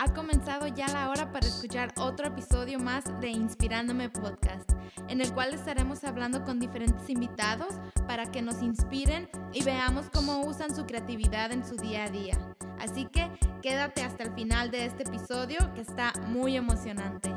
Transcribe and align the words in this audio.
Ha 0.00 0.14
comenzado 0.14 0.68
ya 0.68 0.86
la 0.86 1.10
hora 1.10 1.32
para 1.32 1.48
escuchar 1.48 1.92
otro 1.98 2.28
episodio 2.28 2.78
más 2.78 3.02
de 3.20 3.30
Inspirándome 3.30 4.08
Podcast, 4.08 4.70
en 5.08 5.20
el 5.20 5.34
cual 5.34 5.52
estaremos 5.52 6.04
hablando 6.04 6.44
con 6.44 6.60
diferentes 6.60 7.10
invitados 7.10 7.74
para 8.06 8.30
que 8.30 8.40
nos 8.40 8.62
inspiren 8.62 9.28
y 9.52 9.64
veamos 9.64 10.08
cómo 10.10 10.46
usan 10.46 10.72
su 10.72 10.86
creatividad 10.86 11.50
en 11.50 11.66
su 11.66 11.74
día 11.74 12.04
a 12.04 12.10
día. 12.10 12.38
Así 12.78 13.06
que 13.06 13.28
quédate 13.60 14.02
hasta 14.02 14.22
el 14.22 14.32
final 14.34 14.70
de 14.70 14.86
este 14.86 15.02
episodio 15.02 15.58
que 15.74 15.80
está 15.80 16.12
muy 16.28 16.56
emocionante. 16.56 17.34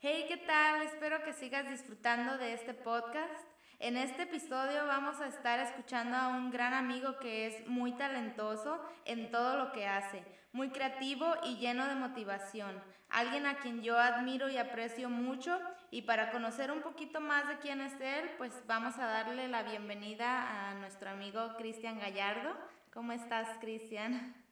Hey, 0.00 0.24
¿qué 0.28 0.38
tal? 0.46 0.80
Espero 0.80 1.22
que 1.24 1.34
sigas 1.34 1.68
disfrutando 1.68 2.38
de 2.38 2.54
este 2.54 2.72
podcast. 2.72 3.55
En 3.78 3.98
este 3.98 4.22
episodio 4.22 4.86
vamos 4.86 5.20
a 5.20 5.26
estar 5.26 5.60
escuchando 5.60 6.16
a 6.16 6.28
un 6.28 6.50
gran 6.50 6.72
amigo 6.72 7.18
que 7.18 7.46
es 7.46 7.66
muy 7.66 7.92
talentoso 7.92 8.82
en 9.04 9.30
todo 9.30 9.58
lo 9.58 9.72
que 9.72 9.86
hace, 9.86 10.24
muy 10.52 10.70
creativo 10.70 11.34
y 11.44 11.58
lleno 11.58 11.86
de 11.86 11.94
motivación, 11.94 12.82
alguien 13.10 13.44
a 13.44 13.58
quien 13.58 13.82
yo 13.82 13.98
admiro 13.98 14.48
y 14.48 14.56
aprecio 14.56 15.10
mucho 15.10 15.60
y 15.90 16.02
para 16.02 16.30
conocer 16.30 16.72
un 16.72 16.80
poquito 16.80 17.20
más 17.20 17.48
de 17.48 17.58
quién 17.58 17.82
es 17.82 17.92
él, 18.00 18.30
pues 18.38 18.66
vamos 18.66 18.96
a 18.98 19.08
darle 19.08 19.46
la 19.46 19.62
bienvenida 19.62 20.70
a 20.70 20.74
nuestro 20.74 21.10
amigo 21.10 21.54
Cristian 21.58 22.00
Gallardo. 22.00 22.56
¿Cómo 22.94 23.12
estás, 23.12 23.58
Cristian? 23.60 24.42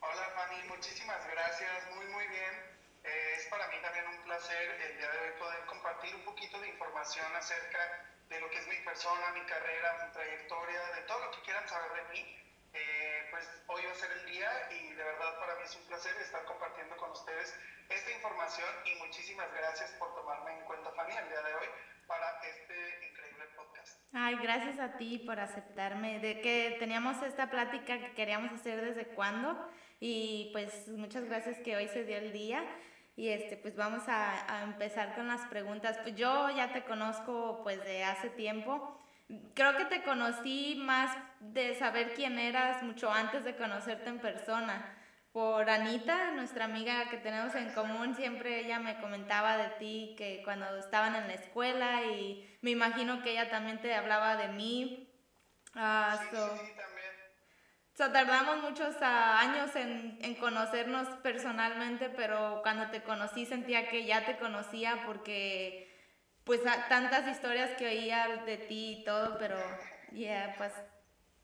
Hola, 0.00 0.30
Fanny, 0.36 0.68
muchísimas 0.68 1.18
gracias, 1.32 1.96
muy, 1.96 2.06
muy 2.06 2.28
bien. 2.28 2.52
Eh, 3.02 3.34
es 3.38 3.46
para 3.46 3.66
mí 3.68 3.74
también 3.82 4.06
un 4.06 4.22
placer 4.22 4.70
el 4.88 4.98
día 4.98 5.10
de 5.10 5.18
hoy 5.18 5.38
poder 5.40 5.66
compartir 5.66 6.14
un 6.14 6.24
poquito 6.24 6.60
de 6.60 6.68
información 6.68 7.26
acerca 7.34 8.06
de 8.28 8.40
lo 8.40 8.50
que 8.50 8.58
es 8.58 8.66
mi 8.68 8.76
persona, 8.84 9.32
mi 9.32 9.44
carrera, 9.46 10.06
mi 10.06 10.12
trayectoria, 10.12 10.80
de 10.96 11.02
todo 11.02 11.24
lo 11.24 11.30
que 11.30 11.42
quieran 11.42 11.68
saber 11.68 11.92
de 12.02 12.12
mí. 12.12 12.42
Eh, 12.72 13.28
pues 13.30 13.48
hoy 13.68 13.82
va 13.86 13.92
a 13.92 13.94
ser 13.94 14.10
el 14.12 14.26
día 14.26 14.50
y 14.70 14.92
de 14.92 15.02
verdad 15.02 15.38
para 15.38 15.54
mí 15.56 15.62
es 15.64 15.74
un 15.76 15.86
placer 15.86 16.14
estar 16.20 16.44
compartiendo 16.44 16.96
con 16.96 17.10
ustedes 17.10 17.56
esta 17.88 18.10
información 18.12 18.68
y 18.84 18.94
muchísimas 18.96 19.50
gracias 19.52 19.92
por 19.92 20.14
tomarme 20.14 20.58
en 20.58 20.64
cuenta, 20.66 20.90
Fanny, 20.92 21.16
el 21.16 21.28
día 21.28 21.42
de 21.42 21.54
hoy 21.54 21.66
para 22.06 22.40
este 22.40 23.08
increíble 23.08 23.44
podcast. 23.56 24.00
Ay, 24.12 24.36
gracias 24.42 24.78
a 24.78 24.96
ti 24.96 25.18
por 25.18 25.40
aceptarme, 25.40 26.18
de 26.18 26.40
que 26.40 26.76
teníamos 26.78 27.22
esta 27.22 27.48
plática 27.50 27.98
que 27.98 28.14
queríamos 28.14 28.52
hacer 28.52 28.84
desde 28.84 29.06
cuándo 29.14 29.70
y 30.00 30.50
pues 30.52 30.88
muchas 30.88 31.24
gracias 31.24 31.58
que 31.60 31.76
hoy 31.76 31.88
se 31.88 32.04
dio 32.04 32.18
el 32.18 32.32
día. 32.32 32.62
Y 33.16 33.30
este, 33.30 33.56
pues 33.56 33.74
vamos 33.76 34.02
a, 34.08 34.62
empezar 34.62 35.14
con 35.14 35.26
las 35.26 35.40
preguntas. 35.46 35.98
Pues 36.02 36.14
yo 36.16 36.50
ya 36.50 36.72
te 36.72 36.84
conozco 36.84 37.60
pues 37.62 37.82
de 37.82 38.04
hace 38.04 38.28
tiempo. 38.28 39.00
Creo 39.54 39.76
que 39.76 39.86
te 39.86 40.02
conocí 40.02 40.76
más 40.84 41.16
de 41.40 41.74
saber 41.74 42.12
quién 42.14 42.38
eras 42.38 42.82
mucho 42.82 43.10
antes 43.10 43.42
de 43.44 43.56
conocerte 43.56 44.10
en 44.10 44.18
persona. 44.18 44.92
Por 45.32 45.68
Anita, 45.68 46.32
nuestra 46.32 46.66
amiga 46.66 47.08
que 47.10 47.16
tenemos 47.16 47.54
en 47.54 47.70
común, 47.70 48.14
siempre 48.14 48.60
ella 48.60 48.78
me 48.78 49.00
comentaba 49.00 49.56
de 49.56 49.68
ti 49.78 50.14
que 50.16 50.42
cuando 50.44 50.76
estaban 50.76 51.14
en 51.14 51.26
la 51.26 51.34
escuela 51.34 52.04
y 52.04 52.58
me 52.60 52.70
imagino 52.70 53.22
que 53.22 53.32
ella 53.32 53.50
también 53.50 53.80
te 53.80 53.94
hablaba 53.94 54.36
de 54.36 54.48
mí. 54.48 55.10
Uh, 55.74 56.16
sí, 56.30 56.36
sí, 56.58 56.72
o 57.98 58.10
tardamos 58.10 58.62
muchos 58.62 58.94
años 59.00 59.74
en, 59.74 60.34
conocernos 60.34 61.08
personalmente, 61.22 62.10
pero 62.10 62.60
cuando 62.62 62.90
te 62.90 63.02
conocí 63.02 63.46
sentía 63.46 63.88
que 63.88 64.04
ya 64.04 64.26
te 64.26 64.36
conocía 64.36 65.02
porque 65.06 65.90
pues 66.44 66.60
tantas 66.88 67.26
historias 67.26 67.70
que 67.78 67.86
oía 67.86 68.42
de 68.44 68.58
ti 68.58 68.98
y 68.98 69.04
todo, 69.04 69.38
pero 69.38 69.56
ya 70.12 70.54
pues 70.58 70.72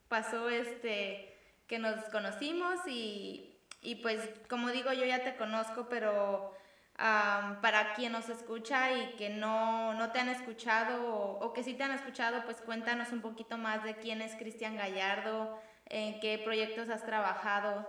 pasó 0.07 0.49
este 0.49 1.35
que 1.67 1.79
nos 1.79 1.95
conocimos 2.05 2.79
y, 2.87 3.57
y, 3.81 3.95
pues 3.95 4.29
como 4.47 4.69
digo 4.69 4.93
yo 4.93 5.05
ya 5.05 5.23
te 5.23 5.35
conozco, 5.35 5.87
pero 5.89 6.55
para 6.95 7.93
quien 7.95 8.11
nos 8.11 8.29
escucha 8.29 8.91
y 8.91 9.15
que 9.15 9.29
no, 9.29 9.95
no 9.95 10.11
te 10.11 10.19
han 10.19 10.29
escuchado 10.29 11.03
o, 11.07 11.45
o, 11.45 11.51
que 11.51 11.63
sí 11.63 11.73
te 11.73 11.83
han 11.83 11.91
escuchado, 11.91 12.43
pues 12.45 12.57
cuéntanos 12.61 13.11
un 13.11 13.21
poquito 13.21 13.57
más 13.57 13.83
de 13.83 13.95
quién 13.95 14.21
es 14.21 14.35
Cristian 14.35 14.77
Gallardo 14.77 15.59
¿En 15.85 16.19
qué 16.19 16.39
proyectos 16.39 16.89
has 16.89 17.05
trabajado? 17.05 17.85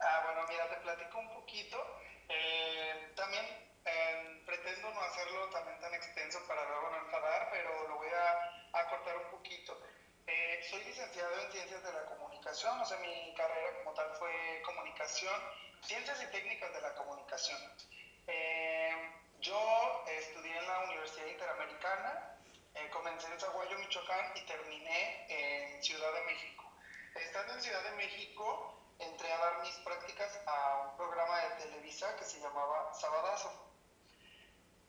Ah, 0.00 0.22
bueno, 0.24 0.46
mira, 0.48 0.68
te 0.68 0.76
platico 0.76 1.18
un 1.18 1.34
poquito. 1.34 1.78
Eh, 2.28 3.12
también 3.16 3.44
eh, 3.84 4.42
pretendo 4.44 4.90
no 4.90 5.00
hacerlo 5.00 5.48
también 5.50 5.80
tan 5.80 5.94
extenso 5.94 6.38
para 6.46 6.64
luego 6.68 6.90
no 6.90 6.98
enfadar, 6.98 7.48
pero 7.50 7.88
lo 7.88 7.96
voy 7.96 8.08
a, 8.08 8.78
a 8.80 8.88
cortar 8.90 9.16
un 9.16 9.30
poquito. 9.30 9.80
Eh, 10.26 10.60
soy 10.68 10.82
licenciado 10.84 11.40
en 11.40 11.52
Ciencias 11.52 11.82
de 11.82 11.92
la 11.92 12.04
Comunicación, 12.06 12.80
o 12.80 12.84
sea, 12.84 12.98
mi 12.98 13.32
carrera 13.34 13.78
como 13.78 13.94
tal 13.94 14.10
fue 14.18 14.62
Comunicación, 14.64 15.34
Ciencias 15.82 16.22
y 16.22 16.26
Técnicas 16.32 16.72
de 16.72 16.80
la 16.80 16.94
Comunicación. 16.94 17.58
yo 19.40 20.04
estudié 20.08 20.56
en 20.58 20.66
la 20.66 20.80
Universidad 20.80 21.26
Interamericana, 21.26 22.35
eh, 22.76 22.90
comencé 22.90 23.26
en 23.28 23.40
Zaguayo, 23.40 23.78
Michoacán 23.78 24.32
y 24.34 24.40
terminé 24.42 25.26
en 25.28 25.82
Ciudad 25.82 26.12
de 26.12 26.20
México. 26.24 26.64
Estando 27.14 27.54
en 27.54 27.62
Ciudad 27.62 27.82
de 27.82 27.92
México, 27.92 28.78
entré 28.98 29.32
a 29.32 29.38
dar 29.38 29.62
mis 29.62 29.74
prácticas 29.76 30.38
a 30.46 30.88
un 30.90 30.96
programa 30.96 31.38
de 31.40 31.64
Televisa 31.64 32.14
que 32.16 32.24
se 32.24 32.38
llamaba 32.38 32.92
Sabadazo. 32.92 33.50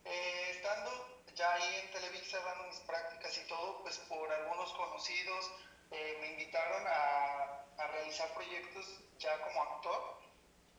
Eh, 0.04 0.52
estando 0.52 1.22
ya 1.34 1.54
ahí 1.54 1.76
en 1.84 1.92
Televisa 1.92 2.40
dando 2.40 2.66
mis 2.66 2.80
prácticas 2.82 3.38
y 3.38 3.48
todo, 3.48 3.82
pues 3.84 3.98
por 4.00 4.32
algunos 4.34 4.74
conocidos 4.74 5.52
eh, 5.92 6.18
me 6.20 6.32
invitaron 6.32 6.86
a, 6.88 7.64
a, 7.78 7.88
realizar 7.88 8.34
proyectos 8.34 9.00
ya 9.18 9.42
como 9.44 9.64
actor. 9.64 10.20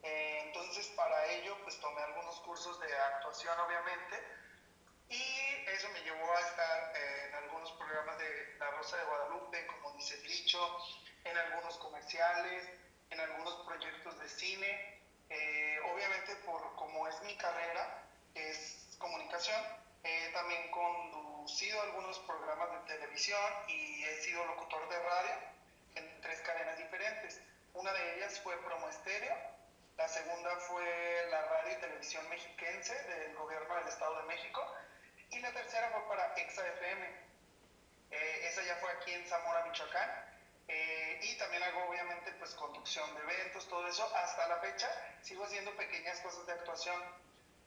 entonces 0.02 0.86
para 0.88 1.26
ello 1.32 1.56
pues 1.62 1.80
tomé 1.80 2.02
algunos 2.02 2.38
cursos 2.40 2.78
de 2.80 2.94
actuación 2.94 3.58
obviamente 3.60 4.37
y 5.08 5.64
eso 5.72 5.88
me 5.90 6.00
llevó 6.02 6.36
a 6.36 6.40
estar 6.40 6.92
eh, 6.94 7.26
en 7.28 7.34
algunos 7.36 7.72
programas 7.72 8.18
de 8.18 8.56
La 8.58 8.70
Rosa 8.72 8.96
de 8.96 9.04
Guadalupe, 9.04 9.66
como 9.66 9.92
dice 9.92 10.16
dicho, 10.18 10.58
en 11.24 11.36
algunos 11.36 11.76
comerciales, 11.78 12.68
en 13.10 13.20
algunos 13.20 13.54
proyectos 13.66 14.18
de 14.18 14.28
cine. 14.28 15.00
Eh, 15.30 15.78
obviamente, 15.92 16.36
por 16.44 16.74
como 16.76 17.06
es 17.08 17.20
mi 17.22 17.36
carrera, 17.36 18.04
es 18.34 18.96
comunicación, 18.98 19.60
he 20.04 20.30
también 20.32 20.70
conducido 20.70 21.80
algunos 21.82 22.18
programas 22.20 22.72
de 22.72 22.94
televisión 22.94 23.40
y 23.68 24.04
he 24.04 24.20
sido 24.22 24.44
locutor 24.46 24.88
de 24.88 24.98
radio 24.98 25.34
en 25.94 26.20
tres 26.20 26.40
cadenas 26.40 26.76
diferentes. 26.78 27.40
Una 27.74 27.92
de 27.92 28.16
ellas 28.16 28.40
fue 28.40 28.56
Promo 28.62 28.88
Estéreo, 28.88 29.34
la 29.96 30.08
segunda 30.08 30.54
fue 30.68 31.26
la 31.30 31.42
radio 31.42 31.72
y 31.72 31.80
televisión 31.80 32.28
mexiquense 32.28 32.94
del 33.04 33.34
gobierno 33.34 33.74
del 33.76 33.88
Estado 33.88 34.20
de 34.20 34.26
México 34.28 34.64
y 35.30 35.40
la 35.40 35.52
tercera 35.52 35.90
fue 35.90 36.08
para 36.08 36.34
Exa 36.34 36.66
FM. 36.66 37.06
Eh, 38.10 38.48
esa 38.48 38.62
ya 38.62 38.76
fue 38.76 38.90
aquí 38.92 39.12
en 39.12 39.26
Zamora, 39.26 39.64
Michoacán. 39.64 40.10
Eh, 40.68 41.20
y 41.22 41.38
también 41.38 41.62
hago 41.62 41.88
obviamente 41.88 42.30
pues 42.32 42.54
conducción 42.54 43.14
de 43.14 43.22
eventos, 43.22 43.68
todo 43.68 43.86
eso. 43.86 44.04
Hasta 44.14 44.48
la 44.48 44.56
fecha 44.58 44.88
sigo 45.22 45.44
haciendo 45.44 45.74
pequeñas 45.76 46.20
cosas 46.20 46.46
de 46.46 46.52
actuación. 46.52 47.02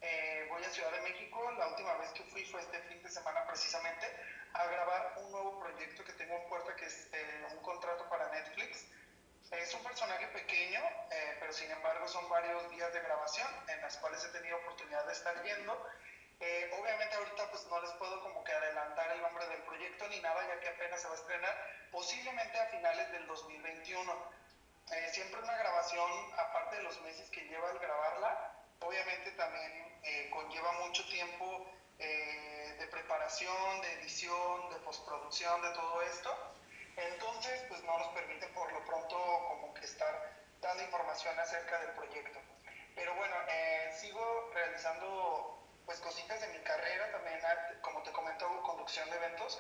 Eh, 0.02 0.48
voy 0.50 0.64
a 0.64 0.70
Ciudad 0.70 0.92
de 0.92 1.02
México, 1.02 1.52
la 1.52 1.68
última 1.68 1.94
vez 1.96 2.10
que 2.12 2.24
fui 2.24 2.44
fue 2.46 2.60
este 2.62 2.80
fin 2.84 3.04
de 3.04 3.10
semana 3.10 3.46
precisamente 3.46 4.08
a 4.54 4.66
grabar 4.66 5.14
un 5.18 5.32
nuevo 5.32 5.60
proyecto 5.60 6.04
que 6.04 6.14
tengo 6.14 6.36
en 6.38 6.50
puerta 6.50 6.76
que 6.76 6.86
es 6.86 7.08
un 7.52 7.60
contrato 7.60 8.10
para 8.10 8.30
Netflix. 8.32 8.88
Es 9.52 9.74
un 9.76 9.84
personaje 9.84 10.28
pequeño, 10.28 10.82
pero 11.40 11.54
sin 11.54 11.70
embargo 11.70 12.08
son 12.08 12.28
varios 12.30 12.70
días 12.72 12.92
de 12.94 13.02
grabación 13.02 13.48
en 13.68 13.82
las 13.82 13.98
cuales 13.98 14.24
he 14.26 14.30
tenido 14.30 14.58
oportunidad 14.58 15.06
de 15.06 15.14
estar 15.14 15.44
yendo 15.44 15.88
eh, 16.42 16.72
obviamente 16.74 17.16
ahorita 17.16 17.52
pues 17.52 17.68
no 17.68 17.80
les 17.82 17.92
puedo 17.92 18.20
como 18.24 18.44
que 18.44 18.52
adelantar 18.52 19.12
el 19.12 19.22
nombre 19.22 19.48
del 19.48 19.62
proyecto 19.62 20.08
ni 20.08 20.20
nada, 20.22 20.42
ya 20.48 20.60
que 20.60 20.70
apenas 20.70 21.00
se 21.00 21.08
va 21.08 21.14
a 21.14 21.18
estrenar, 21.18 21.56
posiblemente 21.92 22.60
a 22.60 22.66
finales 22.66 23.12
del 23.12 23.28
2021. 23.28 24.12
Eh, 24.92 25.10
siempre 25.14 25.40
una 25.40 25.56
grabación, 25.56 26.12
aparte 26.38 26.78
de 26.78 26.84
los 26.84 27.00
meses 27.02 27.30
que 27.30 27.42
lleva 27.42 27.70
el 27.70 27.78
grabarla, 27.78 28.56
obviamente 28.80 29.32
también 29.34 30.00
eh, 30.04 30.32
conlleva 30.32 30.72
mucho 30.84 31.08
tiempo 31.10 31.68
de 32.00 32.88
preparación, 32.90 33.82
de 33.82 33.94
edición, 34.02 34.72
de 34.72 34.78
postproducción, 34.78 35.62
de 35.62 35.70
todo 35.70 36.02
esto. 36.02 36.36
Entonces, 36.98 37.64
pues 37.70 37.84
no 37.84 37.96
nos 38.00 38.08
permite 38.08 38.48
por 38.48 38.74
lo 38.74 38.84
pronto 38.86 39.16
como 39.50 39.72
que 39.76 39.86
estar 39.86 40.34
dando 40.60 40.82
información 40.82 41.40
acerca 41.40 41.80
del 41.82 41.92
proyecto. 41.92 42.40
Pero 42.96 43.14
bueno, 43.14 43.36
sigo 43.94 44.50
realizando 44.56 45.61
pues 45.92 46.00
cositas 46.00 46.40
de 46.40 46.48
mi 46.48 46.60
carrera 46.60 47.12
también, 47.12 47.38
como 47.82 48.02
te 48.04 48.12
comento, 48.14 48.48
conducción 48.64 49.10
de 49.10 49.18
eventos. 49.18 49.60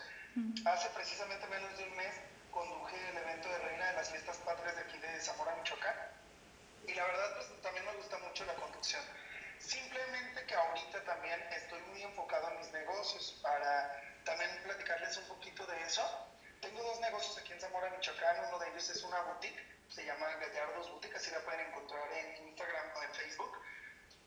Hace 0.63 0.87
precisamente 0.91 1.45
menos 1.47 1.77
de 1.77 1.83
un 1.83 1.97
mes 1.97 2.13
conduje 2.51 2.95
el 3.09 3.17
evento 3.17 3.49
de 3.49 3.57
Reina 3.57 3.87
de 3.87 3.93
las 3.97 4.09
Fiestas 4.11 4.37
Patrias 4.37 4.77
de 4.77 4.81
aquí 4.83 4.97
de 4.97 5.19
Zamora, 5.19 5.53
Michoacán. 5.57 5.93
Y 6.87 6.93
la 6.93 7.03
verdad, 7.03 7.35
pues 7.35 7.61
también 7.61 7.85
me 7.85 7.93
gusta 7.95 8.17
mucho 8.19 8.45
la 8.45 8.55
conducción. 8.55 9.01
Simplemente 9.59 10.45
que 10.45 10.55
ahorita 10.55 11.03
también 11.03 11.37
estoy 11.51 11.81
muy 11.91 12.01
enfocado 12.01 12.49
en 12.51 12.59
mis 12.59 12.71
negocios 12.71 13.37
para 13.41 13.91
también 14.23 14.49
platicar 14.63 14.99
platicarles 14.99 15.17
un 15.17 15.27
poquito 15.35 15.65
de 15.65 15.81
eso. 15.81 16.01
Tengo 16.61 16.81
dos 16.81 17.01
negocios 17.01 17.37
aquí 17.39 17.51
en 17.51 17.59
Zamora, 17.59 17.89
Michoacán. 17.89 18.37
Uno 18.47 18.57
de 18.57 18.69
ellos 18.69 18.89
es 18.89 19.03
una 19.03 19.19
boutique, 19.23 19.59
se 19.89 20.05
llama 20.05 20.27
Gallardos 20.35 20.91
Boutique, 20.91 21.17
así 21.17 21.29
la 21.29 21.41
pueden 21.41 21.67
encontrar 21.67 22.09
en 22.13 22.47
Instagram 22.47 22.87
o 22.95 23.03
en 23.03 23.13
Facebook. 23.15 23.61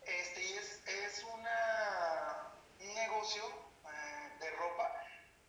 Este, 0.06 0.42
y 0.42 0.58
es, 0.58 0.82
es 0.86 1.24
una, 1.24 2.52
un 2.80 2.94
negocio 2.94 3.42
eh, 3.86 4.32
de 4.38 4.50
ropa 4.50 5.04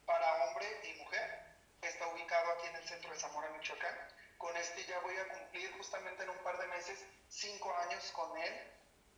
para 0.05 0.45
hombre 0.45 0.65
y 0.83 0.93
mujer. 1.01 1.45
Está 1.81 2.07
ubicado 2.07 2.51
aquí 2.51 2.67
en 2.67 2.75
el 2.77 2.87
centro 2.87 3.11
de 3.11 3.19
Zamora, 3.19 3.49
Michoacán. 3.49 3.95
Con 4.37 4.55
este 4.57 4.83
ya 4.85 4.99
voy 4.99 5.17
a 5.17 5.27
cumplir 5.27 5.71
justamente 5.77 6.23
en 6.23 6.29
un 6.29 6.37
par 6.39 6.57
de 6.57 6.67
meses 6.67 7.05
cinco 7.29 7.75
años 7.77 8.11
con 8.11 8.37
él, 8.37 8.71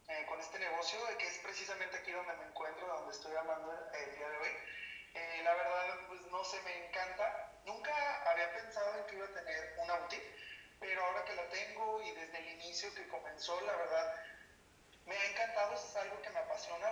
eh, 0.09 0.25
con 0.27 0.39
este 0.39 0.59
negocio, 0.59 0.99
que 1.17 1.27
es 1.27 1.37
precisamente 1.39 1.97
aquí 1.97 2.11
donde 2.11 2.33
me 2.33 2.45
encuentro, 2.45 2.87
donde 2.87 3.13
estoy 3.13 3.35
hablando 3.35 3.71
el 3.93 4.15
día 4.15 4.29
de 4.29 4.37
hoy. 4.37 4.51
Eh, 5.13 5.41
la 5.43 5.53
verdad, 5.53 6.07
pues 6.07 6.21
no 6.21 6.43
sé, 6.43 6.61
me 6.63 6.87
encanta. 6.87 7.51
Nunca 7.65 8.31
había 8.31 8.53
pensado 8.53 8.99
en 8.99 9.05
que 9.05 9.15
iba 9.15 9.25
a 9.25 9.33
tener 9.33 9.75
una 9.79 9.95
boutique, 9.95 10.35
pero 10.79 11.05
ahora 11.05 11.25
que 11.25 11.35
la 11.35 11.49
tengo 11.49 12.01
y 12.01 12.11
desde 12.11 12.37
el 12.37 12.47
inicio 12.53 12.93
que 12.93 13.07
comenzó, 13.07 13.59
la 13.61 13.75
verdad, 13.75 14.15
me 15.07 15.15
ha 15.15 15.25
encantado, 15.31 15.73
es 15.73 15.95
algo 15.95 16.21
que 16.21 16.29
me 16.29 16.39
apasiona. 16.39 16.87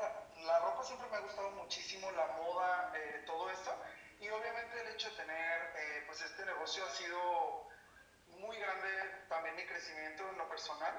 La, 0.46 0.60
ropa 0.60 0.84
siempre 0.84 1.08
me 1.10 1.18
ha 1.18 1.20
gustado 1.20 1.52
muchísimo, 1.52 2.10
la 2.12 2.28
moda, 2.28 2.92
eh, 2.96 3.24
todo 3.26 3.50
esto. 3.52 3.76
Y 4.20 4.30
obviamente 4.30 4.82
el 4.82 4.88
hecho 4.96 5.10
de 5.10 5.16
tener, 5.18 5.74
eh, 5.78 6.04
pues 6.08 6.22
este 6.22 6.46
negocio 6.46 6.86
ha 6.86 6.90
sido 6.90 7.68
muy 8.40 8.58
grande 8.58 8.90
también 9.30 9.56
mi 9.56 9.66
crecimiento 9.66 10.30
en 10.30 10.38
lo 10.38 10.50
personal, 10.50 10.94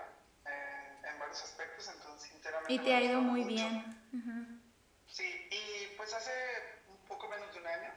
en 0.44 1.18
varios 1.18 1.42
aspectos, 1.42 1.88
entonces 1.88 2.30
sinceramente... 2.30 2.72
Y 2.72 2.78
te 2.78 2.94
ha 2.94 3.00
ido 3.00 3.20
muy 3.20 3.44
bien. 3.44 3.84
Sí, 5.06 5.48
y 5.50 5.96
pues 5.96 6.12
hace 6.14 6.32
un 6.88 6.98
poco 7.06 7.28
menos 7.28 7.52
de 7.52 7.60
un 7.60 7.66
año, 7.66 7.90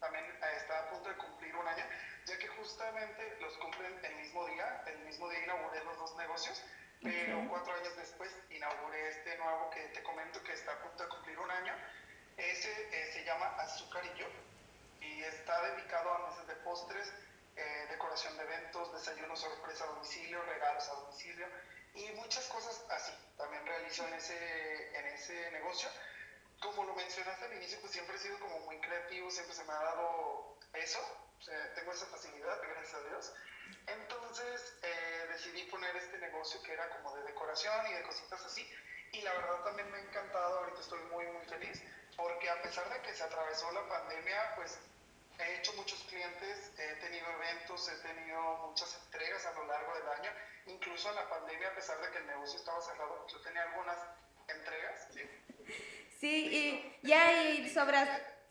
también 0.00 0.24
eh, 0.24 0.56
está 0.56 0.78
a 0.80 0.90
punto 0.90 1.08
de 1.08 1.16
cumplir 1.16 1.54
un 1.56 1.66
año, 1.66 1.84
ya 2.26 2.38
que 2.38 2.48
justamente 2.48 3.38
los 3.40 3.56
cumplen 3.58 4.04
el 4.04 4.16
mismo 4.16 4.46
día, 4.46 4.82
el 4.86 4.98
mismo 5.00 5.28
día 5.30 5.44
inauguré 5.44 5.84
los 5.84 5.96
dos 5.98 6.16
negocios, 6.16 6.62
pero 7.02 7.46
cuatro 7.48 7.74
años 7.74 7.96
después 7.96 8.30
inauguré 8.50 9.08
este 9.08 9.36
nuevo 9.38 9.70
que 9.70 9.80
te 9.88 10.02
comento 10.02 10.42
que 10.42 10.52
está 10.52 10.72
a 10.72 10.82
punto 10.82 11.02
de 11.02 11.08
cumplir 11.08 11.38
un 11.38 11.50
año. 11.50 11.74
Ese 12.36 12.70
eh, 12.70 13.12
se 13.12 13.24
llama 13.24 13.46
Azúcar 13.58 14.04
y 14.04 14.18
Yo 14.18 14.26
y 15.00 15.22
está 15.22 15.60
dedicado 15.70 16.12
a 16.12 16.30
mesas 16.30 16.46
de 16.46 16.56
postres, 16.56 17.12
eh, 17.56 17.86
decoración 17.90 18.36
de 18.36 18.42
eventos, 18.42 18.92
desayunos 18.92 19.40
sorpresa 19.40 19.84
a 19.84 19.88
domicilio, 19.88 20.42
regalos 20.42 20.88
a 20.88 20.94
domicilio 20.94 21.46
y 21.94 22.12
muchas 22.12 22.46
cosas 22.48 22.84
así. 22.90 23.12
También 23.36 23.64
realizo 23.66 24.06
en 24.06 24.14
ese, 24.14 24.98
en 24.98 25.06
ese 25.06 25.50
negocio. 25.52 25.88
Como 26.60 26.84
lo 26.84 26.94
mencionaste 26.94 27.44
al 27.44 27.54
inicio, 27.54 27.80
pues 27.80 27.92
siempre 27.92 28.16
he 28.16 28.18
sido 28.18 28.38
como 28.40 28.58
muy 28.60 28.78
creativo, 28.80 29.30
siempre 29.30 29.54
se 29.54 29.64
me 29.64 29.72
ha 29.72 29.82
dado 29.82 30.58
eso, 30.72 30.98
o 31.38 31.42
sea, 31.42 31.74
tengo 31.74 31.92
esa 31.92 32.06
facilidad, 32.06 32.60
gracias 32.62 32.94
a 32.94 33.08
Dios. 33.08 33.34
Entonces 33.86 34.78
eh, 34.82 35.26
decidí 35.28 35.64
poner 35.64 35.94
este 35.96 36.18
negocio 36.18 36.62
que 36.62 36.72
era 36.72 36.88
como 36.90 37.14
de 37.16 37.22
decoración 37.24 37.86
y 37.88 37.94
de 37.94 38.02
cositas 38.02 38.44
así. 38.44 38.68
Y 39.12 39.22
la 39.22 39.32
verdad 39.34 39.64
también 39.64 39.90
me 39.90 39.98
ha 39.98 40.00
encantado, 40.02 40.58
ahorita 40.58 40.80
estoy 40.80 41.00
muy, 41.12 41.26
muy 41.26 41.44
feliz, 41.46 41.82
porque 42.16 42.50
a 42.50 42.60
pesar 42.62 42.88
de 42.92 43.00
que 43.02 43.14
se 43.14 43.22
atravesó 43.22 43.70
la 43.72 43.88
pandemia, 43.88 44.54
pues 44.56 44.78
he 45.38 45.56
hecho 45.56 45.72
muchos 45.74 46.02
clientes, 46.04 46.72
he 46.78 46.94
tenido 46.96 47.26
eventos, 47.30 47.88
he 47.88 47.96
tenido 48.06 48.40
muchas 48.68 48.94
entregas 49.04 49.46
a 49.46 49.52
lo 49.52 49.66
largo 49.66 49.94
del 49.94 50.08
año. 50.08 50.30
Incluso 50.66 51.08
en 51.10 51.16
la 51.16 51.28
pandemia, 51.28 51.68
a 51.68 51.74
pesar 51.74 52.00
de 52.00 52.10
que 52.10 52.18
el 52.18 52.26
negocio 52.26 52.58
estaba 52.58 52.80
cerrado, 52.80 53.26
yo 53.28 53.40
tenía 53.40 53.62
algunas 53.62 53.98
entregas. 54.48 55.08
Sí, 55.12 55.30
sí 56.18 56.48
y 57.02 57.06
ya 57.06 57.42
y 57.42 57.68
sobre, 57.70 57.98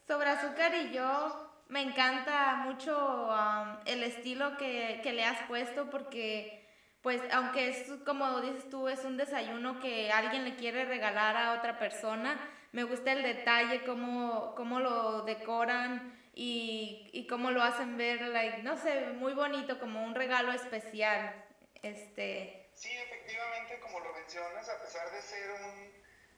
sobre 0.07 0.29
azúcar 0.29 0.73
y 0.75 0.91
yo, 0.93 1.54
me 1.67 1.81
encanta 1.81 2.55
mucho 2.57 3.27
um, 3.27 3.77
el 3.85 4.03
estilo 4.03 4.57
que, 4.57 4.99
que, 5.03 5.13
le 5.13 5.23
has 5.23 5.41
puesto 5.47 5.89
porque, 5.89 6.67
pues, 7.01 7.21
aunque 7.31 7.69
es 7.69 7.91
como 8.05 8.41
dices 8.41 8.69
tú, 8.69 8.87
es 8.87 9.03
un 9.03 9.17
desayuno 9.17 9.79
que 9.79 10.11
alguien 10.11 10.43
le 10.43 10.55
quiere 10.55 10.85
regalar 10.85 11.35
a 11.35 11.53
otra 11.53 11.79
persona, 11.79 12.39
me 12.71 12.83
gusta 12.83 13.13
el 13.13 13.23
detalle, 13.23 13.83
cómo, 13.83 14.53
cómo 14.55 14.79
lo 14.79 15.23
decoran 15.23 16.19
y, 16.33 17.09
y 17.13 17.25
cómo 17.27 17.51
lo 17.51 17.63
hacen 17.63 17.97
ver, 17.97 18.21
like, 18.21 18.61
no 18.63 18.77
sé, 18.77 19.07
muy 19.11 19.33
bonito, 19.33 19.79
como 19.79 20.03
un 20.03 20.13
regalo 20.13 20.51
especial. 20.51 21.45
Este... 21.81 22.69
Sí, 22.73 22.89
efectivamente, 22.91 23.79
como 23.79 24.01
lo 24.01 24.13
mencionas, 24.13 24.67
a 24.67 24.81
pesar 24.81 25.09
de 25.11 25.21
ser 25.21 25.51
un 25.51 25.91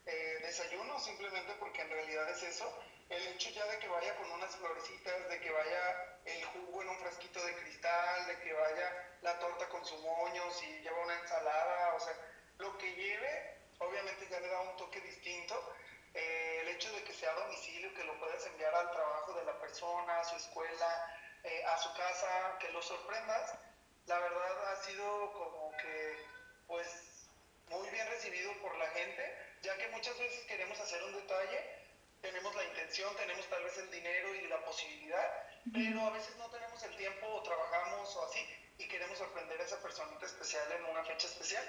eh, 0.05 0.37
desayuno, 0.41 0.99
simplemente 0.99 1.53
porque 1.59 1.81
en 1.81 1.89
realidad 1.89 2.29
es 2.29 2.43
eso, 2.43 2.71
el 3.09 3.27
hecho 3.27 3.49
ya 3.51 3.65
de 3.65 3.79
que 3.79 3.87
vaya 3.87 4.15
con 4.17 4.31
unas 4.31 4.55
florecitas, 4.55 5.29
de 5.29 5.39
que 5.39 5.51
vaya 5.51 6.17
el 6.25 6.43
jugo 6.45 6.81
en 6.81 6.89
un 6.89 6.99
frasquito 6.99 7.43
de 7.45 7.55
cristal, 7.55 8.27
de 8.27 8.39
que 8.39 8.53
vaya 8.53 9.17
la 9.21 9.39
torta 9.39 9.69
con 9.69 9.85
su 9.85 9.97
moño, 9.99 10.51
si 10.51 10.65
lleva 10.81 11.03
una 11.03 11.19
ensalada, 11.19 11.93
o 11.95 11.99
sea, 11.99 12.13
lo 12.57 12.77
que 12.77 12.93
lleve, 12.95 13.57
obviamente 13.79 14.27
ya 14.29 14.39
le 14.39 14.49
da 14.49 14.59
un 14.61 14.77
toque 14.77 14.99
distinto. 15.01 15.73
Eh, 16.13 16.61
el 16.61 16.69
hecho 16.69 16.91
de 16.93 17.03
que 17.03 17.13
sea 17.13 17.31
a 17.31 17.35
domicilio, 17.35 17.93
que 17.93 18.03
lo 18.03 18.17
puedas 18.19 18.45
enviar 18.47 18.73
al 18.73 18.91
trabajo 18.91 19.33
de 19.33 19.45
la 19.45 19.59
persona, 19.59 20.19
a 20.19 20.23
su 20.23 20.35
escuela, 20.35 21.19
eh, 21.43 21.63
a 21.65 21.77
su 21.77 21.93
casa, 21.93 22.57
que 22.59 22.69
lo 22.69 22.81
sorprendas, 22.81 23.53
la 24.07 24.19
verdad 24.19 24.71
ha 24.71 24.75
sido 24.83 25.31
como 25.33 25.71
que, 25.77 26.17
pues, 26.67 26.87
muy 27.69 27.89
bien 27.89 28.07
recibido 28.07 28.51
por 28.61 28.75
la 28.77 28.87
gente, 28.87 29.37
ya 29.61 29.77
que 29.77 29.87
muchas 29.89 30.17
veces 30.17 30.45
queremos 30.45 30.79
hacer 30.79 31.03
un 31.03 31.13
detalle, 31.13 31.86
tenemos 32.21 32.55
la 32.55 32.63
intención, 32.63 33.15
tenemos 33.15 33.45
tal 33.47 33.63
vez 33.63 33.77
el 33.77 33.91
dinero 33.91 34.33
y 34.35 34.47
la 34.47 34.63
posibilidad, 34.65 35.47
pero 35.73 36.01
a 36.01 36.09
veces 36.11 36.35
no 36.37 36.49
tenemos 36.49 36.81
el 36.83 36.95
tiempo 36.95 37.27
o 37.27 37.43
trabajamos 37.43 38.15
o 38.15 38.23
así 38.25 38.39
y 38.77 38.87
queremos 38.87 39.17
sorprender 39.17 39.59
a 39.59 39.63
esa 39.63 39.81
personita 39.81 40.25
especial 40.25 40.71
en 40.71 40.85
una 40.85 41.03
fecha 41.03 41.27
especial 41.27 41.63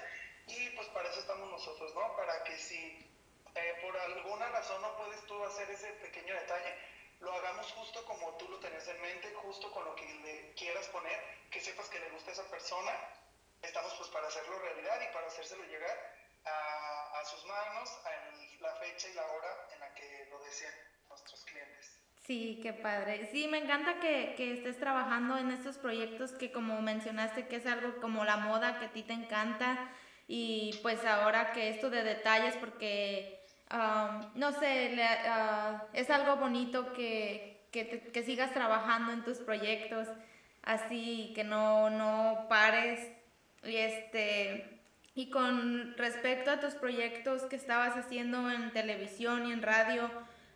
y 0.47 0.69
pues 0.71 0.87
para 0.89 1.09
eso 1.09 1.19
estamos 1.19 1.49
nosotros, 1.49 1.93
¿no? 1.93 2.15
Para 2.15 2.43
que 2.43 2.57
si 2.57 3.09
eh, 3.55 3.75
por 3.81 3.97
alguna 3.97 4.47
razón 4.49 4.81
no 4.81 4.95
puedes 4.97 5.23
tú 5.25 5.43
hacer 5.43 5.69
ese 5.71 5.91
pequeño 5.93 6.33
detalle, 6.33 6.75
lo 7.19 7.33
hagamos 7.33 7.71
justo 7.73 8.03
como 8.05 8.37
tú 8.37 8.47
lo 8.47 8.59
tenés 8.59 8.87
en 8.87 9.01
mente, 9.01 9.33
justo 9.35 9.71
con 9.71 9.85
lo 9.85 9.95
que 9.95 10.05
le 10.05 10.53
quieras 10.53 10.87
poner, 10.87 11.19
que 11.51 11.59
sepas 11.59 11.89
que 11.89 11.99
le 11.99 12.09
gusta 12.11 12.31
a 12.31 12.33
esa 12.33 12.49
persona. 12.49 12.91
Estamos 13.61 13.93
pues 13.95 14.09
para 14.09 14.27
hacerlo 14.27 14.57
realidad 14.59 15.01
y 15.01 15.13
para 15.13 15.27
hacérselo 15.27 15.63
llegar 15.65 16.18
a, 16.45 17.19
a 17.19 17.25
sus 17.25 17.45
manos 17.45 17.89
en 18.05 18.61
la 18.61 18.73
fecha 18.75 19.07
y 19.09 19.13
la 19.13 19.23
hora 19.23 19.67
en 19.73 19.79
la 19.79 19.93
que 19.93 20.27
lo 20.29 20.43
deseen 20.43 20.73
nuestros 21.09 21.43
clientes. 21.45 21.99
Sí, 22.25 22.59
qué 22.61 22.73
padre. 22.73 23.29
Sí, 23.31 23.47
me 23.47 23.57
encanta 23.57 23.99
que, 23.99 24.35
que, 24.37 24.53
estés 24.53 24.79
trabajando 24.79 25.37
en 25.37 25.51
estos 25.51 25.77
proyectos 25.77 26.31
que 26.33 26.51
como 26.51 26.81
mencionaste 26.81 27.47
que 27.47 27.55
es 27.55 27.65
algo 27.65 27.99
como 28.01 28.23
la 28.23 28.37
moda 28.37 28.79
que 28.79 28.85
a 28.85 28.91
ti 28.91 29.03
te 29.03 29.13
encanta 29.13 29.91
y 30.27 30.79
pues 30.83 31.03
ahora 31.05 31.53
que 31.53 31.69
esto 31.69 31.89
de 31.89 32.03
detalles 32.03 32.55
porque 32.57 33.39
no 34.35 34.51
sé, 34.59 34.95
ah, 35.27 35.85
es 35.93 36.09
algo 36.09 36.37
bonito 36.37 36.93
que, 36.93 37.67
que, 37.71 38.23
sigas 38.23 38.53
trabajando 38.53 39.11
en 39.11 39.23
tus 39.23 39.37
proyectos, 39.39 40.07
así 40.63 41.33
que 41.35 41.43
no, 41.43 41.89
no 41.89 42.47
pares. 42.49 42.99
Y, 43.63 43.75
este, 43.75 44.78
y 45.15 45.29
con 45.29 45.95
respecto 45.97 46.51
a 46.51 46.59
tus 46.59 46.75
proyectos 46.75 47.43
que 47.43 47.55
estabas 47.55 47.97
haciendo 47.97 48.49
en 48.51 48.71
televisión 48.71 49.47
y 49.47 49.51
en 49.51 49.61
radio, 49.61 50.09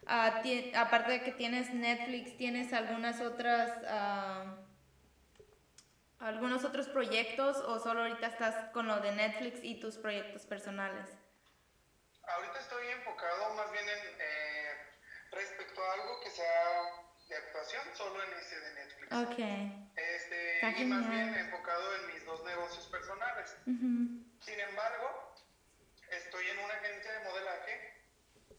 ah, 0.07 0.41
aparte 0.75 1.12
de 1.12 1.24
que 1.24 1.31
tienes 1.31 1.74
Netflix, 1.74 2.38
¿tienes 2.38 2.74
algunas 2.74 3.22
otras... 3.22 3.72
Ah, 3.88 4.57
algunos 6.24 6.63
otros 6.63 6.88
proyectos 6.88 7.57
o 7.57 7.79
solo 7.79 8.03
ahorita 8.03 8.27
estás 8.27 8.72
con 8.72 8.88
lo 8.88 9.01
de 9.01 9.12
Netflix 9.12 9.62
y 9.62 9.79
tus 9.81 9.98
proyectos 9.98 10.45
personales? 10.45 11.10
Ahorita 12.25 12.60
estoy 12.60 12.88
enfocado 12.88 13.53
más 13.55 13.69
bien 13.74 13.83
en 13.83 14.22
eh, 14.22 14.77
respecto 15.31 15.83
a 15.83 15.93
algo 15.93 16.22
que 16.22 16.29
sea 16.29 17.02
de 17.33 17.39
actuación, 17.39 17.83
solo 17.95 18.23
en 18.23 18.33
ese 18.33 18.59
de 18.59 18.73
Netflix. 18.73 19.11
Ok. 19.11 19.39
Este, 19.95 20.81
y 20.81 20.85
más 20.85 21.09
bien 21.09 21.35
enfocado 21.35 21.95
en 21.95 22.13
mis 22.13 22.25
dos 22.25 22.43
negocios 22.43 22.85
personales. 22.87 23.55
Sin 23.65 24.59
embargo, 24.59 25.35
estoy 26.09 26.49
en 26.49 26.59
una 26.59 26.73
agencia 26.73 27.11
de 27.11 27.23
modelaje 27.25 27.93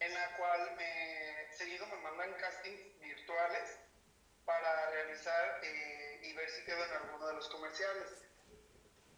en 0.00 0.14
la 0.14 0.36
cual 0.36 0.74
me, 0.76 1.54
seguido 1.56 1.86
me 1.86 1.96
mandan 1.96 2.32
castings 2.34 3.00
virtuales 3.00 3.78
para 4.44 4.90
realizar 4.90 5.60
eh, 5.62 6.20
y 6.22 6.32
ver 6.34 6.50
si 6.50 6.64
quedo 6.64 6.84
en 6.84 6.92
alguno 6.92 7.26
de 7.28 7.34
los 7.34 7.48
comerciales. 7.48 8.24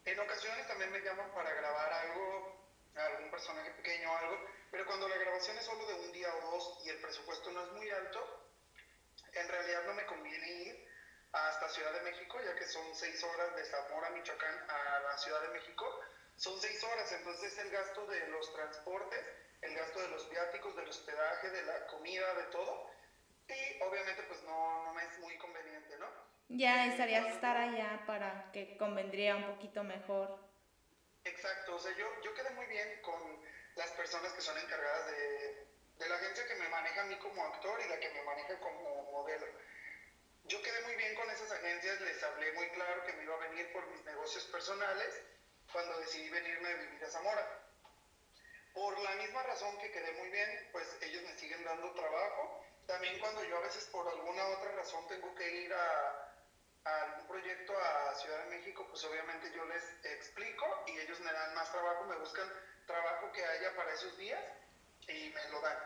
En 0.05 0.19
ocasiones 0.19 0.67
también 0.67 0.91
me 0.91 1.01
llaman 1.01 1.29
para 1.33 1.51
grabar 1.53 1.93
algo 1.93 2.57
algún 2.95 3.29
personaje 3.29 3.69
pequeño 3.71 4.11
o 4.11 4.17
algo, 4.17 4.37
pero 4.71 4.85
cuando 4.85 5.07
la 5.07 5.17
grabación 5.17 5.57
es 5.57 5.65
solo 5.65 5.85
de 5.85 5.93
un 5.93 6.11
día 6.11 6.33
o 6.33 6.51
dos 6.51 6.79
y 6.83 6.89
el 6.89 6.97
presupuesto 6.99 7.51
no 7.51 7.63
es 7.63 7.71
muy 7.73 7.89
alto, 7.91 8.46
en 9.39 9.47
realidad 9.49 9.83
no 9.85 9.93
me 9.93 10.05
conviene 10.05 10.51
ir 10.63 10.87
hasta 11.31 11.69
Ciudad 11.69 11.93
de 11.93 12.01
México, 12.01 12.39
ya 12.43 12.55
que 12.55 12.65
son 12.65 12.95
seis 12.95 13.23
horas 13.23 13.55
de 13.55 13.65
Zamora, 13.65 14.09
Michoacán, 14.11 14.69
a 14.69 14.99
la 14.99 15.17
Ciudad 15.17 15.41
de 15.41 15.49
México. 15.49 15.85
Son 16.35 16.59
seis 16.61 16.83
horas, 16.83 17.11
entonces 17.11 17.57
el 17.57 17.71
gasto 17.71 18.05
de 18.07 18.27
los 18.27 18.53
transportes, 18.53 19.25
el 19.61 19.75
gasto 19.75 20.01
de 20.01 20.09
los 20.09 20.29
viáticos, 20.29 20.75
del 20.75 20.87
hospedaje, 20.87 21.49
de 21.49 21.63
la 21.63 21.87
comida, 21.87 22.33
de 22.35 22.43
todo, 22.45 22.89
y 23.47 23.81
obviamente 23.81 24.23
pues 24.23 24.43
no, 24.43 24.83
no 24.85 24.93
me 24.93 25.03
es 25.03 25.17
muy 25.19 25.37
conveniente, 25.37 25.97
¿no? 25.97 26.07
Ya 26.49 26.77
necesitarías 26.77 27.27
estar 27.27 27.57
allá 27.57 28.03
para 28.05 28.51
que 28.53 28.77
convendría 28.77 29.35
un 29.35 29.45
poquito 29.47 29.83
mejor. 29.83 30.39
Exacto, 31.23 31.75
o 31.75 31.79
sea, 31.79 31.91
yo, 31.97 32.07
yo 32.21 32.33
quedé 32.33 32.51
muy 32.51 32.67
bien 32.67 33.01
con 33.01 33.41
las 33.75 33.91
personas 33.91 34.31
que 34.33 34.41
son 34.41 34.57
encargadas 34.57 35.07
de, 35.07 35.66
de 35.99 36.09
la 36.09 36.15
agencia 36.15 36.47
que 36.47 36.55
me 36.55 36.69
maneja 36.69 37.01
a 37.01 37.05
mí 37.05 37.17
como 37.17 37.43
actor 37.43 37.79
y 37.81 37.89
la 37.89 37.99
que 37.99 38.09
me 38.09 38.23
maneja 38.23 38.59
como 38.59 39.11
modelo. 39.11 39.47
Yo 40.45 40.61
quedé 40.61 40.81
muy 40.83 40.95
bien 40.95 41.15
con 41.15 41.29
esas 41.29 41.51
agencias, 41.51 41.99
les 42.01 42.23
hablé 42.23 42.53
muy 42.53 42.69
claro 42.69 43.03
que 43.05 43.13
me 43.13 43.23
iba 43.23 43.35
a 43.35 43.49
venir 43.49 43.71
por 43.73 43.85
mis 43.87 44.03
negocios 44.05 44.45
personales 44.45 45.21
cuando 45.71 45.99
decidí 45.99 46.29
venirme 46.29 46.69
a 46.69 46.75
vivir 46.75 47.03
a 47.03 47.09
Zamora. 47.09 47.63
Por 48.73 48.97
la 48.99 49.11
misma 49.15 49.43
razón 49.43 49.77
que 49.79 49.91
quedé 49.91 50.11
muy 50.13 50.29
bien, 50.29 50.69
pues 50.71 50.97
ellos 51.01 51.23
me 51.23 51.37
siguen 51.37 51.65
dando 51.65 51.91
trabajo. 51.93 52.63
También 52.85 53.19
cuando 53.19 53.43
yo 53.43 53.57
a 53.57 53.61
veces 53.61 53.85
por 53.87 54.07
alguna 54.07 54.47
otra 54.49 54.71
razón 54.73 55.05
tengo 55.07 55.33
que 55.35 55.49
ir 55.49 55.73
a, 55.73 56.33
algún 56.85 57.27
proyecto 57.27 57.73
a 57.77 58.15
Ciudad 58.15 58.45
de 58.45 58.57
México, 58.57 58.87
pues 58.87 59.03
obviamente 59.03 59.51
yo 59.53 59.65
les 59.65 59.83
explico 60.05 60.83
y 60.85 60.97
ellos 60.99 61.19
me 61.19 61.33
dan 61.33 61.53
más 61.55 61.69
trabajo, 61.71 62.05
me 62.05 62.15
buscan 62.17 62.49
trabajo 62.85 63.29
que 63.33 63.43
haya 63.43 63.75
para 63.75 63.91
esos 63.93 64.17
días 64.17 64.41
y 65.07 65.29
me 65.29 65.49
lo 65.51 65.61
dan. 65.61 65.77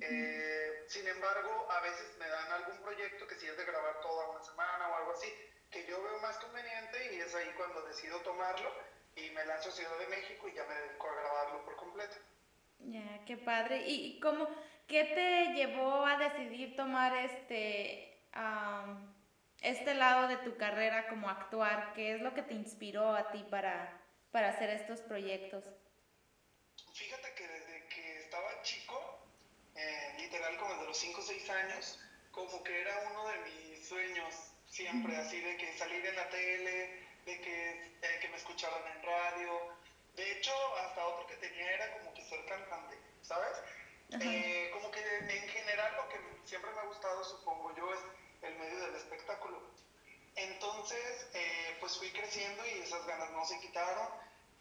Eh, 0.00 0.84
sin 0.86 1.06
embargo, 1.08 1.68
a 1.70 1.80
veces 1.80 2.16
me 2.18 2.28
dan 2.28 2.52
algún 2.52 2.78
proyecto 2.82 3.26
que 3.26 3.34
si 3.34 3.46
es 3.46 3.56
de 3.56 3.64
grabar 3.64 4.00
toda 4.00 4.30
una 4.30 4.42
semana 4.42 4.88
o 4.88 4.96
algo 4.96 5.12
así, 5.12 5.32
que 5.70 5.84
yo 5.86 6.02
veo 6.02 6.18
más 6.20 6.36
conveniente 6.38 7.14
y 7.14 7.20
es 7.20 7.34
ahí 7.34 7.50
cuando 7.56 7.82
decido 7.82 8.20
tomarlo 8.20 8.72
y 9.16 9.30
me 9.30 9.44
lanzo 9.44 9.68
a 9.70 9.72
Ciudad 9.72 9.98
de 9.98 10.06
México 10.06 10.48
y 10.48 10.54
ya 10.54 10.64
me 10.64 10.74
dedico 10.74 11.08
a 11.08 11.14
grabarlo 11.14 11.64
por 11.64 11.76
completo. 11.76 12.16
Ya, 12.80 13.24
qué 13.26 13.36
padre. 13.36 13.88
¿Y 13.88 14.20
cómo, 14.20 14.48
qué 14.86 15.04
te 15.04 15.52
llevó 15.54 16.06
a 16.06 16.16
decidir 16.16 16.76
tomar 16.76 17.16
este, 17.16 18.22
este 19.60 19.94
lado 19.94 20.28
de 20.28 20.36
tu 20.38 20.56
carrera 20.56 21.08
como 21.08 21.28
actuar? 21.28 21.92
¿Qué 21.94 22.14
es 22.14 22.20
lo 22.20 22.34
que 22.34 22.42
te 22.42 22.54
inspiró 22.54 23.16
a 23.16 23.32
ti 23.32 23.44
para, 23.50 24.00
para 24.30 24.50
hacer 24.50 24.70
estos 24.70 25.00
proyectos? 25.00 25.64
Literal 30.48 30.56
como 30.58 30.80
de 30.80 30.86
los 30.86 30.96
5 30.96 31.20
o 31.20 31.24
6 31.24 31.50
años, 31.50 31.98
como 32.30 32.62
que 32.62 32.80
era 32.80 33.08
uno 33.10 33.28
de 33.28 33.38
mis 33.40 33.88
sueños 33.88 34.34
siempre, 34.66 35.16
así 35.16 35.40
de 35.40 35.56
que 35.56 35.76
salir 35.76 36.04
en 36.04 36.16
la 36.16 36.28
tele, 36.30 37.06
de 37.24 37.40
que, 37.40 37.70
eh, 38.02 38.18
que 38.20 38.28
me 38.28 38.36
escucharan 38.36 38.82
en 38.96 39.02
radio. 39.02 39.76
De 40.14 40.32
hecho, 40.32 40.52
hasta 40.78 41.06
otro 41.06 41.26
que 41.26 41.36
tenía 41.36 41.72
era 41.72 41.92
como 41.98 42.14
que 42.14 42.22
ser 42.24 42.44
cantante, 42.46 42.98
¿sabes? 43.22 43.58
Eh, 44.20 44.70
como 44.72 44.90
que 44.90 45.00
en 45.00 45.48
general 45.48 45.96
lo 45.96 46.08
que 46.08 46.18
siempre 46.44 46.70
me 46.72 46.80
ha 46.80 46.84
gustado, 46.84 47.24
supongo 47.24 47.74
yo, 47.76 47.92
es 47.92 48.00
el 48.42 48.56
medio 48.56 48.78
del 48.86 48.94
espectáculo. 48.96 49.60
Entonces, 50.34 51.26
eh, 51.34 51.76
pues 51.80 51.98
fui 51.98 52.10
creciendo 52.10 52.64
y 52.66 52.80
esas 52.80 53.04
ganas 53.06 53.30
no 53.32 53.44
se 53.44 53.58
quitaron. 53.60 54.08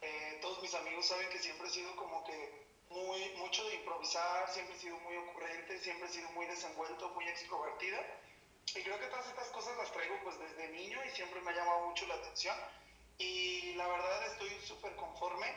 Eh, 0.01 0.39
todos 0.41 0.62
mis 0.62 0.74
amigos 0.74 1.08
saben 1.08 1.29
que 1.29 1.39
siempre 1.39 1.67
he 1.67 1.72
sido 1.72 1.96
como 1.96 2.24
que 2.25 2.66
muy, 2.89 3.29
mucho 3.38 3.63
de 3.67 3.75
improvisar, 3.75 4.50
siempre 4.51 4.75
he 4.75 4.79
sido 4.79 4.98
muy 5.00 5.15
ocurrente, 5.17 5.79
siempre 5.79 6.08
he 6.08 6.12
sido 6.12 6.29
muy 6.32 6.46
desenvuelto, 6.46 7.10
muy 7.10 7.27
extrovertida. 7.27 8.00
Y 8.75 8.84
creo 8.84 9.00
que 9.00 9.08
todas 9.08 9.27
estas 9.27 9.48
cosas 9.50 9.77
las 9.77 9.91
traigo 9.91 10.15
pues 10.24 10.38
desde 10.39 10.70
niño 10.70 11.00
y 11.06 11.10
siempre 11.10 11.41
me 11.41 11.51
ha 11.51 11.56
llamado 11.56 11.88
mucho 11.88 12.06
la 12.08 12.15
atención. 12.15 12.56
Y 13.17 13.74
la 13.75 13.88
verdad 13.88 14.27
estoy 14.27 14.50
súper 14.62 14.96
conforme. 14.96 15.48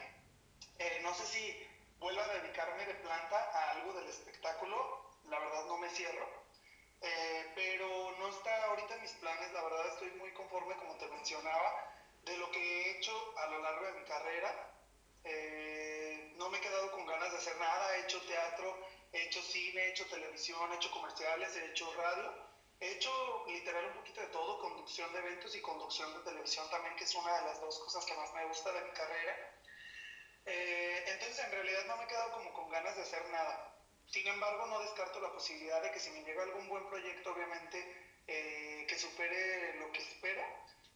Eh, 0.78 1.00
no 1.02 1.14
sé 1.14 1.26
si 1.26 1.66
vuelvo 1.98 2.20
a 2.20 2.28
dedicarme 2.28 2.86
de 2.86 2.94
planta 2.94 3.36
a 3.36 3.70
algo 3.72 3.92
del 3.94 4.08
espectáculo, 4.08 5.10
la 5.28 5.38
verdad 5.38 5.66
no 5.66 5.76
me 5.78 5.90
cierro 5.90 6.40
eh, 7.02 7.46
pero 7.54 8.14
no 8.18 8.28
está 8.28 8.66
ahorita 8.66 8.94
en 8.94 9.02
mis 9.02 9.12
planes, 9.12 9.52
la 9.52 9.62
verdad 9.62 9.88
estoy 9.88 10.10
muy 10.18 10.30
conforme, 10.32 10.76
como 10.76 10.96
te 10.96 11.06
mencionaba, 11.08 11.94
de 12.24 12.36
lo 12.36 12.50
que 12.50 12.58
he 12.60 12.98
hecho 12.98 13.12
a 13.38 13.46
lo 13.46 13.58
largo 13.60 13.86
de 13.86 13.92
mi 13.92 14.04
carrera. 14.04 14.70
Eh, 15.24 16.09
no 16.40 16.48
me 16.48 16.56
he 16.56 16.60
quedado 16.62 16.90
con 16.92 17.04
ganas 17.04 17.30
de 17.32 17.36
hacer 17.36 17.54
nada, 17.58 17.96
he 17.96 18.00
hecho 18.00 18.18
teatro, 18.22 18.74
he 19.12 19.24
hecho 19.24 19.42
cine, 19.42 19.82
he 19.84 19.90
hecho 19.90 20.06
televisión, 20.06 20.72
he 20.72 20.76
hecho 20.76 20.90
comerciales, 20.90 21.54
he 21.54 21.66
hecho 21.66 21.92
radio, 21.92 22.32
he 22.80 22.92
hecho 22.92 23.44
literal 23.46 23.84
un 23.88 23.96
poquito 23.96 24.22
de 24.22 24.28
todo, 24.28 24.58
conducción 24.58 25.12
de 25.12 25.18
eventos 25.18 25.54
y 25.54 25.60
conducción 25.60 26.14
de 26.14 26.20
televisión 26.20 26.68
también, 26.70 26.96
que 26.96 27.04
es 27.04 27.14
una 27.14 27.36
de 27.36 27.42
las 27.42 27.60
dos 27.60 27.78
cosas 27.80 28.06
que 28.06 28.14
más 28.14 28.32
me 28.32 28.46
gusta 28.46 28.72
de 28.72 28.80
mi 28.80 28.90
carrera. 28.92 29.54
Eh, 30.46 31.04
entonces 31.08 31.44
en 31.44 31.50
realidad 31.50 31.84
no 31.84 31.98
me 31.98 32.04
he 32.04 32.08
quedado 32.08 32.32
como 32.32 32.54
con 32.54 32.70
ganas 32.70 32.96
de 32.96 33.02
hacer 33.02 33.28
nada. 33.28 33.76
Sin 34.06 34.26
embargo, 34.26 34.64
no 34.64 34.80
descarto 34.80 35.20
la 35.20 35.32
posibilidad 35.32 35.82
de 35.82 35.92
que 35.92 36.00
si 36.00 36.10
me 36.10 36.24
llega 36.24 36.42
algún 36.42 36.70
buen 36.70 36.88
proyecto, 36.88 37.32
obviamente, 37.32 37.78
eh, 38.26 38.86
que 38.88 38.98
supere 38.98 39.74
lo 39.74 39.92
que 39.92 40.00
espero, 40.00 40.42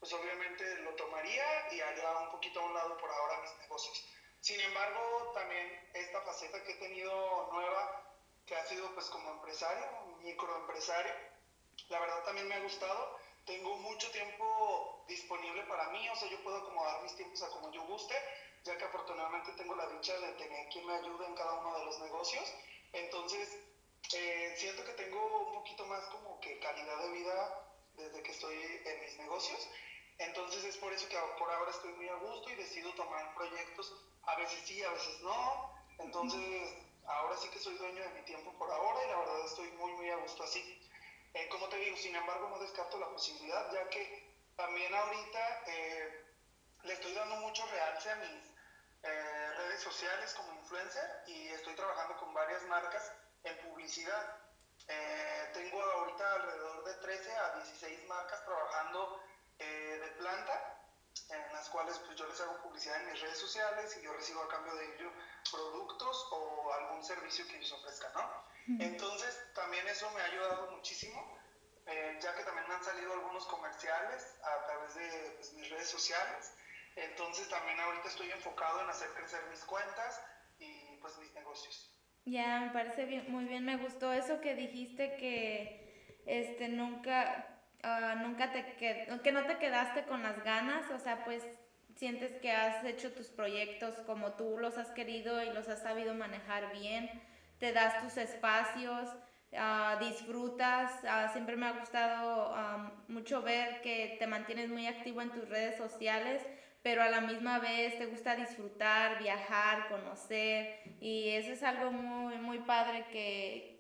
pues 0.01 0.11
obviamente 0.15 0.65
lo 0.79 0.95
tomaría 0.95 1.69
y 1.71 1.81
haría 1.83 2.17
un 2.17 2.31
poquito 2.31 2.61
a 2.61 2.65
un 2.65 2.73
lado 2.73 2.97
por 2.97 3.11
ahora 3.11 3.43
mis 3.43 3.59
negocios. 3.59 4.14
Sin 4.45 4.61
embargo, 4.61 5.33
también 5.33 5.91
esta 5.95 6.21
faceta 6.21 6.63
que 6.65 6.73
he 6.73 6.77
tenido 6.77 7.49
nueva, 7.51 8.05
que 8.45 8.55
ha 8.55 8.67
sido 8.67 8.93
pues 8.93 9.07
como 9.07 9.31
empresario, 9.31 9.87
microempresario, 10.21 11.15
la 11.89 11.99
verdad 11.99 12.23
también 12.25 12.49
me 12.49 12.57
ha 12.57 12.61
gustado. 12.61 13.19
Tengo 13.47 13.75
mucho 13.79 14.11
tiempo 14.11 15.05
disponible 15.09 15.63
para 15.65 15.89
mí, 15.89 16.07
o 16.11 16.17
sea, 16.17 16.29
yo 16.29 16.43
puedo 16.43 16.59
acomodar 16.59 17.03
mis 17.03 17.17
tiempos 17.17 17.43
a 17.43 17.49
como 17.49 17.73
yo 17.73 17.87
guste, 17.87 18.15
ya 18.65 18.77
que 18.77 18.85
afortunadamente 18.85 19.53
tengo 19.53 19.75
la 19.77 19.87
dicha 19.87 20.19
de 20.19 20.33
tener 20.35 20.69
quien 20.69 20.87
me 20.87 20.95
ayude 20.95 21.25
en 21.27 21.35
cada 21.35 21.55
uno 21.55 21.79
de 21.79 21.85
los 21.87 21.99
negocios 22.01 22.55
entonces, 22.95 23.59
eh, 24.15 24.55
siento 24.57 24.85
que 24.85 24.93
tengo 24.93 25.47
un 25.47 25.53
poquito 25.53 25.85
más 25.87 26.05
como 26.07 26.39
que 26.39 26.59
calidad 26.61 27.01
de 27.01 27.11
vida 27.11 27.67
desde 27.97 28.23
que 28.23 28.31
estoy 28.31 28.57
en 28.85 29.01
mis 29.01 29.19
negocios. 29.19 29.69
Entonces 30.19 30.65
es 30.65 30.77
por 30.79 30.93
eso 30.93 31.09
que 31.09 31.17
por 31.39 31.51
ahora 31.51 31.71
estoy 31.71 31.93
muy 31.93 32.09
a 32.09 32.15
gusto 32.15 32.51
y 32.51 32.55
decido 32.55 32.93
tomar 32.95 33.35
proyectos. 33.35 33.93
A 34.23 34.37
veces 34.37 34.61
sí, 34.67 34.83
a 34.83 34.91
veces 34.91 35.21
no. 35.21 35.75
Entonces 35.99 36.41
ahora 37.07 37.37
sí 37.37 37.49
que 37.51 37.59
soy 37.59 37.77
dueño 37.77 38.03
de 38.03 38.11
mi 38.11 38.25
tiempo 38.25 38.53
por 38.59 38.71
ahora 38.71 39.05
y 39.05 39.09
la 39.09 39.19
verdad 39.19 39.45
estoy 39.45 39.71
muy, 39.73 39.93
muy 39.93 40.11
a 40.11 40.17
gusto 40.17 40.45
así. 40.45 40.61
Eh, 41.35 41.49
como 41.49 41.69
te 41.69 41.77
digo, 41.79 41.97
sin 41.97 42.15
embargo 42.15 42.49
no 42.49 42.59
descarto 42.61 42.99
la 42.99 43.11
posibilidad 43.11 43.73
ya 43.73 43.89
que 43.91 44.25
también 44.57 44.95
ahorita 44.95 45.63
eh, 45.67 46.25
le 46.85 46.93
estoy 46.93 47.13
dando 47.13 47.37
mucho 47.37 47.67
realce 47.67 48.11
a 48.11 48.17
mis 48.17 48.55
eh, 49.03 49.53
redes 49.57 49.81
sociales 49.81 50.33
como 50.35 50.53
influencer 50.55 51.23
y 51.27 51.49
estoy 51.49 51.75
trabajando 51.75 52.17
con 52.17 52.33
varias 52.33 52.65
marcas 52.67 53.13
en 53.43 53.59
publicidad. 53.59 54.39
Eh, 54.87 55.51
tengo 55.53 55.83
ahorita 55.83 56.35
alrededor 56.35 56.85
de 56.85 56.95
13 56.95 57.37
a 57.37 57.55
16 57.57 58.07
marcas 58.07 58.45
trabajando 58.45 59.19
eh, 59.59 59.99
de 60.03 60.09
planta, 60.19 60.81
en 61.31 61.53
las 61.53 61.69
cuales 61.71 61.99
pues 62.01 62.19
yo 62.19 62.27
les 62.27 62.41
hago 62.41 62.63
publicidad 62.63 63.01
en 63.03 63.13
mis 63.13 63.21
redes 63.21 63.39
sociales 63.39 63.97
y 63.99 64.05
yo 64.05 64.13
recibo 64.13 64.43
a 64.43 64.49
cambio 64.49 64.75
de 64.75 64.95
ello 64.95 65.13
productos 65.51 66.29
o 66.33 66.73
algún 66.73 67.05
servicio 67.05 67.47
que 67.47 67.57
ellos 67.57 67.73
ofrezcan, 67.73 68.13
¿no? 68.15 68.45
Entonces 68.81 69.39
también 69.55 69.87
eso 69.89 70.11
me 70.11 70.21
ha 70.23 70.25
ayudado 70.25 70.71
muchísimo, 70.73 71.39
ya 71.87 72.35
que 72.35 72.45
también 72.45 72.67
me 72.67 72.75
han 72.75 72.85
salido 72.85 73.13
algunos 73.13 73.47
comerciales 73.47 74.37
a 74.43 74.67
través 74.67 74.95
de 74.95 75.35
pues, 75.37 75.53
mis 75.53 75.71
redes 75.71 75.89
sociales 75.89 76.53
entonces 76.97 77.49
también 77.49 77.79
ahorita 77.81 78.09
estoy 78.09 78.31
enfocado 78.31 78.83
en 78.83 78.89
hacer 78.89 79.09
crecer 79.17 79.41
mis 79.51 79.65
cuentas 79.65 80.23
y 80.59 80.97
pues 81.01 81.19
mis 81.19 81.33
negocios. 81.35 81.91
Ya, 82.25 82.61
me 82.61 82.71
parece 82.71 83.05
bien, 83.05 83.31
muy 83.31 83.45
bien, 83.45 83.65
me 83.65 83.77
gustó 83.77 84.13
eso 84.13 84.41
que 84.41 84.55
dijiste 84.55 85.17
que 85.17 86.23
este 86.27 86.69
nunca 86.69 87.54
uh, 87.85 88.19
nunca 88.23 88.53
te 88.53 88.77
que 88.77 89.33
no 89.33 89.45
te 89.45 89.59
quedaste 89.59 90.05
con 90.05 90.23
las 90.23 90.43
ganas, 90.43 90.91
o 90.91 90.99
sea, 90.99 91.25
pues 91.25 91.43
sientes 91.97 92.33
que 92.41 92.51
has 92.51 92.85
hecho 92.85 93.13
tus 93.13 93.29
proyectos 93.29 93.95
como 94.07 94.33
tú 94.33 94.59
los 94.59 94.79
has 94.79 94.91
querido 94.91 95.43
y 95.43 95.53
los 95.53 95.69
has 95.69 95.83
sabido 95.83 96.15
manejar 96.15 96.73
bien, 96.73 97.09
te 97.59 97.73
das 97.73 98.03
tus 98.03 98.17
espacios, 98.17 99.09
uh, 99.53 100.05
disfrutas, 100.05 100.93
uh, 101.05 101.33
siempre 101.33 101.57
me 101.57 101.67
ha 101.67 101.73
gustado 101.73 102.55
mucho 103.09 103.43
ver 103.43 103.81
que 103.83 104.17
te 104.19 104.27
mantienes 104.27 104.71
muy 104.71 104.87
activo 104.87 105.23
en 105.23 105.31
tus 105.31 105.49
redes 105.49 105.77
sociales 105.77 106.43
pero 106.85 107.03
a 107.03 107.09
la 107.09 107.23
misma 107.23 107.61
vez 107.61 107.97
te 107.97 108.05
gusta 108.05 108.37
disfrutar, 108.37 109.19
viajar, 109.19 109.89
conocer 109.89 110.81
y 111.01 111.31
eso 111.31 111.53
es 111.53 111.63
algo 111.63 111.91
muy, 111.91 112.37
muy 112.37 112.59
padre 112.59 113.07
que, 113.11 113.74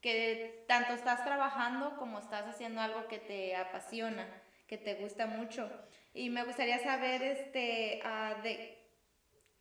que 0.00 0.64
tanto 0.66 0.94
estás 0.94 1.24
trabajando 1.24 1.96
como 1.96 2.18
estás 2.18 2.46
haciendo 2.46 2.80
algo 2.80 3.06
que 3.08 3.18
te 3.18 3.56
apasiona, 3.56 4.26
que 4.66 4.78
te 4.78 4.94
gusta 4.94 5.26
mucho. 5.26 5.70
Y 6.14 6.30
me 6.30 6.44
gustaría 6.44 6.78
saber 6.78 7.22
este, 7.22 8.00
uh, 8.04 8.42
de 8.42 8.78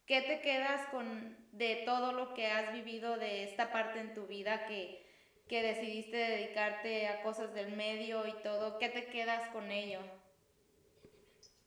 qué 0.05 0.21
te 0.21 0.41
quedas 0.41 0.87
con 0.87 1.37
de 1.51 1.83
todo 1.85 2.13
lo 2.13 2.33
que 2.33 2.47
has 2.47 2.71
vivido 2.71 3.17
de 3.17 3.43
esta 3.43 3.71
parte 3.71 3.99
en 3.99 4.13
tu 4.13 4.27
vida 4.27 4.65
que, 4.65 5.05
que 5.47 5.61
decidiste 5.61 6.17
dedicarte 6.17 7.07
a 7.07 7.21
cosas 7.21 7.53
del 7.53 7.75
medio 7.75 8.25
y 8.27 8.33
todo, 8.43 8.77
¿qué 8.79 8.89
te 8.89 9.07
quedas 9.07 9.49
con 9.49 9.71
ello? 9.71 9.99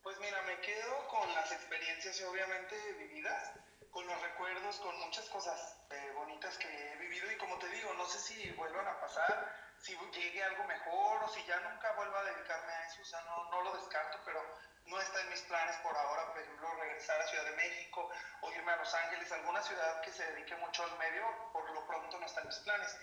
Pues 0.03 0.19
mira, 0.19 0.43
me 0.43 0.59
quedo 0.61 1.09
con 1.09 1.33
las 1.35 1.53
experiencias 1.53 2.23
obviamente 2.23 2.75
vividas, 2.99 3.53
con 3.93 4.07
los 4.07 4.21
recuerdos, 4.23 4.81
con 4.81 4.99
muchas 5.01 5.29
cosas 5.29 5.77
eh, 5.91 6.13
bonitas 6.17 6.57
que 6.57 6.67
he 6.67 6.97
vivido 6.97 7.31
y 7.31 7.37
como 7.37 7.59
te 7.59 7.69
digo, 7.69 7.93
no 7.95 8.07
sé 8.07 8.19
si 8.19 8.51
vuelvan 8.53 8.89
a 8.89 8.99
pasar, 9.01 9.55
si 9.79 9.95
llegue 10.13 10.43
algo 10.43 10.65
mejor 10.65 11.23
o 11.23 11.29
si 11.29 11.45
ya 11.45 11.61
nunca 11.61 11.93
vuelva 11.93 12.21
a 12.21 12.25
dedicarme 12.25 12.73
a 12.73 12.87
eso, 12.87 13.03
o 13.03 13.05
sea, 13.05 13.21
no, 13.23 13.51
no 13.51 13.61
lo 13.63 13.77
descarto, 13.77 14.19
pero 14.25 14.43
no 14.87 14.99
está 14.99 15.21
en 15.21 15.31
mis 15.31 15.43
planes 15.43 15.77
por 15.77 15.95
ahora, 15.95 16.27
por 16.29 16.41
ejemplo, 16.41 16.75
regresar 16.75 17.21
a 17.21 17.27
Ciudad 17.27 17.45
de 17.45 17.57
México 17.57 18.11
o 18.41 18.53
irme 18.53 18.73
a 18.73 18.77
Los 18.77 18.95
Ángeles, 18.95 19.31
alguna 19.31 19.63
ciudad 19.63 20.01
que 20.01 20.11
se 20.11 20.25
dedique 20.33 20.57
mucho 20.57 20.85
al 20.85 20.99
medio, 20.99 21.53
por 21.53 21.71
lo 21.71 21.87
pronto 21.87 22.19
no 22.19 22.27
está 22.27 22.41
en 22.41 22.47
mis 22.47 22.59
planes. 22.61 22.99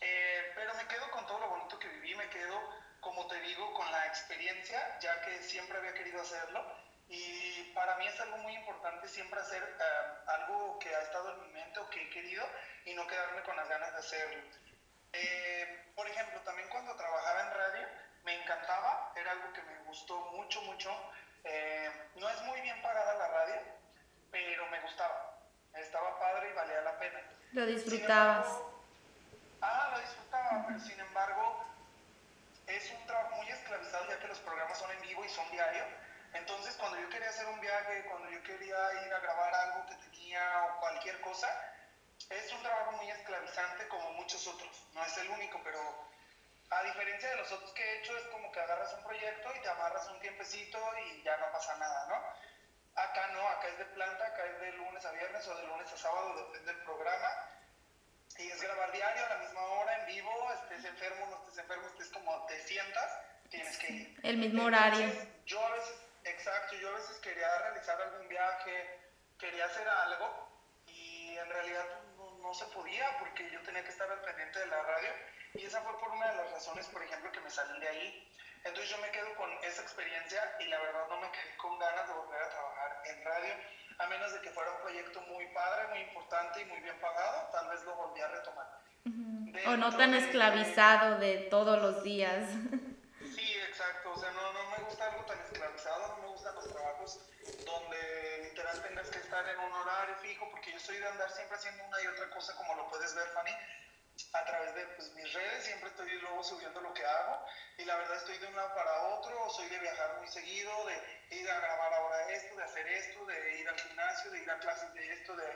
Eh, 0.00 0.52
pero 0.54 0.72
me 0.74 0.86
quedo 0.86 1.10
con 1.10 1.26
todo 1.26 1.40
lo 1.40 1.48
bonito 1.48 1.78
que 1.78 1.88
viví, 1.88 2.14
me 2.14 2.30
quedo, 2.30 2.58
como 3.00 3.26
te 3.26 3.40
digo, 3.40 3.74
con 3.74 3.90
la 3.90 4.06
experiencia, 4.06 4.98
ya 5.00 5.20
que 5.22 5.42
siempre 5.42 5.76
había 5.76 5.94
querido 5.94 6.20
hacerlo. 6.20 6.79
Y 7.10 7.72
para 7.74 7.96
mí 7.96 8.06
es 8.06 8.20
algo 8.20 8.36
muy 8.38 8.54
importante 8.54 9.08
siempre 9.08 9.40
hacer 9.40 9.62
eh, 9.62 10.28
algo 10.28 10.78
que 10.78 10.94
ha 10.94 11.00
estado 11.00 11.34
en 11.34 11.40
mi 11.42 11.52
mente 11.52 11.80
o 11.80 11.90
que 11.90 12.02
he 12.02 12.10
querido 12.10 12.46
y 12.84 12.94
no 12.94 13.04
quedarme 13.08 13.42
con 13.42 13.56
las 13.56 13.68
ganas 13.68 13.92
de 13.92 13.98
hacerlo. 13.98 14.42
Eh, 15.12 15.92
por 15.96 16.08
ejemplo, 16.08 16.40
también 16.42 16.68
cuando 16.68 16.94
trabajaba 16.94 17.40
en 17.40 17.54
radio, 17.54 17.88
me 18.24 18.40
encantaba, 18.40 19.12
era 19.16 19.32
algo 19.32 19.52
que 19.52 19.62
me 19.62 19.76
gustó 19.88 20.20
mucho, 20.36 20.62
mucho. 20.62 20.90
no 22.14 22.28
es 22.28 22.42
muy 22.42 22.60
bien 22.60 22.80
pagada 22.80 23.14
la 23.14 23.28
radio, 23.28 23.60
pero 24.30 24.66
me 24.68 24.80
gustaba. 24.82 25.36
Estaba 25.74 26.16
padre 26.20 26.50
y 26.50 26.52
valía 26.52 26.80
la 26.82 26.96
pena. 26.96 27.20
Lo 27.52 27.66
disfrutabas. 27.66 28.46
Ah, 29.60 29.90
lo 29.92 30.00
disfrutaba, 30.00 30.64
pero 30.68 30.78
sin 30.78 31.00
embargo 31.00 31.64
es 32.68 32.90
un 32.92 33.04
trabajo 33.06 33.36
muy 33.36 33.48
esclavizado 33.48 34.08
ya 34.08 34.18
que 34.20 34.28
los 34.28 34.38
programas 34.38 34.78
son 34.78 34.90
en 34.92 35.02
vivo 35.02 35.24
y 35.24 35.28
son 35.28 35.50
diarios. 35.50 35.86
Entonces 36.32 36.74
cuando 36.76 37.00
yo 37.00 37.08
quería 37.08 37.28
hacer 37.28 37.46
un 37.46 37.60
viaje, 37.60 38.04
cuando 38.08 38.30
yo 38.30 38.42
quería 38.42 38.76
ir 39.06 39.12
a 39.12 39.20
grabar 39.20 39.54
algo 39.54 39.86
que 39.86 39.94
tenía 39.96 40.64
o 40.66 40.80
cualquier 40.80 41.20
cosa, 41.20 41.48
es 42.28 42.52
un 42.52 42.62
trabajo 42.62 42.92
muy 42.92 43.10
esclavizante 43.10 43.88
como 43.88 44.12
muchos 44.12 44.46
otros. 44.46 44.86
No 44.94 45.04
es 45.04 45.16
el 45.18 45.28
único, 45.30 45.60
pero 45.64 45.80
a 46.70 46.82
diferencia 46.84 47.30
de 47.30 47.36
los 47.36 47.50
otros 47.50 47.72
que 47.72 47.82
he 47.82 47.98
hecho, 47.98 48.16
es 48.16 48.24
como 48.28 48.50
que 48.52 48.60
agarras 48.60 48.94
un 48.94 49.02
proyecto 49.02 49.52
y 49.56 49.60
te 49.60 49.68
amarras 49.68 50.08
un 50.08 50.20
tiempecito 50.20 50.78
y 51.06 51.22
ya 51.22 51.36
no 51.38 51.50
pasa 51.50 51.76
nada, 51.78 52.06
¿no? 52.08 53.00
Acá 53.02 53.28
no, 53.32 53.48
acá 53.48 53.68
es 53.68 53.78
de 53.78 53.84
planta, 53.86 54.26
acá 54.26 54.44
es 54.46 54.60
de 54.60 54.72
lunes 54.72 55.04
a 55.04 55.12
viernes 55.12 55.46
o 55.48 55.56
de 55.56 55.66
lunes 55.66 55.92
a 55.92 55.96
sábado, 55.96 56.46
depende 56.46 56.72
del 56.72 56.82
programa 56.84 57.28
y 58.38 58.48
es 58.48 58.62
grabar 58.62 58.92
diario 58.92 59.26
a 59.26 59.28
la 59.30 59.36
misma 59.38 59.60
hora, 59.60 59.98
en 59.98 60.06
vivo, 60.06 60.52
estés 60.52 60.84
enfermo, 60.84 61.26
no 61.26 61.36
estés 61.38 61.58
enfermo, 61.58 61.86
estés 61.88 62.08
como 62.08 62.46
te 62.46 62.58
sientas, 62.62 63.18
tienes 63.48 63.76
que 63.78 63.92
ir. 63.92 64.20
El 64.22 64.36
mismo 64.38 64.64
horario. 64.64 65.12
Yo 65.46 65.64
a 65.64 65.70
veces, 65.72 65.94
exacto, 66.30 66.76
yo 66.76 66.88
a 66.88 66.98
veces 66.98 67.18
quería 67.18 67.58
realizar 67.58 68.00
algún 68.00 68.28
viaje, 68.28 68.98
quería 69.38 69.64
hacer 69.66 69.88
algo 69.88 70.48
y 70.86 71.36
en 71.36 71.48
realidad 71.48 71.84
no, 72.16 72.38
no 72.38 72.54
se 72.54 72.64
podía 72.66 73.18
porque 73.18 73.50
yo 73.50 73.60
tenía 73.62 73.82
que 73.82 73.90
estar 73.90 74.10
al 74.10 74.20
pendiente 74.22 74.58
de 74.58 74.66
la 74.66 74.82
radio 74.82 75.10
y 75.54 75.64
esa 75.64 75.80
fue 75.82 75.98
por 75.98 76.10
una 76.10 76.30
de 76.30 76.36
las 76.36 76.50
razones, 76.52 76.86
por 76.86 77.02
ejemplo, 77.02 77.32
que 77.32 77.40
me 77.40 77.50
salí 77.50 77.78
de 77.80 77.88
ahí. 77.88 78.32
Entonces 78.64 78.90
yo 78.90 78.98
me 78.98 79.10
quedo 79.10 79.34
con 79.36 79.50
esa 79.64 79.82
experiencia 79.82 80.56
y 80.60 80.64
la 80.64 80.78
verdad 80.78 81.08
no 81.08 81.20
me 81.20 81.30
quedé 81.32 81.56
con 81.56 81.78
ganas 81.78 82.06
de 82.06 82.14
volver 82.14 82.42
a 82.42 82.50
trabajar 82.50 83.02
en 83.06 83.24
radio 83.24 83.54
a 83.98 84.06
menos 84.06 84.32
de 84.32 84.40
que 84.40 84.50
fuera 84.50 84.70
un 84.72 84.80
proyecto 84.80 85.20
muy 85.22 85.46
padre, 85.48 85.88
muy 85.90 85.98
importante 86.00 86.62
y 86.62 86.64
muy 86.66 86.80
bien 86.80 86.98
pagado, 87.00 87.50
tal 87.52 87.68
vez 87.68 87.84
lo 87.84 87.94
volví 87.96 88.20
a 88.20 88.28
retomar. 88.28 88.80
O 89.66 89.76
no 89.76 89.96
tan 89.96 90.14
esclavizado 90.14 91.18
de 91.18 91.48
todos 91.50 91.80
los 91.80 92.02
días. 92.02 92.48
estar 99.30 99.48
en 99.48 99.60
un 99.60 99.72
horario 99.72 100.16
fijo, 100.16 100.50
porque 100.50 100.72
yo 100.72 100.80
soy 100.80 100.98
de 100.98 101.06
andar 101.06 101.30
siempre 101.30 101.56
haciendo 101.56 101.84
una 101.84 102.02
y 102.02 102.06
otra 102.08 102.28
cosa, 102.30 102.52
como 102.56 102.74
lo 102.74 102.88
puedes 102.88 103.14
ver, 103.14 103.28
Fanny, 103.28 103.52
a 104.32 104.44
través 104.44 104.74
de 104.74 104.86
pues, 104.96 105.12
mis 105.14 105.32
redes, 105.32 105.64
siempre 105.64 105.88
estoy 105.88 106.10
luego 106.20 106.42
subiendo 106.42 106.80
lo 106.80 106.92
que 106.92 107.06
hago 107.06 107.46
y 107.78 107.84
la 107.84 107.96
verdad 107.96 108.16
estoy 108.16 108.38
de 108.38 108.48
un 108.48 108.56
lado 108.56 108.74
para 108.74 109.02
otro, 109.14 109.50
soy 109.50 109.68
de 109.68 109.78
viajar 109.78 110.16
muy 110.18 110.26
seguido, 110.26 110.72
de 110.84 111.36
ir 111.36 111.48
a 111.48 111.60
grabar 111.60 111.94
ahora 111.94 112.32
esto, 112.32 112.56
de 112.56 112.64
hacer 112.64 112.88
esto, 112.88 113.24
de 113.24 113.60
ir 113.60 113.68
al 113.68 113.78
gimnasio, 113.78 114.32
de 114.32 114.42
ir 114.42 114.50
a 114.50 114.58
clases 114.58 114.92
de 114.94 115.12
esto, 115.12 115.36
de, 115.36 115.46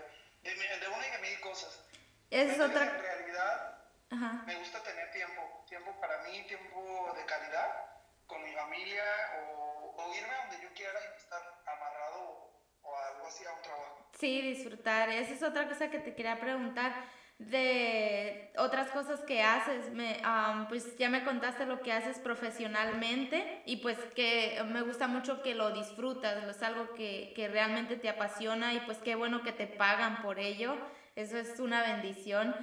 de, 0.43 0.89
una 0.89 1.09
y 1.09 1.11
de 1.11 1.19
mil 1.19 1.41
cosas. 1.41 1.81
Es 2.31 2.61
otra... 2.61 2.85
En 2.85 3.01
realidad 3.01 3.79
me 4.47 4.55
gusta 4.55 4.81
tener 4.85 5.11
tiempo, 5.11 5.65
tiempo 5.67 6.01
para 6.01 6.19
mí, 6.19 6.45
tiempo 6.47 7.13
de 7.17 7.27
calidad 7.27 7.91
con 8.29 8.41
mi 8.45 8.55
familia 8.55 9.05
o, 9.43 9.97
o 9.99 10.15
irme 10.15 10.33
donde 10.37 10.63
yo 10.63 10.73
quiera 10.75 11.01
y 11.01 11.17
estar 11.17 11.43
amarrado 11.67 12.24
Sí, 14.19 14.41
disfrutar. 14.41 15.09
Esa 15.09 15.35
es 15.35 15.43
otra 15.43 15.69
cosa 15.69 15.91
que 15.91 15.99
te 15.99 16.15
quería 16.15 16.39
preguntar 16.41 16.95
de 17.39 18.53
otras 18.57 18.91
cosas 18.91 19.21
que 19.21 19.43
haces. 19.43 19.91
Me, 19.93 20.21
pues 20.69 20.97
ya 20.99 21.09
me 21.09 21.25
contaste 21.25 21.67
lo 21.67 21.81
que 21.81 21.93
haces 21.93 22.19
profesionalmente 22.19 23.63
y 23.67 23.79
pues 23.79 23.99
que 24.15 24.63
me 24.71 24.83
gusta 24.83 25.09
mucho 25.09 25.43
que 25.43 25.55
lo 25.55 25.73
disfrutas, 25.73 26.45
es 26.45 26.63
algo 26.63 26.95
que, 26.95 27.33
que 27.35 27.49
realmente 27.49 27.97
te 27.97 28.09
apasiona 28.09 28.75
y 28.75 28.81
pues 28.81 28.99
qué 28.99 29.15
bueno 29.15 29.43
que 29.43 29.53
te 29.53 29.67
pagan 29.67 30.23
por 30.23 30.39
ello. 30.39 30.77
Eso 31.17 31.39
es 31.39 31.61
una 31.61 31.83
bendición. 31.83 32.55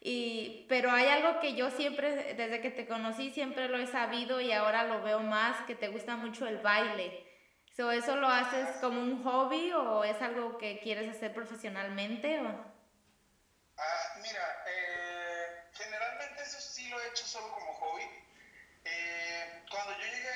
Y, 0.00 0.64
pero 0.68 0.90
hay 0.90 1.08
algo 1.08 1.40
que 1.40 1.54
yo 1.54 1.70
siempre, 1.70 2.34
desde 2.34 2.60
que 2.60 2.70
te 2.70 2.86
conocí, 2.86 3.30
siempre 3.30 3.68
lo 3.68 3.76
he 3.76 3.86
sabido 3.86 4.40
y 4.40 4.50
ahora 4.52 4.84
lo 4.84 5.02
veo 5.02 5.20
más, 5.20 5.60
que 5.66 5.74
te 5.74 5.88
gusta 5.88 6.16
mucho 6.16 6.46
el 6.46 6.58
baile. 6.58 7.29
¿Eso 7.88 8.16
lo 8.16 8.28
haces 8.28 8.68
como 8.80 9.00
un 9.00 9.22
hobby 9.24 9.72
o 9.72 10.04
es 10.04 10.20
algo 10.20 10.58
que 10.58 10.80
quieres 10.80 11.08
hacer 11.08 11.32
profesionalmente? 11.32 12.38
O? 12.40 12.48
Ah, 13.78 14.14
mira, 14.20 14.64
eh, 14.66 15.64
generalmente 15.72 16.42
eso 16.42 16.60
sí 16.60 16.88
lo 16.90 17.00
he 17.00 17.08
hecho 17.08 17.26
solo 17.26 17.50
como 17.52 17.72
hobby. 17.74 18.02
Eh, 18.84 19.64
cuando 19.70 19.92
yo 19.92 20.04
llegué 20.04 20.28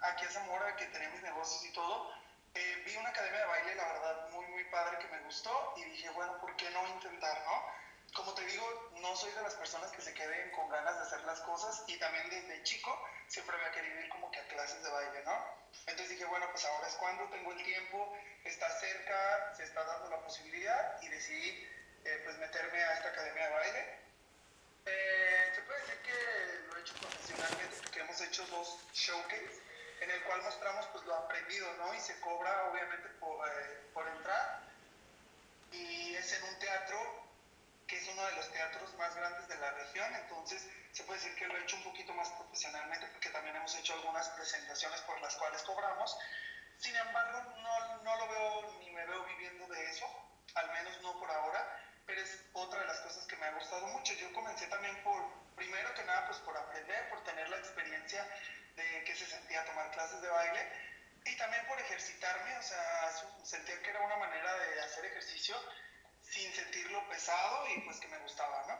aquí 0.00 0.26
a 0.26 0.30
Zamora, 0.30 0.76
que 0.76 0.86
tenía 0.86 1.08
mis 1.10 1.22
negocios 1.22 1.64
y 1.64 1.72
todo, 1.72 2.12
eh, 2.54 2.82
vi 2.86 2.94
una 2.96 3.08
academia 3.08 3.40
de 3.40 3.46
baile, 3.46 3.74
la 3.74 3.92
verdad, 3.92 4.30
muy, 4.30 4.46
muy 4.46 4.64
padre 4.64 4.98
que 4.98 5.08
me 5.08 5.22
gustó 5.24 5.74
y 5.76 5.84
dije, 5.84 6.10
bueno, 6.10 6.38
¿por 6.40 6.54
qué 6.56 6.70
no 6.70 6.86
intentar, 6.86 7.42
no? 7.46 7.66
Como 8.14 8.34
te 8.34 8.44
digo, 8.44 8.90
no 9.00 9.16
soy 9.16 9.32
de 9.32 9.42
las 9.42 9.54
personas 9.54 9.90
que 9.92 10.02
se 10.02 10.12
queden 10.12 10.50
con 10.50 10.68
ganas 10.68 10.96
de 10.96 11.02
hacer 11.02 11.24
las 11.24 11.40
cosas 11.40 11.82
y 11.86 11.98
también 11.98 12.28
desde 12.28 12.62
chico 12.62 13.08
siempre 13.26 13.56
había 13.56 13.72
querido 13.72 14.00
ir 14.00 14.08
como 14.10 14.30
que 14.30 14.38
a 14.38 14.48
clases 14.48 14.82
de 14.82 14.90
baile, 14.90 15.22
¿no? 15.24 15.32
Entonces 15.86 16.10
dije, 16.10 16.24
bueno, 16.26 16.46
pues 16.50 16.62
ahora 16.66 16.88
es 16.88 16.94
cuando 16.96 17.24
tengo 17.30 17.52
el 17.52 17.64
tiempo, 17.64 18.14
está 18.44 18.68
cerca, 18.80 19.54
se 19.56 19.64
está 19.64 19.82
dando 19.84 20.10
la 20.10 20.20
posibilidad 20.20 21.00
y 21.00 21.08
decidí 21.08 21.68
eh, 22.04 22.20
pues 22.24 22.36
meterme 22.36 22.84
a 22.84 22.92
esta 22.92 23.08
academia 23.08 23.46
de 23.46 23.54
baile. 23.54 23.98
Eh, 24.84 25.52
se 25.54 25.62
puede 25.62 25.80
decir 25.80 26.02
que 26.02 26.68
lo 26.68 26.76
he 26.76 26.80
hecho 26.80 26.94
profesionalmente 26.94 27.76
porque 27.82 28.00
hemos 28.00 28.20
hecho 28.20 28.46
dos 28.48 28.78
showcase 28.92 29.62
en 30.00 30.10
el 30.10 30.22
cual 30.24 30.42
mostramos 30.42 30.86
pues 30.88 31.04
lo 31.06 31.14
aprendido, 31.14 31.72
¿no? 31.78 31.94
Y 31.94 32.00
se 32.00 32.20
cobra 32.20 32.70
obviamente 32.70 33.08
por, 33.20 33.48
eh, 33.48 33.80
por 33.94 34.06
entrar 34.06 34.60
y 35.70 36.14
es 36.14 36.32
en 36.34 36.44
un 36.44 36.58
teatro 36.58 37.21
que 37.92 37.98
es 37.98 38.08
uno 38.08 38.24
de 38.24 38.32
los 38.36 38.50
teatros 38.50 38.94
más 38.94 39.14
grandes 39.14 39.46
de 39.48 39.56
la 39.58 39.70
región, 39.72 40.14
entonces 40.14 40.66
se 40.92 41.04
puede 41.04 41.20
decir 41.20 41.36
que 41.36 41.46
lo 41.46 41.58
he 41.58 41.62
hecho 41.62 41.76
un 41.76 41.84
poquito 41.84 42.14
más 42.14 42.30
profesionalmente 42.30 43.06
porque 43.08 43.28
también 43.28 43.54
hemos 43.56 43.74
hecho 43.76 43.92
algunas 43.92 44.30
presentaciones 44.30 45.02
por 45.02 45.20
las 45.20 45.36
cuales 45.36 45.62
cobramos. 45.62 46.16
Sin 46.78 46.96
embargo, 46.96 47.52
no, 47.60 48.02
no 48.02 48.16
lo 48.16 48.28
veo 48.28 48.78
ni 48.78 48.90
me 48.92 49.04
veo 49.04 49.22
viviendo 49.26 49.66
de 49.66 49.90
eso, 49.90 50.06
al 50.54 50.72
menos 50.72 51.02
no 51.02 51.18
por 51.20 51.30
ahora 51.30 51.78
pero 52.06 52.20
es 52.20 52.44
otra 52.52 52.80
de 52.80 52.86
las 52.86 53.00
cosas 53.00 53.26
que 53.26 53.36
me 53.36 53.46
ha 53.46 53.52
gustado 53.52 53.86
mucho. 53.88 54.12
Yo 54.14 54.32
comencé 54.32 54.66
también 54.66 54.96
por, 55.04 55.22
primero 55.54 55.94
que 55.94 56.02
nada, 56.04 56.26
pues 56.26 56.38
por 56.40 56.56
aprender, 56.56 57.08
por 57.10 57.22
tener 57.24 57.48
la 57.48 57.58
experiencia 57.58 58.26
de 58.74 59.04
que 59.04 59.14
se 59.14 59.26
sentía 59.26 59.64
tomar 59.66 59.90
clases 59.92 60.20
de 60.20 60.28
baile 60.28 60.66
y 61.24 61.36
también 61.36 61.64
por 61.66 61.78
ejercitarme, 61.78 62.56
o 62.58 62.62
sea, 62.62 63.12
sentía 63.44 63.80
que 63.82 63.90
era 63.90 64.00
una 64.00 64.16
manera 64.16 64.52
de 64.58 64.80
hacer 64.80 65.04
ejercicio 65.04 65.56
sin 66.22 66.52
sentirlo 66.52 66.71
pesado 67.22 67.68
y 67.68 67.80
pues 67.82 68.00
que 68.00 68.08
me 68.08 68.18
gustaba, 68.18 68.64
¿no? 68.66 68.74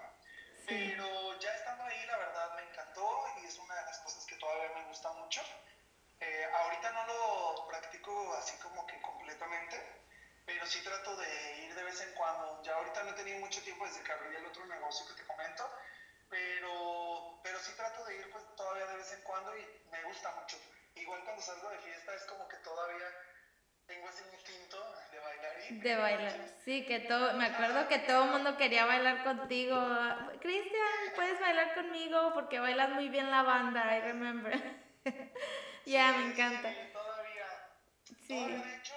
Pero 0.67 1.39
ya 1.39 1.55
estando 1.55 1.85
ahí, 1.85 2.07
la 2.07 2.17
verdad 2.17 2.57
me 2.57 2.63
encantó 2.63 3.25
y 3.41 3.47
es 3.47 3.57
una 3.59 3.75
de 3.77 3.85
las 3.85 3.99
cosas 4.01 4.27
que 4.27 4.35
todavía 4.37 4.71
me 4.75 4.85
gusta 4.89 5.13
mucho. 5.13 5.43
Eh, 6.19 6.47
ahorita 6.53 6.91
no 6.91 7.07
lo 7.07 7.69
practico 7.69 8.35
así 8.35 8.57
como 8.59 8.85
que 8.87 9.01
completamente, 9.01 9.77
pero 10.45 10.67
sí 10.67 10.83
trato 10.83 11.17
de 11.17 11.67
ir 11.67 11.75
de 11.75 11.85
vez 11.85 12.01
en 12.01 12.15
cuando. 12.15 12.61
Ya 12.65 12.75
ahorita 12.75 13.05
no 13.05 13.11
he 13.11 13.15
tenido 13.15 13.39
mucho 13.39 13.63
tiempo 13.63 13.87
desde 13.87 14.03
que 14.03 14.13
abrí 14.13 14.35
el 14.35 14.47
otro 14.47 14.67
negocio 14.67 15.07
que 15.07 15.23
te 15.23 15.27
comento, 15.27 15.65
pero, 16.29 17.39
pero 17.45 17.61
sí 17.61 17.73
trato 17.77 18.05
de 18.07 18.17
ir 18.17 18.31
pues 18.33 18.45
todavía 18.57 18.87
de 18.87 18.97
vez 18.97 19.13
en 19.13 19.23
cuando 19.23 19.57
y 19.57 19.65
me 19.91 20.03
gusta 20.03 20.33
mucho. 20.33 20.59
Igual 20.97 21.23
cuando 21.23 21.43
salgo 21.43 21.71
de 21.71 21.79
fiesta 21.79 22.15
es 22.15 22.25
como 22.25 22.49
que 22.49 22.57
todavía 22.57 23.07
tengo 23.93 24.09
ese 24.09 24.25
instinto 24.35 24.79
de 25.11 25.19
bailar. 25.21 25.63
de 25.71 25.97
bailar, 25.97 26.41
sí, 26.65 26.87
que 26.87 27.01
todo, 27.01 27.33
me 27.35 27.47
acuerdo 27.47 27.89
que 27.89 27.99
todo 28.01 28.25
el 28.25 28.31
mundo 28.31 28.57
quería 28.57 28.87
bailar 28.87 29.23
contigo. 29.25 29.77
Cristian, 30.41 31.15
¿puedes 31.15 31.39
bailar 31.41 31.75
conmigo? 31.75 32.33
Porque 32.35 32.59
bailas 32.61 32.91
muy 32.91 33.09
bien 33.09 33.31
la 33.31 33.43
banda, 33.43 33.97
I 33.97 34.01
remember. 34.01 34.55
ya, 35.87 36.13
me 36.13 36.33
encanta. 36.33 36.71
Sí, 36.71 36.93
todavía. 36.93 37.47
Sí. 38.05 38.29
Todavía, 38.29 38.59
de 38.65 38.77
hecho, 38.77 38.95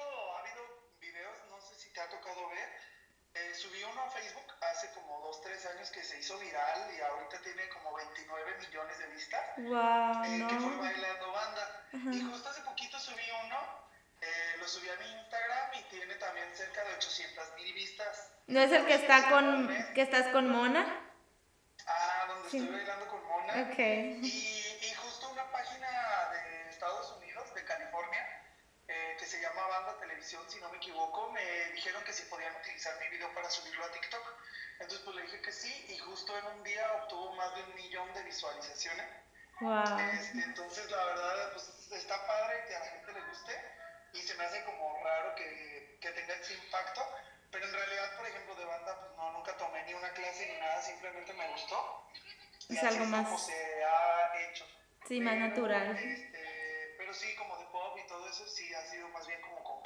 te 1.95 2.01
ha 2.01 2.09
tocado 2.09 2.49
ver, 2.49 3.55
subí 3.55 3.81
uno 3.83 4.01
a 4.01 4.09
Facebook 4.09 4.51
hace 4.59 4.91
como 4.91 5.17
2, 5.21 5.41
3 5.43 5.65
años 5.67 5.89
que 5.91 6.03
se 6.03 6.19
hizo 6.19 6.37
viral 6.39 6.93
y 6.93 6.99
ahorita 6.99 7.41
tiene 7.41 7.69
como 7.69 7.95
29 7.95 8.57
millones 8.59 8.99
de 8.99 9.07
vistas. 9.07 9.41
Wow, 9.59 10.23
eh, 10.25 10.45
Que 10.49 10.59
fue 10.59 10.75
bailando 10.75 11.31
banda. 11.31 11.87
Y 12.11 12.21
justo 12.21 12.49
hace 12.49 12.61
poquito 12.63 12.99
subí 12.99 13.23
uno, 13.45 13.84
eh, 14.25 14.57
lo 14.59 14.67
subí 14.67 14.89
a 14.89 14.95
mi 14.95 15.11
Instagram 15.19 15.73
y 15.79 15.83
tiene 15.83 16.15
también 16.15 16.47
cerca 16.55 16.83
de 16.83 16.93
800 16.95 17.53
mil 17.55 17.73
vistas. 17.73 18.31
¿No 18.47 18.59
es 18.59 18.71
el 18.71 18.85
que 18.85 18.95
está 18.95 19.29
con, 19.29 19.67
que 19.93 20.01
estás 20.01 20.27
con 20.27 20.49
Mona? 20.49 20.85
Ah, 21.87 22.25
donde 22.27 22.45
estoy 22.45 22.67
bailando 22.67 23.07
con 23.07 23.23
Mona. 23.25 23.53
Ok. 23.63 23.77
Y, 23.77 24.77
y 24.81 24.93
justo 24.95 25.29
una 25.29 25.49
página 25.51 25.87
de 26.31 26.69
Estados 26.69 27.11
Unidos, 27.17 27.53
de 27.53 27.63
California, 27.63 28.35
eh, 28.87 29.15
que 29.19 29.25
se 29.25 29.41
llama 29.41 29.67
Banda 29.67 29.99
Televisión, 29.99 30.43
si 30.47 30.59
no 30.59 30.69
me 30.69 30.77
equivoco, 30.77 31.31
me 31.31 31.71
dijeron 31.71 32.03
que 32.03 32.13
si 32.13 32.23
podían 32.23 32.55
utilizar 32.55 32.93
mi 32.99 33.09
video 33.09 33.33
para 33.33 33.49
subirlo 33.49 33.83
a 33.85 33.91
TikTok. 33.91 34.23
Entonces 34.79 34.99
pues 35.05 35.15
le 35.15 35.21
dije 35.23 35.41
que 35.41 35.51
sí 35.51 35.85
y 35.89 35.97
justo 35.99 36.37
en 36.37 36.45
un 36.45 36.63
día 36.63 36.91
obtuvo 37.01 37.33
más 37.35 37.55
de 37.55 37.63
un 37.63 37.75
millón 37.75 38.13
de 38.13 38.23
visualizaciones. 38.23 39.07
Wow. 39.61 39.99
Este, 40.13 40.39
entonces 40.43 40.91
la 40.91 41.03
verdad 41.05 41.53
pues 41.53 41.91
está 41.91 42.27
padre 42.27 42.65
que 42.67 42.75
a 42.75 42.79
la 42.79 42.85
gente 42.87 43.13
le 43.13 43.21
guste 43.21 43.84
y 44.15 44.21
se 44.21 44.35
me 44.35 44.45
hace 44.45 44.63
como 44.63 45.03
raro 45.03 45.35
que, 45.35 45.97
que 46.01 46.09
tenga 46.11 46.33
ese 46.35 46.53
impacto, 46.53 47.01
pero 47.51 47.65
en 47.65 47.73
realidad 47.73 48.17
por 48.17 48.27
ejemplo 48.27 48.55
de 48.55 48.65
banda 48.65 48.99
pues 48.99 49.11
no, 49.17 49.31
nunca 49.33 49.57
tomé 49.57 49.83
ni 49.83 49.93
una 49.93 50.11
clase 50.13 50.47
ni 50.51 50.59
nada, 50.59 50.81
simplemente 50.81 51.33
me 51.33 51.47
gustó. 51.51 52.09
Es 52.69 52.83
algo 52.83 53.03
es 53.03 53.09
más. 53.09 53.25
Como 53.25 53.37
se 53.37 53.83
ha 53.83 54.49
hecho. 54.49 54.65
Sí, 55.07 55.19
más 55.19 55.37
natural. 55.37 55.97
Este, 55.97 56.95
pero 56.97 57.13
sí, 57.13 57.35
como 57.35 57.57
de 57.57 57.65
pop 57.65 57.97
y 58.03 58.07
todo 58.07 58.27
eso, 58.27 58.47
sí 58.47 58.73
ha 58.73 58.81
sido 58.87 59.07
más 59.09 59.27
bien 59.27 59.39
como 59.41 59.63
con. 59.63 59.84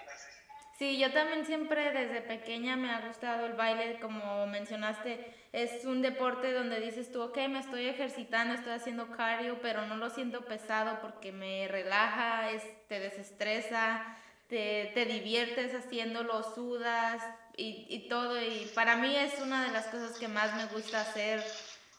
Sí, 0.79 0.97
yo 0.97 1.11
también 1.11 1.45
siempre 1.45 1.91
desde 1.91 2.21
pequeña 2.21 2.77
me 2.77 2.89
ha 2.89 3.05
gustado 3.05 3.45
el 3.47 3.51
baile, 3.51 3.99
como 3.99 4.47
mencionaste, 4.47 5.35
es 5.51 5.83
un 5.83 6.01
deporte 6.01 6.53
donde 6.53 6.79
dices 6.79 7.11
tú, 7.11 7.21
ok, 7.21 7.37
me 7.49 7.59
estoy 7.59 7.87
ejercitando, 7.87 8.53
estoy 8.53 8.71
haciendo 8.71 9.11
cardio, 9.11 9.59
pero 9.61 9.85
no 9.87 9.97
lo 9.97 10.09
siento 10.09 10.45
pesado 10.45 11.01
porque 11.01 11.33
me 11.33 11.67
relaja, 11.67 12.51
es, 12.51 12.63
te 12.87 13.01
desestresa, 13.01 14.05
te, 14.47 14.91
te 14.93 15.03
diviertes 15.03 15.75
haciéndolo, 15.75 16.43
sudas 16.55 17.21
y, 17.57 17.85
y 17.89 18.07
todo, 18.07 18.41
y 18.41 18.71
para 18.73 18.95
mí 18.95 19.13
es 19.13 19.37
una 19.41 19.65
de 19.65 19.73
las 19.73 19.87
cosas 19.87 20.17
que 20.17 20.29
más 20.29 20.55
me 20.55 20.67
gusta 20.67 21.01
hacer 21.01 21.43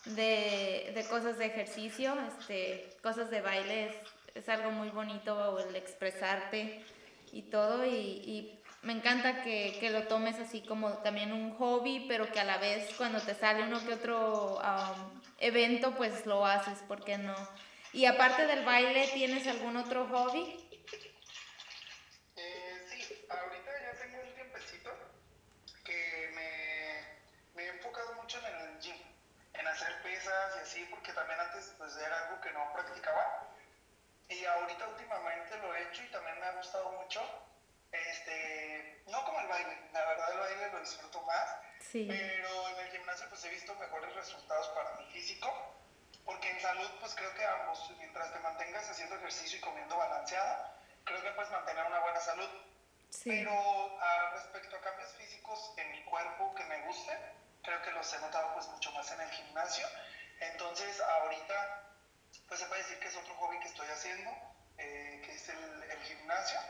de, 0.07 0.93
de 0.95 1.07
cosas 1.11 1.37
de 1.37 1.45
ejercicio, 1.45 2.17
este, 2.29 2.97
cosas 3.03 3.29
de 3.29 3.43
baile, 3.43 3.95
es, 4.35 4.49
algo 4.49 4.71
muy 4.71 4.89
bonito 4.89 5.59
el 5.59 5.77
expresarte 5.77 6.83
y 7.31 7.43
todo, 7.43 7.85
y 7.85 8.57
me 8.83 8.95
encanta 8.95 9.43
que, 9.43 9.77
que, 9.79 9.91
lo 9.91 10.05
tomes 10.09 10.39
así 10.39 10.63
como 10.63 10.91
también 10.99 11.33
un 11.33 11.55
hobby, 11.59 12.07
pero 12.09 12.33
que 12.33 12.41
a 12.41 12.45
la 12.45 12.57
vez 12.57 12.95
cuando 12.97 13.21
te 13.21 13.35
sale 13.35 13.65
uno 13.65 13.85
que 13.85 13.93
otro 13.93 14.57
um, 14.57 15.21
evento, 15.39 15.95
pues 15.97 16.25
lo 16.25 16.47
haces, 16.47 16.79
¿por 16.89 17.05
qué 17.05 17.19
no? 17.19 17.35
Y 17.93 18.07
aparte 18.07 18.47
del 18.47 18.65
baile, 18.65 19.09
¿tienes 19.13 19.47
algún 19.47 19.77
otro 19.77 20.07
hobby? 20.07 20.67
Eh, 22.37 22.87
sí, 22.89 23.27
ahorita 23.29 23.71
ya 23.83 23.99
tengo 24.01 24.23
un 24.23 24.35
tiempecito 24.35 24.91
que 25.85 26.31
me, 26.35 27.55
me 27.55 27.69
he 27.69 27.77
enfocado 27.77 28.15
mucho 28.15 28.39
en 28.39 28.47
el 28.47 28.81
gym, 28.81 28.97
en 29.53 29.67
hacer 29.67 30.01
pesas 30.03 30.57
y 30.57 30.61
así, 30.61 30.87
porque 30.89 31.13
también 31.13 31.39
antes 31.39 31.75
pues 31.77 31.95
era 31.99 32.29
algo 32.29 32.41
que 32.41 32.51
no 32.53 32.73
practicaba. 32.73 33.47
Y 34.31 34.43
ahorita 34.45 34.89
últimamente 34.89 35.59
lo 35.59 35.75
he 35.75 35.89
hecho 35.89 36.03
y 36.03 36.13
también 36.13 36.41
me 36.41 36.47
ha 36.47 36.53
gustado 36.53 36.93
mucho. 36.93 37.21
Este, 37.93 39.03
no 39.07 39.25
como 39.25 39.41
el 39.41 39.49
baile, 39.49 39.89
la 39.93 40.05
verdad 40.05 40.33
el 40.33 40.39
baile 40.39 40.71
lo 40.73 40.81
disfruto 40.81 41.21
más, 41.23 41.57
sí. 41.81 42.07
pero 42.09 42.69
en 42.69 42.87
el 42.87 42.93
gimnasio 42.93 43.29
pues 43.29 43.45
he 43.45 43.49
visto 43.51 43.75
mejores 43.75 44.15
resultados 44.15 44.69
para 44.69 44.97
mi 44.97 45.07
físico, 45.13 45.75
porque 46.25 46.51
en 46.51 46.61
salud 46.61 46.91
pues 47.01 47.15
creo 47.15 47.35
que 47.35 47.45
ambos, 47.45 47.91
mientras 47.99 48.33
te 48.33 48.39
mantengas 48.39 48.89
haciendo 48.89 49.17
ejercicio 49.17 49.59
y 49.59 49.61
comiendo 49.61 49.97
balanceada, 49.97 50.81
creo 51.05 51.23
que 51.23 51.31
puedes 51.33 51.51
mantener 51.51 51.85
una 51.87 52.01
buena 52.01 52.21
salud. 52.21 52.49
Sí. 53.11 53.31
Pero 53.31 53.53
uh, 53.53 54.35
respecto 54.35 54.77
a 54.77 54.81
cambios 54.81 55.13
físicos 55.15 55.75
en 55.77 55.91
mi 55.91 56.05
cuerpo 56.05 56.55
que 56.55 56.65
me 56.65 56.81
gusten, 56.83 57.19
creo 57.63 57.83
que 57.83 57.91
los 57.91 58.13
he 58.15 58.21
notado 58.21 58.55
pues 58.55 58.69
mucho 58.69 58.93
más 58.93 59.11
en 59.11 59.21
el 59.21 59.31
gimnasio. 59.31 59.87
Entonces 60.41 61.01
ahorita 61.01 61.91
pues 62.49 62.61
se 62.61 62.67
puede 62.67 62.83
decir 62.83 62.99
que 63.01 63.09
es 63.09 63.17
otro 63.17 63.35
hobby 63.35 63.59
que 63.61 63.69
estoy 63.69 63.89
haciendo, 63.89 64.31
eh, 64.79 65.23
que 65.25 65.35
es 65.35 65.49
el, 65.49 65.83
el, 65.83 66.03
gimnasio. 66.03 66.61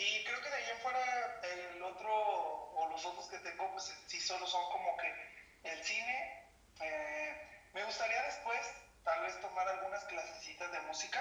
Y 0.00 0.24
creo 0.24 0.40
que 0.40 0.48
de 0.48 0.56
ahí 0.56 0.70
en 0.70 0.78
fuera 0.78 1.40
el 1.42 1.82
otro, 1.82 2.10
o 2.10 2.88
los 2.90 3.04
otros 3.04 3.28
que 3.28 3.38
tengo, 3.40 3.70
pues 3.72 3.94
sí 4.06 4.18
solo 4.18 4.46
son 4.46 4.64
como 4.72 4.96
que 4.96 5.70
el 5.70 5.84
cine. 5.84 6.46
Eh, 6.80 7.36
me 7.74 7.84
gustaría 7.84 8.22
después 8.22 8.60
tal 9.04 9.20
vez 9.20 9.38
tomar 9.42 9.68
algunas 9.68 10.02
clasecitas 10.04 10.72
de 10.72 10.80
música. 10.82 11.20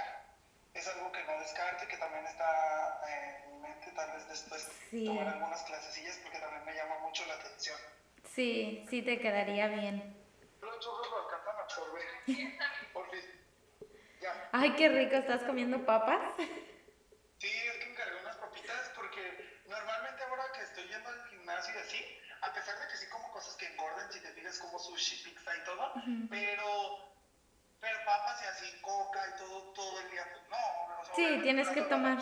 Es 0.74 0.88
algo 0.88 1.12
que 1.12 1.22
no 1.26 1.40
descarte, 1.42 1.88
que 1.90 1.98
también 1.98 2.26
está 2.26 3.02
en 3.06 3.52
mi 3.52 3.68
mente, 3.68 3.92
tal 3.92 4.12
vez 4.14 4.30
después 4.30 4.72
sí. 4.90 5.06
tomar 5.06 5.28
algunas 5.28 5.62
clasecillas 5.64 6.18
porque 6.24 6.40
también 6.40 6.64
me 6.64 6.74
llama 6.74 7.00
mucho 7.00 7.26
la 7.26 7.34
atención. 7.34 7.78
Sí, 8.34 8.86
sí 8.90 9.02
te 9.02 9.20
quedaría 9.20 9.68
bien. 9.68 10.16
Los 10.62 10.80
churros 10.80 11.10
lo 11.10 11.18
alcanzan 11.26 11.56
a 11.58 11.64
absorber. 11.64 12.06
Por 12.94 13.12
fin. 13.12 13.20
Ya. 14.22 14.50
Ay, 14.54 14.74
qué 14.78 14.88
rico, 14.88 15.16
¿estás 15.16 15.44
comiendo 15.44 15.86
papas? 15.86 16.22
Sí, 17.40 17.48
es 17.48 17.78
que 17.78 17.90
encargué 17.90 18.20
unas 18.22 18.36
papitas 18.36 18.92
porque 18.96 19.62
normalmente 19.66 20.24
ahora 20.24 20.44
que 20.54 20.62
estoy 20.80 20.94
yendo 20.94 21.10
al 21.10 21.30
gimnasio 21.30 21.76
y 21.76 21.78
así, 21.78 22.22
a 22.42 22.54
pesar 22.54 22.80
de 22.80 22.88
que 22.88 22.98
sí 22.98 23.08
como 23.08 23.32
cosas 23.32 23.56
que 23.56 23.66
engorden, 23.68 24.12
si 24.12 24.20
te 24.22 24.32
fijas 24.32 24.58
como 24.60 24.80
sushi, 24.80 25.24
pizza 25.24 25.56
y 25.56 25.64
todo, 25.64 25.94
uh 25.94 25.98
-huh. 25.98 26.30
pero, 26.30 27.14
pero 27.82 28.06
papas 28.06 28.42
y 28.44 28.48
así, 28.48 28.82
coca 28.82 29.22
y 29.28 29.40
todo, 29.40 29.74
todo 29.74 30.00
el 30.00 30.12
día, 30.12 30.26
pues 30.32 30.48
no. 30.50 31.02
O 31.02 31.06
sea, 31.06 31.16
sí, 31.16 31.40
tienes 31.42 31.68
que 31.70 31.82
tomar, 31.84 32.18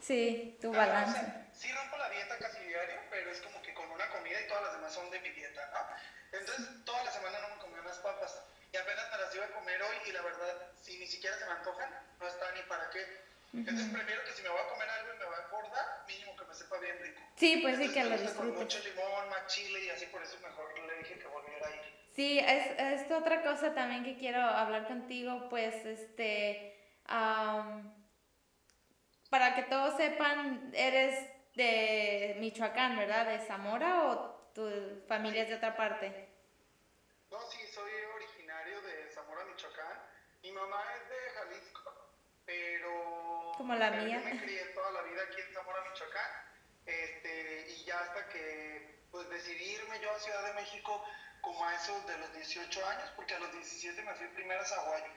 sí, 0.00 0.58
tu 0.60 0.70
claro, 0.70 0.90
balance. 0.90 1.18
O 1.18 1.22
sea, 1.22 1.48
sí 1.54 1.72
rompo 1.72 1.96
la 1.96 2.10
dieta 2.10 2.38
casi 2.38 2.58
diario, 2.64 3.00
pero 3.10 3.30
es 3.30 3.40
como 3.40 3.62
que 3.62 3.72
con 3.72 3.90
una 3.90 4.08
comida 4.10 4.40
y 4.40 4.48
todas 4.48 4.64
las 4.64 4.72
demás 4.74 4.92
son 4.92 5.10
de 5.10 5.20
mi 5.20 5.30
dieta, 5.30 5.70
¿no? 5.72 6.38
Entonces, 6.38 6.84
toda 6.84 7.04
la 7.04 7.12
semana 7.12 7.38
no 7.40 7.54
me 7.54 7.60
comí 7.62 7.78
unas 7.78 7.98
papas 7.98 8.42
y 8.72 8.76
apenas 8.76 9.10
me 9.10 9.18
las 9.18 9.34
iba 9.34 9.44
a 9.46 9.50
comer 9.50 9.82
hoy 9.82 9.96
y 10.06 10.12
la 10.12 10.22
verdad, 10.22 10.72
si 10.82 10.98
ni 10.98 11.06
siquiera 11.06 11.38
se 11.38 11.46
me 11.46 11.52
antojan, 11.52 11.90
no 12.18 12.26
está 12.26 12.52
ni 12.52 12.62
para 12.62 12.90
qué. 12.90 13.33
Entonces 13.54 13.86
prefiero 13.92 14.24
que 14.24 14.32
si 14.32 14.42
me 14.42 14.48
voy 14.48 14.60
a 14.60 14.68
comer 14.68 14.88
algo 14.88 15.14
y 15.14 15.18
me 15.18 15.24
va 15.24 15.36
a 15.38 15.42
engordar, 15.44 16.04
mínimo 16.08 16.36
que 16.36 16.44
me 16.44 16.54
sepa 16.54 16.78
bien 16.78 16.98
rico. 17.00 17.20
Sí, 17.36 17.58
pues 17.62 17.74
Entonces, 17.78 17.86
sí 17.86 17.94
que 17.94 18.04
lo 18.04 18.16
Con 18.16 18.26
disfrutes. 18.26 18.60
mucho 18.60 18.78
limón, 18.88 19.28
más 19.30 19.46
chile 19.46 19.84
y 19.84 19.90
así, 19.90 20.06
por 20.06 20.22
eso 20.22 20.38
mejor 20.40 20.78
le 20.78 20.98
dije 20.98 21.18
que 21.18 21.26
volviera 21.28 21.66
a 21.68 21.70
ir. 21.70 21.94
Sí, 22.16 22.38
es, 22.38 23.02
es 23.04 23.10
otra 23.12 23.42
cosa 23.42 23.74
también 23.74 24.04
que 24.04 24.16
quiero 24.18 24.40
hablar 24.40 24.86
contigo, 24.88 25.48
pues, 25.48 25.74
este, 25.86 26.76
um, 27.08 27.92
para 29.30 29.54
que 29.54 29.62
todos 29.64 29.96
sepan, 29.96 30.70
eres 30.74 31.28
de 31.54 32.36
Michoacán, 32.38 32.96
¿verdad? 32.96 33.26
¿De 33.26 33.38
Zamora 33.46 34.04
o 34.04 34.50
tu 34.54 34.68
familia 35.08 35.42
es 35.42 35.48
de 35.48 35.54
otra 35.56 35.76
parte? 35.76 36.28
No, 37.30 37.40
sí, 37.50 37.58
soy 37.72 37.90
originario 38.16 38.80
de 38.82 39.08
Zamora, 39.12 39.44
Michoacán. 39.44 39.98
Mi 40.42 40.52
mamá 40.52 40.82
es 41.00 41.08
de 41.08 41.16
Jalisco, 41.34 42.10
pero... 42.46 43.33
Como 43.56 43.74
la 43.74 43.90
pero 43.90 44.04
mía. 44.04 44.18
Yo 44.18 44.24
me 44.24 44.40
crié 44.40 44.64
toda 44.66 44.90
la 44.92 45.02
vida 45.02 45.22
aquí 45.22 45.40
en 45.40 45.54
Zamora, 45.54 45.80
Michoacán. 45.90 46.30
Este, 46.86 47.66
y 47.70 47.84
ya 47.84 47.98
hasta 48.00 48.28
que 48.28 49.04
pues 49.10 49.28
decidí 49.30 49.64
irme 49.64 50.00
yo 50.00 50.10
a 50.10 50.18
Ciudad 50.18 50.44
de 50.46 50.54
México 50.54 51.04
como 51.40 51.64
a 51.64 51.74
eso 51.74 52.00
de 52.06 52.18
los 52.18 52.34
18 52.34 52.86
años, 52.86 53.12
porque 53.16 53.34
a 53.34 53.38
los 53.38 53.52
17 53.52 54.02
me 54.02 54.14
fui 54.14 54.26
primero 54.28 54.60
a 54.60 54.64
Zaguayo. 54.64 55.12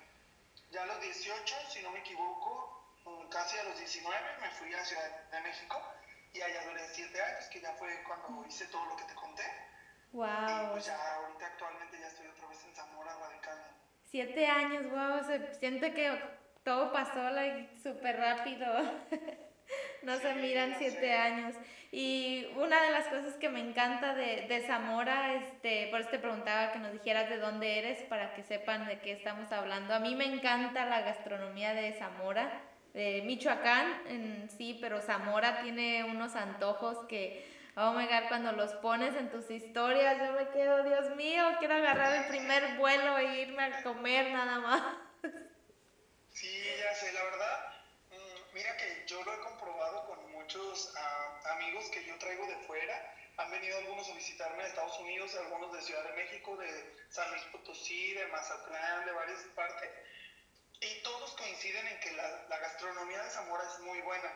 Ya 0.71 0.84
a 0.84 0.86
los 0.86 1.02
18, 1.02 1.56
si 1.69 1.82
no 1.82 1.91
me 1.91 2.00
equivoco, 2.00 2.84
mm, 3.06 3.30
casi 3.30 3.58
a 3.58 3.63
los 3.63 3.80
19 3.80 4.19
me 4.41 4.52
fui 4.52 4.73
a 4.73 4.86
Ciudad 4.86 5.30
de 5.32 5.41
México 5.41 5.82
y 6.34 6.41
allá 6.41 6.63
duré 6.65 6.88
7 6.89 7.21
años, 7.21 7.45
que 7.45 7.62
ya 7.62 7.73
fue 7.73 8.04
cuando 8.04 8.45
hice 8.47 8.67
todo 8.67 8.86
lo 8.86 8.95
que 8.97 9.04
te 9.06 9.15
conté. 9.15 9.43
Wow. 10.12 10.28
Y 10.28 10.67
pues 10.73 10.86
ya 10.86 11.15
ahorita 11.15 11.47
actualmente 11.47 12.00
ya 12.00 12.08
estoy 12.08 12.28
otra 12.28 12.47
vez 12.47 12.63
en 12.63 12.76
Zamora 12.76 13.15
radicando. 13.19 13.67
Siete 14.06 14.47
años, 14.47 14.89
wow, 14.89 15.23
se 15.26 15.54
siente 15.56 15.93
que 15.93 16.21
todo 16.67 16.91
pasó 16.91 17.30
like, 17.30 17.69
súper 17.82 18.17
rápido. 18.17 18.67
no 20.03 20.15
Sí, 20.15 20.21
se 20.21 20.34
miran 20.34 20.75
siete 20.77 20.99
sé. 20.99 21.13
años. 21.13 21.56
Y 21.93 22.45
una 22.58 22.84
de 22.84 22.91
las 22.91 23.06
cosas 23.06 23.36
que 23.36 23.47
me 23.47 23.62
encanta 23.62 24.13
de, 24.13 24.47
de 24.49 24.67
Zamora, 24.67 25.34
este, 25.36 25.88
por 25.89 26.01
eso 26.01 26.10
te 26.10 26.19
preguntaba 26.19 26.73
que 26.73 26.80
nos 26.80 26.91
dijeras 26.91 27.30
de 27.30 27.38
dónde 27.38 27.80
eres 27.80 28.03
para 28.10 28.34
que 28.34 28.43
sepan 28.43 28.86
de 28.86 28.99
qué 28.99 29.13
estamos 29.13 29.49
hablando. 29.53 29.93
A 29.93 29.99
mí 29.99 30.13
me 30.13 30.25
encanta 30.25 30.86
la 30.86 30.99
gastronomía 30.99 31.73
de 31.73 31.93
Zamora, 31.93 32.62
de 32.93 33.21
Michoacán 33.25 34.01
en 34.10 34.49
sí, 34.49 34.77
pero 34.82 34.99
Zamora 34.99 35.62
tiene 35.62 36.03
unos 36.03 36.36
antojos 36.36 36.97
que, 37.08 37.49
oh 37.77 37.93
my 37.93 38.08
god, 38.08 38.27
cuando 38.27 38.51
los 38.51 38.73
pones 38.73 39.15
en 39.15 39.32
tus 39.32 39.49
historias, 39.49 40.17
yo 40.17 40.34
me 40.34 40.49
quedo, 40.49 40.84
Dios 40.84 41.15
mío, 41.15 41.43
quiero 41.60 41.75
agarrar 41.75 42.13
el 42.13 42.25
primer 42.27 42.75
vuelo 42.77 43.17
e 43.19 43.43
irme 43.43 43.63
a 43.63 43.84
comer 43.84 44.34
nada 44.34 44.60
más. 44.60 45.06
Sé, 46.95 47.12
la 47.12 47.23
verdad, 47.23 47.73
mm, 48.10 48.54
mira 48.54 48.76
que 48.78 49.04
yo 49.08 49.23
lo 49.23 49.34
he 49.34 49.39
comprobado 49.41 50.06
con 50.08 50.32
muchos 50.32 50.91
ah, 50.95 51.39
amigos 51.56 51.89
que 51.91 52.04
yo 52.06 52.17
traigo 52.17 52.47
de 52.47 52.56
fuera 52.65 53.13
Han 53.38 53.52
venido 53.52 53.78
algunos 53.78 54.10
a 54.10 54.15
visitarme 54.15 54.63
de 54.63 54.69
Estados 54.69 54.97
Unidos, 55.00 55.36
algunos 55.36 55.73
de 55.73 55.82
Ciudad 55.82 56.04
de 56.06 56.13
México, 56.13 56.58
de 56.58 56.95
San 57.10 57.30
Luis 57.30 57.43
Potosí, 57.52 58.13
de 58.13 58.26
Mazatlán, 58.28 59.06
de 59.06 59.12
varias 59.12 59.41
partes. 59.54 59.91
Y 60.82 61.04
todos 61.04 61.36
coinciden 61.36 61.88
en 61.88 62.00
que 62.00 62.12
la, 62.13 62.45
la 62.50 62.58
gastronomía 62.58 63.21
de 63.21 63.30
Zamora 63.30 63.63
es 63.63 63.80
muy 63.80 64.00
buena. 64.02 64.34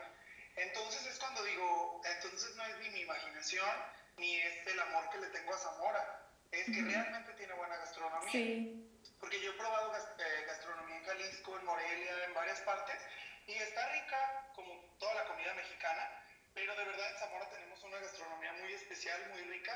Entonces 0.55 1.05
es 1.07 1.17
cuando 1.17 1.43
digo, 1.43 2.01
entonces 2.03 2.55
no 2.55 2.65
es 2.65 2.77
ni 2.77 2.89
mi 2.89 2.99
imaginación, 2.99 3.75
ni 4.17 4.35
es 4.35 4.67
el 4.67 4.79
amor 4.79 5.09
que 5.09 5.19
le 5.19 5.27
tengo 5.27 5.53
a 5.53 5.57
Zamora, 5.57 6.27
es 6.51 6.65
que 6.65 6.81
realmente 6.81 7.33
tiene 7.33 7.53
buena 7.53 7.77
gastronomía. 7.77 8.31
Sí. 8.31 9.00
Porque 9.21 9.39
yo 9.39 9.51
he 9.51 9.53
probado 9.53 9.93
eh, 9.95 10.45
gastronomía 10.47 10.97
en 10.97 11.05
Jalisco, 11.05 11.57
en 11.57 11.65
Morelia, 11.65 12.25
en 12.25 12.33
varias 12.33 12.59
partes, 12.61 12.95
y 13.47 13.53
está 13.53 13.87
rica 13.93 14.17
como 14.53 14.73
toda 14.99 15.13
la 15.13 15.25
comida 15.25 15.53
mexicana, 15.53 16.09
pero 16.53 16.75
de 16.75 16.83
verdad 16.83 17.11
en 17.11 17.17
Zamora 17.19 17.49
tenemos 17.49 17.81
una 17.83 17.99
gastronomía 17.99 18.53
muy 18.53 18.73
especial, 18.73 19.21
muy 19.31 19.41
rica 19.43 19.71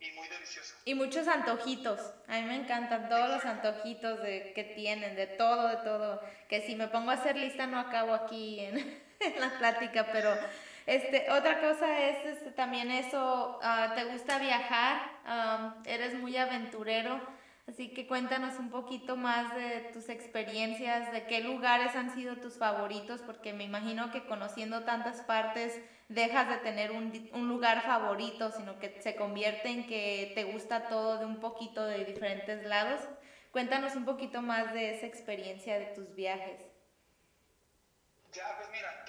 y 0.00 0.10
muy 0.12 0.26
deliciosa. 0.28 0.74
Y 0.84 0.94
muchos 0.94 1.28
antojitos. 1.28 2.00
A 2.26 2.40
mí 2.40 2.42
me 2.42 2.56
encantan 2.56 3.08
todos 3.08 3.28
los 3.28 3.44
antojitos 3.44 4.22
de, 4.22 4.52
que 4.54 4.64
tienen, 4.64 5.14
de 5.14 5.26
todo, 5.26 5.68
de 5.68 5.76
todo. 5.76 6.22
Que 6.48 6.62
si 6.62 6.74
me 6.74 6.88
pongo 6.88 7.10
a 7.10 7.14
hacer 7.14 7.36
lista 7.36 7.66
no 7.66 7.78
acabo 7.78 8.14
aquí 8.14 8.60
en, 8.60 8.78
en 9.20 9.40
la 9.40 9.58
plática, 9.58 10.08
pero 10.10 10.36
este, 10.86 11.30
otra 11.32 11.60
cosa 11.60 12.00
es 12.08 12.24
este, 12.24 12.52
también 12.52 12.90
eso, 12.92 13.58
ah, 13.62 13.92
te 13.96 14.04
gusta 14.04 14.38
viajar, 14.38 15.10
eres 15.84 16.14
muy 16.14 16.36
aventurero, 16.36 17.20
así 17.66 17.92
que 17.92 18.06
cuéntanos 18.06 18.58
un 18.58 18.70
poquito 18.70 19.16
más 19.16 19.54
de 19.54 19.90
tus 19.92 20.08
experiencias, 20.08 21.12
de 21.12 21.26
qué 21.26 21.40
lugares 21.40 21.94
han 21.94 22.14
sido 22.14 22.36
tus 22.36 22.58
favoritos, 22.58 23.20
porque 23.22 23.52
me 23.52 23.64
imagino 23.64 24.10
que 24.10 24.26
conociendo 24.26 24.84
tantas 24.84 25.20
partes 25.22 25.80
dejas 26.08 26.48
de 26.48 26.56
tener 26.58 26.92
un, 26.92 27.30
un 27.32 27.48
lugar 27.48 27.82
favorito, 27.82 28.50
sino 28.52 28.78
que 28.78 29.00
se 29.00 29.16
convierte 29.16 29.68
en 29.70 29.86
que 29.86 30.32
te 30.34 30.44
gusta 30.44 30.88
todo 30.88 31.18
de 31.18 31.26
un 31.26 31.40
poquito 31.40 31.84
de 31.84 32.04
diferentes 32.04 32.64
lados. 32.64 33.00
Cuéntanos 33.50 33.96
un 33.96 34.04
poquito 34.04 34.42
más 34.42 34.72
de 34.72 34.94
esa 34.94 35.06
experiencia 35.06 35.78
de 35.78 35.86
tus 35.86 36.14
viajes. 36.14 36.60
Ya, 38.32 38.54
pues 38.58 38.68
mira, 38.70 39.04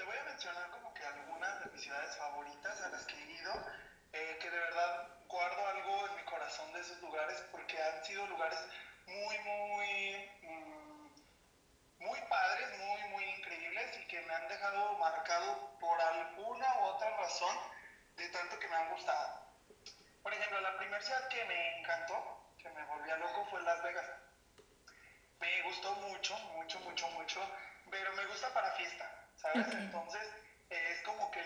esos 6.88 7.02
lugares 7.02 7.43
porque 7.52 7.82
han 7.82 8.04
sido 8.06 8.26
lugares 8.28 8.60
muy, 9.06 9.38
muy, 9.39 10.32
mm, 10.41 11.10
muy 12.00 12.19
padres, 12.30 12.80
muy, 12.80 13.10
muy 13.10 13.23
increíbles 13.26 13.97
y 13.97 14.08
que 14.08 14.21
me 14.21 14.34
han 14.34 14.47
dejado 14.47 14.93
marcado 14.97 15.78
por 15.80 16.00
alguna 16.00 16.80
u 16.80 16.84
otra 16.86 17.17
razón 17.17 17.58
de 18.15 18.30
tanto 18.30 18.58
que 18.60 18.67
me 18.67 18.76
han 18.76 18.89
gustado. 18.91 19.47
Por 20.23 20.34
ejemplo, 20.34 20.60
la 20.62 20.78
primera 20.78 21.02
ciudad 21.02 21.28
que 21.28 21.43
me 21.45 21.80
encantó, 21.80 22.54
que 22.58 22.69
me 22.69 22.84
volvía 22.86 23.17
loco, 23.17 23.45
fue 23.50 23.62
Las 23.63 23.82
Vegas. 23.84 24.06
Me 25.39 25.62
gustó 25.63 25.93
mucho, 25.95 26.38
mucho, 26.56 26.80
mucho, 26.80 27.08
mucho, 27.10 27.52
pero 27.91 28.13
me 28.13 28.26
gusta 28.26 28.54
para 28.54 28.71
fiesta. 28.71 29.17
¿sabes? 29.36 29.67
Entonces, 29.73 30.21
es 30.69 31.02
como 31.04 31.30
que 31.32 31.41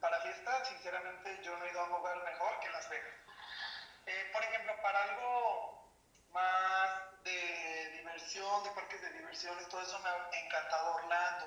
para 0.00 0.20
fiesta, 0.20 0.64
sinceramente, 0.64 1.40
yo 1.42 1.56
no 1.56 1.64
he 1.64 1.70
ido 1.70 1.80
a 1.80 1.84
un 1.84 1.90
lugar 1.90 2.16
mejor 2.24 2.60
que 2.60 2.70
Las 2.70 2.88
Vegas. 2.88 3.23
Para 4.84 5.02
algo 5.02 5.88
más 6.28 7.24
de 7.24 7.88
diversión, 7.96 8.64
de 8.64 8.70
parques 8.72 9.00
de 9.00 9.12
diversiones, 9.14 9.66
todo 9.70 9.80
eso 9.80 9.98
me 10.00 10.10
ha 10.10 10.44
encantado 10.44 10.96
Orlando. 10.96 11.46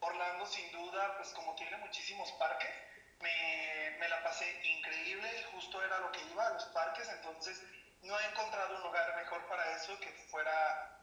Orlando, 0.00 0.46
sin 0.46 0.72
duda, 0.72 1.14
pues 1.18 1.28
como 1.34 1.54
tiene 1.54 1.76
muchísimos 1.76 2.32
parques, 2.38 2.74
me, 3.20 3.98
me 3.98 4.08
la 4.08 4.22
pasé 4.22 4.58
increíble 4.64 5.28
y 5.38 5.52
justo 5.52 5.84
era 5.84 5.98
lo 5.98 6.10
que 6.12 6.22
iba 6.22 6.46
a 6.46 6.52
los 6.54 6.64
parques, 6.72 7.06
entonces 7.10 7.60
no 8.00 8.18
he 8.18 8.24
encontrado 8.30 8.74
un 8.76 8.84
lugar 8.84 9.16
mejor 9.16 9.46
para 9.48 9.76
eso 9.76 10.00
que 10.00 10.10
fuera 10.30 10.98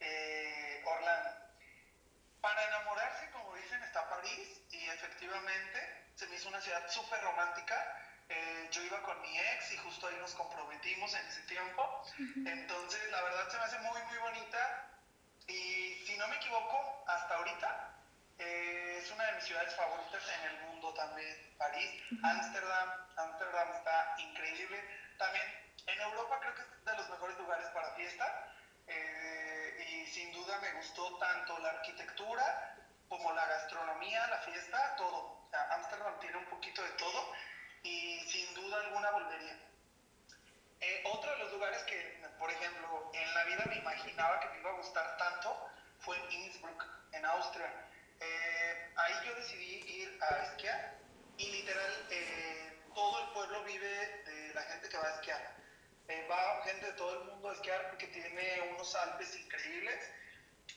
eh, 0.00 0.82
Orlando. 0.86 1.36
Para 2.40 2.64
enamorarse, 2.64 3.30
como 3.32 3.54
dicen, 3.56 3.82
está 3.82 4.08
París 4.08 4.62
y 4.70 4.88
efectivamente 4.88 6.12
se 6.14 6.26
me 6.28 6.36
hizo 6.36 6.48
una 6.48 6.62
ciudad 6.62 6.88
súper 6.88 7.20
romántica. 7.20 7.76
Eh, 8.32 8.68
yo 8.70 8.82
iba 8.84 9.02
con 9.02 9.20
mi 9.22 9.36
ex 9.36 9.72
y 9.72 9.76
justo 9.78 10.06
ahí 10.06 10.14
nos 10.20 10.32
comprometimos 10.34 11.12
en 11.14 11.26
ese 11.26 11.42
tiempo. 11.42 12.04
Entonces, 12.46 13.10
la 13.10 13.22
verdad 13.22 13.50
se 13.50 13.58
me 13.58 13.64
hace 13.64 13.78
muy, 13.80 14.00
muy 14.02 14.18
bonita. 14.18 14.86
Y 15.48 16.04
si 16.06 16.16
no 16.16 16.28
me 16.28 16.36
equivoco, 16.36 17.04
hasta 17.08 17.34
ahorita 17.34 17.90
eh, 18.38 19.00
es 19.02 19.10
una 19.10 19.24
de 19.24 19.32
mis 19.32 19.44
ciudades 19.44 19.74
favoritas 19.74 20.22
en 20.38 20.50
el 20.50 20.60
mundo 20.62 20.94
también, 20.94 21.54
París. 21.58 22.02
Ámsterdam, 22.22 22.88
Ámsterdam 23.16 23.72
está 23.74 24.14
increíble. 24.18 24.78
También 25.18 25.44
en 25.86 26.00
Europa 26.00 26.38
creo 26.40 26.54
que 26.54 26.62
es 26.62 26.84
de 26.84 26.96
los 26.96 27.10
mejores 27.10 27.36
lugares 27.36 27.66
para 27.70 27.94
fiesta. 27.96 28.54
Eh, 28.86 29.86
y 29.88 30.06
sin 30.06 30.32
duda 30.32 30.56
me 30.60 30.72
gustó 30.74 31.18
tanto 31.18 31.58
la 31.58 31.70
arquitectura 31.70 32.76
como 33.08 33.32
la 33.32 33.44
gastronomía, 33.44 34.24
la 34.28 34.38
fiesta, 34.42 34.94
todo. 34.96 35.48
Ámsterdam 35.70 36.20
tiene 36.20 36.36
un 36.36 36.46
poquito 36.46 36.80
de 36.80 36.90
todo 36.90 37.34
y 37.82 38.20
sin 38.28 38.54
duda 38.54 38.80
alguna 38.80 39.10
volvería. 39.10 39.58
Eh, 40.80 41.02
otro 41.04 41.30
de 41.30 41.38
los 41.38 41.52
lugares 41.52 41.82
que, 41.82 42.22
por 42.38 42.50
ejemplo, 42.50 43.10
en 43.12 43.34
la 43.34 43.44
vida 43.44 43.64
me 43.68 43.76
imaginaba 43.76 44.40
que 44.40 44.48
me 44.50 44.58
iba 44.60 44.70
a 44.70 44.76
gustar 44.76 45.16
tanto 45.16 45.56
fue 45.98 46.16
Innsbruck, 46.30 46.84
en 47.12 47.24
Austria. 47.24 47.72
Eh, 48.20 48.92
ahí 48.96 49.14
yo 49.26 49.34
decidí 49.34 49.82
ir 49.86 50.18
a 50.22 50.36
esquiar 50.44 50.98
y 51.36 51.50
literal 51.50 52.08
todo 52.94 53.24
el 53.24 53.32
pueblo 53.32 53.64
vive 53.64 54.22
de 54.26 54.54
la 54.54 54.62
gente 54.62 54.88
que 54.88 54.96
va 54.96 55.06
a 55.06 55.14
esquiar 55.14 55.60
eh, 56.10 56.26
va 56.28 56.60
gente 56.64 56.86
de 56.86 56.92
todo 56.94 57.22
el 57.22 57.28
mundo 57.30 57.50
a 57.50 57.52
esquiar 57.52 57.88
porque 57.88 58.08
tiene 58.08 58.72
unos 58.74 58.94
Alpes 58.96 59.38
increíbles. 59.38 60.10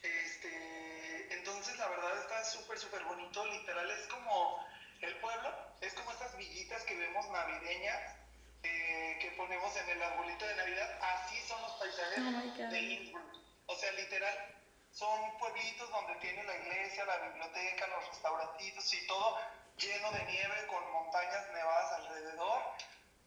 Este, 0.03 1.33
entonces, 1.33 1.75
la 1.79 1.87
verdad 1.89 2.19
está 2.19 2.43
súper, 2.43 2.77
súper 2.77 3.03
bonito. 3.03 3.43
Literal, 3.47 3.89
es 3.89 4.07
como 4.07 4.63
el 5.03 5.15
pueblo, 5.17 5.53
es 5.81 5.93
como 5.93 6.11
estas 6.11 6.35
villitas 6.37 6.83
que 6.83 6.95
vemos 6.95 7.29
navideñas 7.29 8.15
eh, 8.63 9.17
que 9.19 9.31
ponemos 9.31 9.75
en 9.75 9.89
el 9.89 10.01
arbolito 10.01 10.45
de 10.45 10.55
Navidad. 10.55 10.99
Así 11.01 11.39
son 11.47 11.61
los 11.61 11.71
paisajes 11.73 12.19
oh 12.19 12.71
de 12.71 12.79
Innsbruck. 12.79 13.33
O 13.67 13.75
sea, 13.75 13.91
literal, 13.93 14.55
son 14.91 15.37
pueblitos 15.37 15.89
donde 15.89 16.15
tiene 16.15 16.43
la 16.43 16.55
iglesia, 16.57 17.05
la 17.05 17.17
biblioteca, 17.17 17.87
los 17.87 18.07
restaurantitos 18.07 18.93
y 18.93 19.07
todo 19.07 19.39
lleno 19.77 20.11
de 20.11 20.23
nieve 20.25 20.67
con 20.67 20.91
montañas 20.91 21.49
nevadas 21.51 21.93
alrededor 21.93 22.61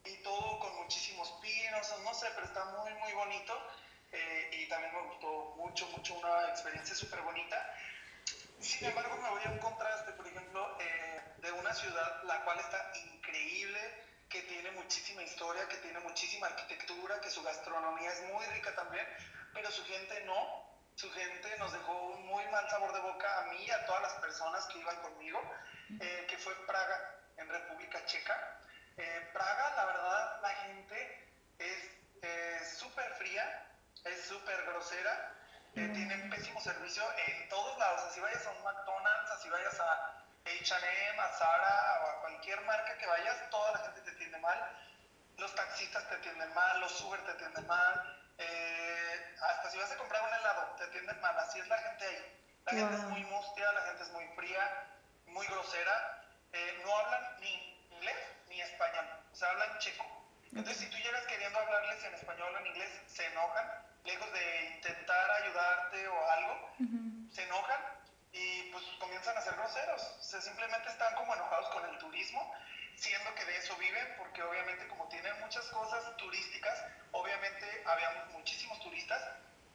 y 0.05 0.17
todo 0.23 0.59
con 0.61 0.77
muchísimos 0.77 1.31
pinos, 1.43 1.95
no 2.05 2.15
sé, 2.15 2.29
pero 2.35 2.47
está 2.47 2.65
muy, 2.67 2.95
muy 2.95 3.13
bonito. 3.13 3.55
Eh, 4.13 4.51
y 4.53 4.69
también 4.69 4.95
me 4.95 5.03
gustó 5.09 5.55
mucho, 5.57 5.87
mucho, 5.89 6.15
una 6.15 6.49
experiencia 6.49 6.95
súper 6.95 7.21
bonita. 7.23 7.75
Sin 8.61 8.87
embargo, 8.87 9.17
me 9.17 9.29
voy 9.29 9.43
a 9.45 9.51
un 9.51 9.59
contraste, 9.59 10.13
por 10.13 10.27
ejemplo, 10.27 10.77
eh, 10.81 11.16
de 11.39 11.53
una 11.53 11.73
ciudad 11.75 12.23
la 12.25 12.45
cual 12.45 12.59
está 12.59 12.93
increíble, 12.95 13.81
que 14.29 14.43
tiene 14.43 14.71
muchísima 14.73 15.23
historia, 15.23 15.69
que 15.69 15.77
tiene 15.79 16.01
muchísima 16.01 16.49
arquitectura, 16.49 17.21
que 17.21 17.31
su 17.31 17.43
gastronomía 17.43 18.11
es 18.11 18.23
muy 18.33 18.45
rica 18.47 18.75
también, 18.75 19.07
pero 19.53 19.71
su 19.71 19.85
gente 19.85 20.23
no. 20.25 20.67
Su 20.97 21.13
gente 21.13 21.59
nos 21.59 21.73
dejó 21.73 21.93
un 21.93 22.27
muy 22.27 22.45
mal 22.47 22.69
sabor 22.71 22.93
de 22.95 23.01
boca 23.01 23.41
a 23.41 23.43
mí 23.53 23.65
y 23.65 23.71
a 23.71 23.85
todas 23.85 24.01
las 24.01 24.15
personas 24.15 24.67
que 24.67 24.79
iban 24.79 24.97
conmigo, 25.03 25.41
eh, 26.01 26.27
que 26.29 26.39
fue 26.39 26.55
Praga, 26.67 27.21
en 27.37 27.49
República 27.51 28.03
Checa. 28.07 28.61
Eh, 28.97 29.31
Praga, 29.35 29.77
la 29.77 29.85
verdad, 29.85 30.41
la 30.41 30.55
gente 30.55 31.29
es 31.59 31.97
súper 32.79 33.11
fría, 33.15 33.67
es 34.05 34.23
súper 34.27 34.65
grosera, 34.67 35.33
eh, 35.75 35.81
mm. 35.81 35.93
tienen 35.93 36.31
pésimo 36.31 36.61
servicio 36.61 37.03
en 37.27 37.49
todos 37.49 37.79
lados. 37.79 38.01
Así 38.09 38.21
vayas 38.21 38.47
a 38.47 38.51
un 38.51 38.63
McDonald's, 38.63 39.31
así 39.33 39.49
vayas 39.49 39.81
a 39.81 40.26
HM, 40.51 41.21
a 41.21 41.29
Zara 41.33 42.03
o 42.05 42.09
a 42.09 42.21
cualquier 42.21 42.61
marca 42.63 42.97
que 42.99 43.07
vayas, 43.07 43.51
toda 43.51 43.73
la 43.73 43.79
gente 43.79 44.01
te 44.03 44.11
atiende 44.11 44.39
mal. 44.39 44.59
Los 45.37 45.55
taxistas 45.55 46.09
te 46.09 46.15
atienden 46.15 46.53
mal, 46.55 46.81
los 46.81 47.01
Uber 47.03 47.23
te 47.25 47.33
atienden 47.33 47.67
mal. 47.67 48.17
Eh, 48.39 49.35
hasta 49.41 49.71
si 49.71 49.79
vas 49.79 49.91
a 49.93 49.97
comprar 49.97 50.23
un 50.23 50.35
helado, 50.35 50.75
te 50.77 50.85
atienden 50.85 51.21
mal. 51.21 51.39
Así 51.39 51.59
es 51.59 51.69
la 51.69 51.79
gente 51.79 52.07
ahí. 52.07 52.33
La 52.65 52.73
gente 52.73 52.95
es 52.97 53.05
muy 53.05 53.25
mustia, 53.25 53.73
la 53.73 53.83
gente 53.83 54.03
es 54.03 54.11
muy 54.11 54.27
fría, 54.35 54.89
muy 55.27 55.47
grosera. 55.47 56.23
no 56.85 56.97
hablan 56.97 57.41
ni 57.41 57.77
inglés 57.91 58.17
ni 58.49 58.61
español, 58.61 59.07
o 59.33 59.37
sea, 59.37 59.51
hablan 59.51 59.79
checo. 59.79 60.05
Entonces, 60.47 60.79
si 60.79 60.87
tú 60.89 60.97
llegas 60.97 61.27
queriendo 61.27 61.59
hablarles 61.59 62.05
en 62.05 62.15
español 62.15 62.55
o 62.55 62.59
en 62.59 62.67
inglés, 62.67 62.91
se 63.07 63.27
enojan, 63.27 63.71
lejos 64.05 64.33
de 64.33 64.65
intentar 64.75 65.31
ayudarte 65.43 66.09
o 66.09 66.31
algo, 66.31 66.71
se 67.31 67.43
enojan 67.43 67.81
y 67.81 67.83
pues 67.87 67.96
comienzan 69.17 69.39
a 69.39 69.41
ser 69.41 69.55
groseros. 69.55 70.03
O 70.21 70.23
sea, 70.23 70.41
simplemente 70.43 70.91
están 70.91 71.15
como 71.15 71.35
enojados 71.35 71.71
con 71.71 71.85
el 71.87 71.99
turismo, 71.99 72.53
siendo 72.97 73.35
que 73.35 73.47
de 73.47 73.57
eso 73.57 73.75
viven, 73.77 74.15
porque 74.19 74.43
obviamente 74.43 74.87
como 74.89 75.09
tienen 75.09 75.41
muchas 75.41 75.65
cosas 75.69 76.17
turísticas, 76.19 76.85
obviamente 77.13 77.83
había 77.87 78.11
muchísimos 78.33 78.79
turistas 78.81 79.23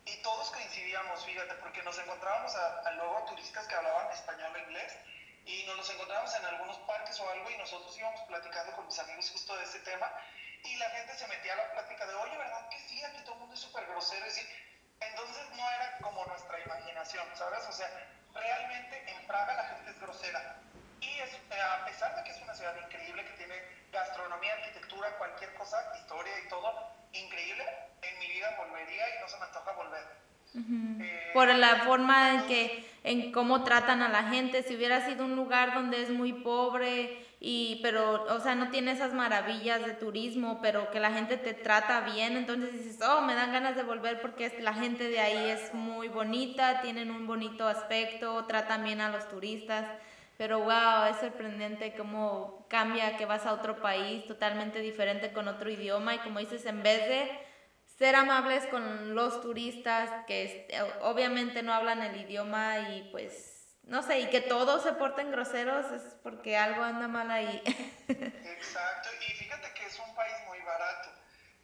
y 0.05 0.15
todos 0.21 0.51
coincidíamos, 0.51 1.25
fíjate, 1.25 1.55
porque 1.55 1.81
nos 1.81 1.97
encontrábamos 1.97 2.55
a, 2.55 2.81
a 2.81 2.91
luego 2.91 3.25
turistas 3.25 3.65
que 3.67 3.73
hablaban 3.73 4.11
español 4.11 4.55
e 4.55 4.59
inglés 4.59 4.97
y 5.45 5.63
nos 5.65 5.77
los 5.77 5.89
encontrábamos 5.89 6.35
en 6.35 6.45
algunos 6.45 6.77
parques 6.79 7.19
o 7.19 7.29
algo 7.31 7.49
y 7.49 7.57
nosotros 7.57 7.97
íbamos 7.97 8.21
platicando 8.27 8.73
con 8.73 8.85
mis 8.85 8.99
amigos 8.99 9.31
justo 9.31 9.57
de 9.57 9.63
ese 9.63 9.79
tema 9.79 10.07
y 10.63 10.75
la 10.75 10.89
gente 10.91 11.15
se 11.15 11.27
metía 11.27 11.53
a 11.53 11.57
la 11.57 11.71
plática 11.71 12.05
de, 12.05 12.13
oye, 12.13 12.37
¿verdad 12.37 12.69
que 12.69 12.77
sí? 12.77 13.03
Aquí 13.03 13.21
todo 13.23 13.33
el 13.33 13.39
mundo 13.39 13.55
es 13.55 13.61
súper 13.61 13.87
grosero. 13.87 14.23
Y 14.27 15.03
entonces 15.03 15.49
no 15.49 15.71
era 15.71 15.97
como 15.97 16.23
nuestra 16.27 16.59
imaginación, 16.59 17.25
¿sabes? 17.35 17.65
O 17.67 17.71
sea, 17.71 17.89
realmente 18.33 19.05
en 19.07 19.27
Praga 19.27 19.55
la 19.55 19.63
gente 19.75 19.91
es 19.91 19.99
grosera. 19.99 20.57
Y 20.99 21.19
es, 21.19 21.33
eh, 21.33 21.61
a 21.61 21.85
pesar 21.85 22.15
de 22.15 22.23
que 22.23 22.31
es 22.31 22.41
una 22.41 22.53
ciudad 22.53 22.75
increíble, 22.85 23.25
que 23.25 23.33
tiene 23.33 23.55
gastronomía, 23.91 24.53
arquitectura, 24.53 25.17
cualquier 25.17 25.53
cosa, 25.55 25.77
historia 25.99 26.33
y 26.45 26.49
todo, 26.49 26.91
increíble, 27.13 27.63
en 28.01 28.19
mi 28.19 28.27
vida 28.27 28.55
volvería 28.57 29.03
y 29.15 29.21
no 29.21 29.27
se 29.27 29.37
me 29.37 29.45
antoja 29.45 29.71
volver. 29.71 30.21
Eh, 30.53 31.31
Por 31.33 31.47
la 31.47 31.77
forma 31.85 32.33
en 32.33 32.47
que, 32.47 32.89
en 33.03 33.31
cómo 33.31 33.63
tratan 33.63 34.01
a 34.01 34.09
la 34.09 34.23
gente, 34.23 34.63
si 34.63 34.75
hubiera 34.75 35.05
sido 35.05 35.25
un 35.25 35.35
lugar 35.35 35.73
donde 35.73 36.01
es 36.01 36.09
muy 36.09 36.33
pobre 36.33 37.25
y, 37.43 37.79
pero, 37.81 38.23
o 38.25 38.39
sea, 38.39 38.53
no 38.53 38.69
tiene 38.69 38.91
esas 38.91 39.15
maravillas 39.15 39.83
de 39.83 39.95
turismo, 39.95 40.59
pero 40.61 40.91
que 40.91 40.99
la 40.99 41.11
gente 41.11 41.37
te 41.37 41.55
trata 41.55 42.01
bien, 42.01 42.37
entonces 42.37 42.71
dices, 42.71 42.99
oh, 43.01 43.21
me 43.21 43.33
dan 43.33 43.51
ganas 43.51 43.75
de 43.75 43.81
volver 43.81 44.21
porque 44.21 44.55
la 44.59 44.75
gente 44.75 45.09
de 45.09 45.19
ahí 45.19 45.49
es 45.49 45.73
muy 45.73 46.07
bonita, 46.07 46.81
tienen 46.81 47.09
un 47.09 47.25
bonito 47.25 47.67
aspecto, 47.67 48.45
tratan 48.45 48.83
bien 48.83 49.01
a 49.01 49.09
los 49.09 49.27
turistas. 49.27 49.87
Pero 50.37 50.59
wow, 50.59 51.05
es 51.09 51.17
sorprendente 51.17 51.95
cómo 51.97 52.67
cambia 52.69 53.17
que 53.17 53.25
vas 53.25 53.47
a 53.47 53.53
otro 53.53 53.81
país 53.81 54.23
totalmente 54.27 54.79
diferente 54.79 55.33
con 55.33 55.47
otro 55.47 55.71
idioma 55.71 56.13
y 56.13 56.19
como 56.19 56.37
dices, 56.37 56.63
en 56.67 56.83
vez 56.83 57.07
de 57.07 57.27
ser 57.97 58.15
amables 58.15 58.67
con 58.67 59.15
los 59.15 59.41
turistas 59.41 60.11
que 60.27 60.67
obviamente 61.01 61.63
no 61.63 61.73
hablan 61.73 62.03
el 62.03 62.21
idioma 62.21 62.89
y 62.91 63.09
pues 63.11 63.50
no 63.83 64.03
sé, 64.03 64.19
y 64.19 64.29
que 64.29 64.41
todos 64.41 64.83
se 64.83 64.93
porten 64.93 65.31
groseros 65.31 65.91
es 65.91 66.01
porque 66.23 66.57
algo 66.57 66.83
anda 66.83 67.07
mal 67.07 67.29
ahí. 67.31 67.61
Exacto, 68.07 69.09
y 69.27 69.33
fíjate 69.33 69.73
que 69.73 69.85
es 69.85 69.99
un 69.99 70.15
país 70.15 70.35
muy 70.47 70.59
barato. 70.61 71.09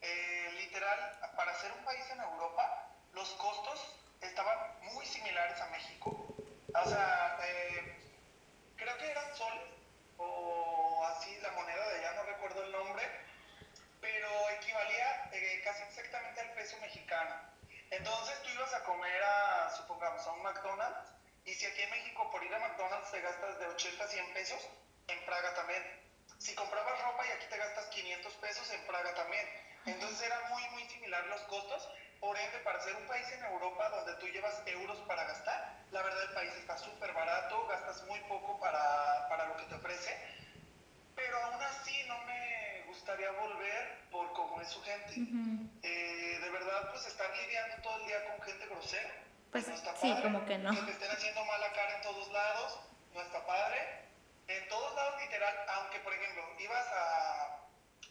Eh, 0.02 0.52
literal, 0.60 1.20
para 1.36 1.54
ser 1.56 1.72
un 1.72 1.84
país 1.84 2.06
en 2.12 2.22
Europa, 2.22 2.92
los 3.14 3.30
costos 3.34 3.96
estaban 4.22 4.58
muy 4.94 5.06
similares 5.06 5.60
a 5.62 5.68
México. 5.68 6.36
O 6.74 6.90
sea, 6.90 7.38
eh, 7.44 7.98
creo 8.76 8.98
que 8.98 9.12
eran 9.12 9.36
soles 9.36 9.64
o 10.18 11.06
así 11.08 11.38
la 11.42 11.52
moneda 11.52 11.90
de 11.90 12.00
allá, 12.00 12.14
no 12.14 12.24
recuerdo 12.24 12.64
el 12.64 12.72
nombre, 12.72 13.04
pero 14.02 14.28
equivalía 14.60 15.30
eh, 15.32 15.62
casi 15.64 15.84
exactamente 15.84 16.42
al 16.42 16.52
peso 16.54 16.78
mexicano. 16.82 17.36
Entonces 17.90 18.42
tú 18.44 18.50
ibas 18.50 18.74
a 18.74 18.84
comer 18.84 19.24
a, 19.24 19.72
supongamos, 19.78 20.26
a 20.28 20.32
un 20.34 20.44
McDonald's, 20.44 21.17
y 21.48 21.54
si 21.54 21.66
aquí 21.66 21.82
en 21.82 21.90
México 21.90 22.30
por 22.30 22.44
ir 22.44 22.54
a 22.54 22.60
McDonald's 22.60 23.10
te 23.10 23.22
gastas 23.22 23.58
de 23.58 23.68
80 23.68 24.04
a 24.04 24.08
100 24.08 24.34
pesos, 24.34 24.70
en 25.08 25.26
Praga 25.26 25.54
también. 25.56 25.82
Si 26.38 26.54
comprabas 26.54 27.02
ropa 27.02 27.26
y 27.26 27.32
aquí 27.32 27.48
te 27.50 27.58
gastas 27.58 27.86
500 27.86 28.34
pesos, 28.34 28.70
en 28.74 28.86
Praga 28.86 29.16
también. 29.16 29.48
Entonces 29.86 30.22
eran 30.22 30.50
muy, 30.50 30.62
muy 30.72 30.84
similar 30.90 31.26
los 31.28 31.42
costos. 31.44 31.90
Por 32.20 32.38
ende, 32.38 32.60
para 32.60 32.82
ser 32.84 32.96
un 32.98 33.08
país 33.08 33.32
en 33.32 33.46
Europa 33.46 33.90
donde 33.90 34.14
tú 34.16 34.28
llevas 34.28 34.62
euros 34.66 35.00
para 35.08 35.24
gastar, 35.24 35.86
la 35.92 36.02
verdad 36.02 36.24
el 36.24 36.34
país 36.34 36.52
está 36.58 36.78
súper 36.78 37.14
barato, 37.14 37.66
gastas 37.68 38.04
muy 38.04 38.20
poco 38.22 38.60
para, 38.60 39.30
para, 39.30 39.46
lo 39.48 39.56
que 39.56 39.66
te 39.66 39.76
ofrece, 39.76 40.20
pero 41.16 41.38
aún 41.44 41.62
así 41.62 42.04
no 42.08 42.18
me 42.26 42.84
gustaría 42.88 43.32
volver 43.32 44.10
por 44.12 44.34
cómo 44.34 44.60
es 44.60 44.68
su 44.68 44.82
gente. 44.82 45.14
eh, 45.84 46.40
de 46.42 46.50
verdad, 46.50 46.90
pues 46.92 47.06
están 47.06 47.32
lidiando 47.38 47.82
todo 47.84 47.98
el 48.02 48.08
día 48.08 48.26
con 48.26 48.42
gente 48.42 48.66
grosera. 48.66 49.27
Pues 49.52 49.68
no 49.68 49.74
está 49.74 49.96
sí, 49.96 50.14
como 50.22 50.46
que 50.46 50.58
no. 50.58 50.72
Que 50.72 50.82
te 50.82 50.92
estén 50.92 51.12
haciendo 51.12 51.44
mala 51.46 51.72
cara 51.74 51.96
en 51.96 52.02
todos 52.02 52.32
lados, 52.32 52.80
no 53.14 53.22
está 53.22 53.46
padre. 53.46 54.06
En 54.48 54.68
todos 54.70 54.96
lados, 54.96 55.22
literal, 55.22 55.56
aunque 55.76 56.00
por 56.00 56.14
ejemplo 56.14 56.44
ibas 56.60 56.88
a, 56.88 57.60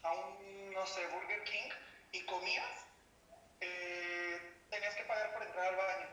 a 0.03 0.11
un, 0.13 0.71
no 0.71 0.85
sé, 0.85 1.05
Burger 1.07 1.43
King 1.43 1.69
y 2.11 2.21
comías, 2.25 2.85
eh, 3.59 4.53
tenías 4.69 4.95
que 4.95 5.03
pagar 5.03 5.33
por 5.33 5.43
entrar 5.43 5.67
al 5.67 5.75
baño. 5.75 6.07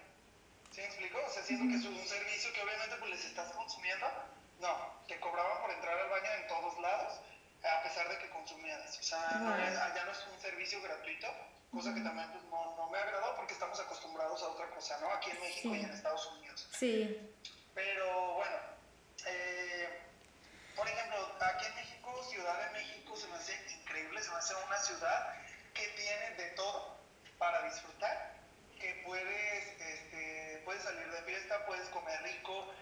¿Sí 0.70 0.80
me 0.80 0.86
explico? 0.86 1.18
O 1.24 1.30
sea, 1.30 1.42
siento 1.42 1.68
que 1.68 1.76
es 1.76 1.84
un 1.84 2.06
servicio 2.06 2.52
que 2.52 2.62
obviamente 2.62 2.96
pues 2.96 3.10
les 3.10 3.24
estás 3.26 3.52
consumiendo. 3.52 4.06
No, 4.60 5.02
te 5.06 5.20
cobraban 5.20 5.60
por 5.60 5.70
entrar 5.70 5.98
al 5.98 6.08
baño 6.08 6.30
en 6.40 6.46
todos 6.48 6.78
lados, 6.80 7.20
a 7.62 7.82
pesar 7.82 8.08
de 8.08 8.18
que 8.18 8.30
consumías. 8.30 8.98
O 8.98 9.02
sea, 9.02 9.20
allá 9.28 10.04
no 10.04 10.12
es 10.12 10.26
un 10.26 10.40
servicio 10.40 10.80
gratuito, 10.82 11.28
cosa 11.74 11.92
que 11.92 12.00
también 12.00 12.30
pues, 12.30 12.44
no, 12.44 12.76
no, 12.76 12.88
me 12.88 12.98
agradó 12.98 13.34
porque 13.36 13.54
estamos 13.54 13.78
acostumbrados 13.80 14.42
a 14.42 14.48
otra 14.48 14.70
cosa, 14.70 14.98
¿no? 15.00 15.10
Aquí 15.10 15.30
en 15.30 15.40
México 15.40 15.74
y 15.74 15.80
en 15.80 15.90
Estados 15.90 16.26
Unidos. 16.26 16.68
Sí. 16.72 17.34
Pero 17.74 18.34
bueno, 18.34 18.56
eh, 19.26 20.00
por 20.76 20.88
ejemplo, 20.88 21.36
aquí 21.40 21.66
en 21.66 21.74
México, 21.74 22.22
Ciudad 22.30 22.66
de 22.66 22.78
México 22.78 23.16
se 23.16 23.26
me 23.28 23.34
hace 23.34 23.54
increíble, 23.80 24.22
se 24.22 24.30
me 24.30 24.36
hace 24.36 24.54
una 24.54 24.78
ciudad 24.78 25.34
que 25.74 25.86
tiene 25.88 26.30
de 26.36 26.50
todo 26.50 26.96
para 27.38 27.62
disfrutar, 27.62 28.34
que 28.80 29.02
puedes, 29.04 29.80
este, 29.80 30.62
puedes 30.64 30.82
salir 30.82 31.10
de 31.10 31.22
fiesta, 31.22 31.66
puedes 31.66 31.88
comer 31.88 32.22
rico, 32.22 32.72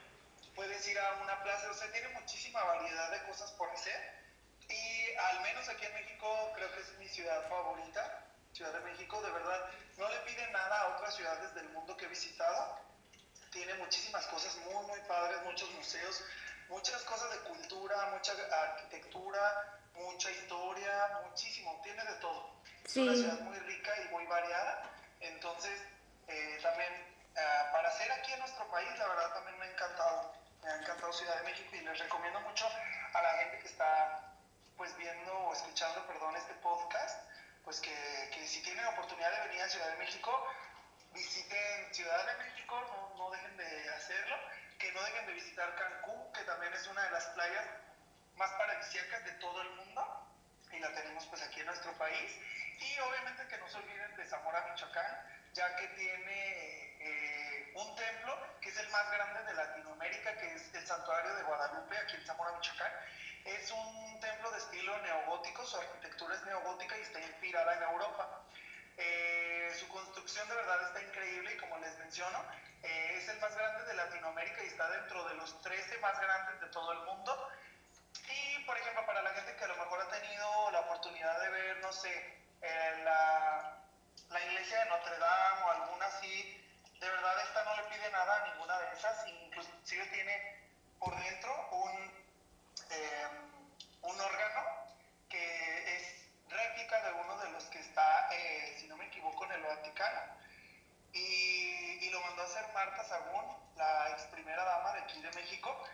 puedes 0.55 0.87
ir 0.87 0.99
a 0.99 1.15
una 1.23 1.43
plaza, 1.43 1.71
o 1.71 1.75
sea, 1.75 1.91
tiene 1.93 2.09
muchísima 2.09 2.63
variedad 2.65 3.11
de 3.11 3.23
cosas 3.27 3.51
por 3.53 3.71
hacer. 3.71 4.23
Y 4.69 5.15
al 5.17 5.41
menos 5.43 5.69
aquí 5.69 5.87
en 5.87 5.95
México 5.95 6.53
creo 6.55 6.73
que 6.75 6.81
es 6.81 6.99
mi 6.99 7.09
ciudad 7.09 7.49
favorita, 7.49 8.22
Ciudad 8.53 8.73
de 8.73 8.81
México, 8.81 9.21
de 9.23 9.31
verdad, 9.31 9.71
no 9.97 10.09
le 10.09 10.19
pide 10.21 10.51
nada 10.51 10.83
a 10.83 10.97
otras 10.97 11.15
ciudades 11.15 11.55
del 11.55 11.69
mundo 11.71 11.97
que 11.97 12.05
he 12.05 12.09
visitado. 12.09 12.79
Tiene 13.51 13.75
muchísimas 13.75 14.27
cosas 14.27 14.57
muy, 14.57 14.87
muy 14.87 15.01
padres, 15.09 15.43
muchos 15.45 15.71
museos, 15.73 16.25
muchas 16.69 17.03
cosas 17.03 17.31
de 17.31 17.39
cultura, 17.49 18.11
mucha 18.13 18.33
arquitectura, 18.33 19.79
mucha 19.95 20.31
historia, 20.31 21.21
muchísimo, 21.27 21.81
tiene 21.83 22.05
de 22.05 22.15
todo. 22.15 22.51
Es 22.85 22.97
una 22.97 23.15
ciudad 23.15 23.41
muy 23.41 23.59
rica 23.61 23.93
y 24.05 24.13
muy 24.13 24.27
variada. 24.27 24.91
Entonces, 25.21 25.81
eh, 26.29 26.59
también 26.63 26.93
eh, 27.35 27.41
para 27.73 27.91
ser 27.93 28.13
aquí 28.13 28.33
en 28.33 28.41
nuestro 28.41 28.69
país, 28.71 28.89
la 28.99 29.09
verdad 29.09 29.35
también 29.35 29.59
me 29.59 29.67
ha 29.67 29.71
encantado. 29.71 30.33
Me 30.63 30.71
ha 30.71 30.77
encantado 30.77 31.13
Ciudad 31.13 31.37
de 31.39 31.45
México 31.45 31.71
y 31.75 31.81
les 31.81 31.99
recomiendo 31.99 32.41
mucho 32.41 32.67
a 33.15 33.23
la 33.23 33.31
gente 33.39 33.59
que 33.59 33.69
está 33.69 34.33
pues 34.77 34.97
viendo 34.97 35.33
o 35.33 35.53
escuchando, 35.53 36.07
perdón, 36.07 36.37
este 36.37 36.55
podcast, 36.55 37.19
pues 37.65 37.81
que, 37.81 38.31
que 38.35 38.47
si 38.47 38.63
tienen 38.63 38.85
oportunidad 38.87 39.31
de 39.33 39.49
venir 39.49 39.63
a 39.63 39.69
Ciudad 39.69 39.89
de 39.89 39.99
México, 39.99 40.47
visiten 41.13 41.95
Ciudad 41.95 42.27
de 42.27 42.45
México, 42.45 42.81
no, 42.89 43.17
no 43.17 43.31
dejen 43.31 43.57
de 43.57 43.89
hacerlo, 43.91 44.37
que 44.79 44.93
no 44.93 45.03
dejen 45.03 45.27
de 45.27 45.33
visitar 45.35 45.75
Cancún, 45.77 46.33
que 46.33 46.43
también 46.45 46.73
es 46.73 46.87
una 46.87 47.03
de 47.05 47.11
las 47.11 47.27
playas 47.27 47.67
más 48.37 48.51
paradisíacas 48.53 49.25
de 49.25 49.33
todo 49.33 49.63
el 49.63 49.71
mundo 49.77 50.29
y 50.73 50.79
la 50.79 50.93
tenemos 50.95 51.27
pues 51.27 51.43
aquí 51.43 51.61
en 51.61 51.67
nuestro 51.67 51.93
país 51.99 52.33
y 52.81 52.99
obviamente 52.99 53.47
que 53.47 53.59
no 53.59 53.69
se 53.69 53.79
olviden 53.79 54.17
de 54.17 54.27
Zamora, 54.27 54.67
Michoacán, 54.71 55.27
ya 55.53 55.77
que 55.77 55.87
tiene 55.89 56.97
eh, 56.99 57.73
un 57.75 57.95
templo 57.95 58.59
que 58.61 58.71
es 58.71 58.77
el 58.79 58.89
más 58.89 59.11
grande 59.13 59.45
de 59.45 59.55
Latinoamérica, 59.55 60.37
que 60.37 60.55
es 60.55 60.75
el 60.75 60.87
Santuario 60.87 61.35
de 61.35 61.43
Guadalupe, 61.43 61.97
aquí 61.99 62.17
en 62.17 62.27
Zamora, 62.27 62.53
Michoacán. 62.53 62.93
Es 63.45 63.71
un 63.73 64.21
templo 64.21 64.51
de 64.53 64.59
estilo 64.59 64.97
neogótico, 64.99 65.67
su 65.67 65.77
arquitectura 65.77 66.35
es 66.35 66.45
neogótica 66.45 66.97
y 66.97 67.03
está 67.03 67.21
inspirada 67.21 67.77
en 67.77 67.83
Europa. 67.83 68.43
Eh, 68.97 69.75
su 69.79 69.89
construcción 69.89 70.49
de 70.49 70.55
verdad 70.55 70.87
está 70.87 71.03
increíble 71.03 71.55
y 71.55 71.57
como 71.59 71.79
les 71.79 71.99
menciono, 71.99 72.39
eh, 72.83 73.15
es 73.17 73.29
el 73.29 73.41
más 73.41 73.57
grande 73.57 73.85
de 73.85 73.95
Latinoamérica 73.95 74.63
y 74.63 74.69
está 74.69 74.89
dentro 74.91 75.25
de 75.29 75.35
los 75.35 75.61
13 75.63 75.99
más 75.99 76.21
grandes 76.21 76.61
de 76.61 76.69
todo 76.69 76.93
el 76.93 76.99
mundo. 77.01 77.49
Y, 78.29 78.65
por 78.65 78.77
ejemplo, 78.79 79.05
para 79.07 79.23
la 79.23 79.31
gente 79.31 79.57
que 79.57 79.65
a 79.65 79.69
lo 79.69 79.77
mejor 79.77 80.01
ha 80.01 80.09
tenido 80.09 80.71
la 80.71 80.81
oportunidad 80.81 81.41
de 81.41 81.49
ver, 81.51 81.77
no 81.79 81.93
sé, 81.93 82.39
la, 83.03 83.79
la, 84.31 84.45
iglesia 84.45 84.85
de 84.85 84.91
Notre 84.91 85.19
Dame 85.19 85.63
o 85.63 85.71
alguna 85.71 86.07
así, 86.07 86.65
de 87.01 87.09
verdad 87.11 87.41
esta 87.43 87.65
no 87.65 87.77
le 87.77 87.83
pide 87.85 88.09
nada 88.13 88.37
a 88.37 88.49
ninguna 88.53 88.79
de 88.79 88.93
esas, 88.93 89.27
inclusive 89.27 90.07
tiene 90.07 90.63
por 91.01 91.17
dentro 91.19 91.69
un, 91.71 92.22
eh, 92.93 93.27
un 94.03 94.21
órgano 94.21 94.63
que 95.29 95.97
es 95.97 96.27
réplica 96.49 97.03
de 97.03 97.13
uno 97.13 97.39
de 97.39 97.51
los 97.51 97.65
que 97.65 97.81
está, 97.81 98.29
eh, 98.33 98.77
si 98.79 98.87
no 98.87 98.97
me 98.97 99.07
equivoco, 99.07 99.45
en 99.47 99.53
el 99.53 99.63
Vaticano. 99.63 100.21
Y, 101.13 101.99
y, 102.07 102.11
lo 102.11 102.21
mandó 102.21 102.43
a 102.43 102.45
hacer 102.47 102.65
Marta 102.73 103.05
Sagún, 103.05 103.45
la 103.77 104.11
ex 104.11 104.23
primera 104.25 104.65
dama 104.65 104.93
de 104.93 105.01
aquí 105.01 105.21
de 105.21 105.31
México. 105.33 105.85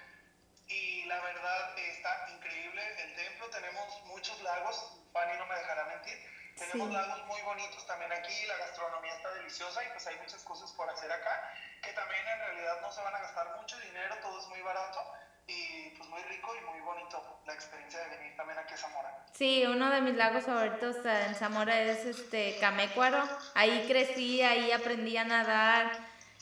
Y 0.69 1.05
la 1.05 1.21
verdad 1.21 1.79
está 1.79 2.29
increíble 2.31 2.83
el 3.03 3.15
templo. 3.17 3.49
Tenemos 3.51 4.05
muchos 4.05 4.41
lagos, 4.43 5.01
Fanny 5.13 5.39
no 5.39 5.47
me 5.47 5.57
dejará 5.57 5.85
mentir 5.87 6.19
tenemos 6.59 6.91
lagos 6.91 7.25
muy 7.27 7.41
bonitos 7.43 7.87
también 7.87 8.13
aquí, 8.13 8.47
la 8.47 8.57
gastronomía 8.57 9.15
está 9.15 9.33
deliciosa 9.35 9.85
y 9.85 9.89
pues 9.91 10.07
hay 10.09 10.17
muchas 10.17 10.43
cosas 10.43 10.73
por 10.73 10.91
hacer 10.91 11.11
acá, 11.11 11.53
que 11.81 11.93
también 11.93 12.27
en 12.27 12.39
realidad 12.41 12.81
no 12.81 12.91
se 12.91 13.01
van 13.01 13.15
a 13.15 13.21
gastar 13.21 13.57
mucho 13.57 13.79
dinero, 13.79 14.17
todo 14.21 14.41
es 14.41 14.47
muy 14.49 14.61
barato 14.63 15.13
y 15.49 15.91
pues 15.97 16.09
muy 16.09 16.23
rico 16.23 16.53
y 16.55 16.71
muy 16.71 16.81
bonito 16.81 17.41
la 17.47 17.55
experiencia 17.55 17.99
de 18.01 18.17
venir 18.17 18.37
también 18.37 18.59
aquí 18.59 18.75
a 18.75 18.77
Zamora. 18.77 19.27
Sí, 19.33 19.65
uno 19.67 19.91
de 19.91 20.01
mis 20.03 20.15
lagos 20.15 20.45
favoritos 20.45 20.97
en 21.05 21.35
Zamora 21.35 21.81
es 21.81 22.05
este 22.05 22.57
Camécuaro. 22.61 23.23
Ahí 23.55 23.87
crecí, 23.89 24.43
ahí 24.43 24.71
aprendí 24.71 25.17
a 25.17 25.25
nadar 25.25 25.93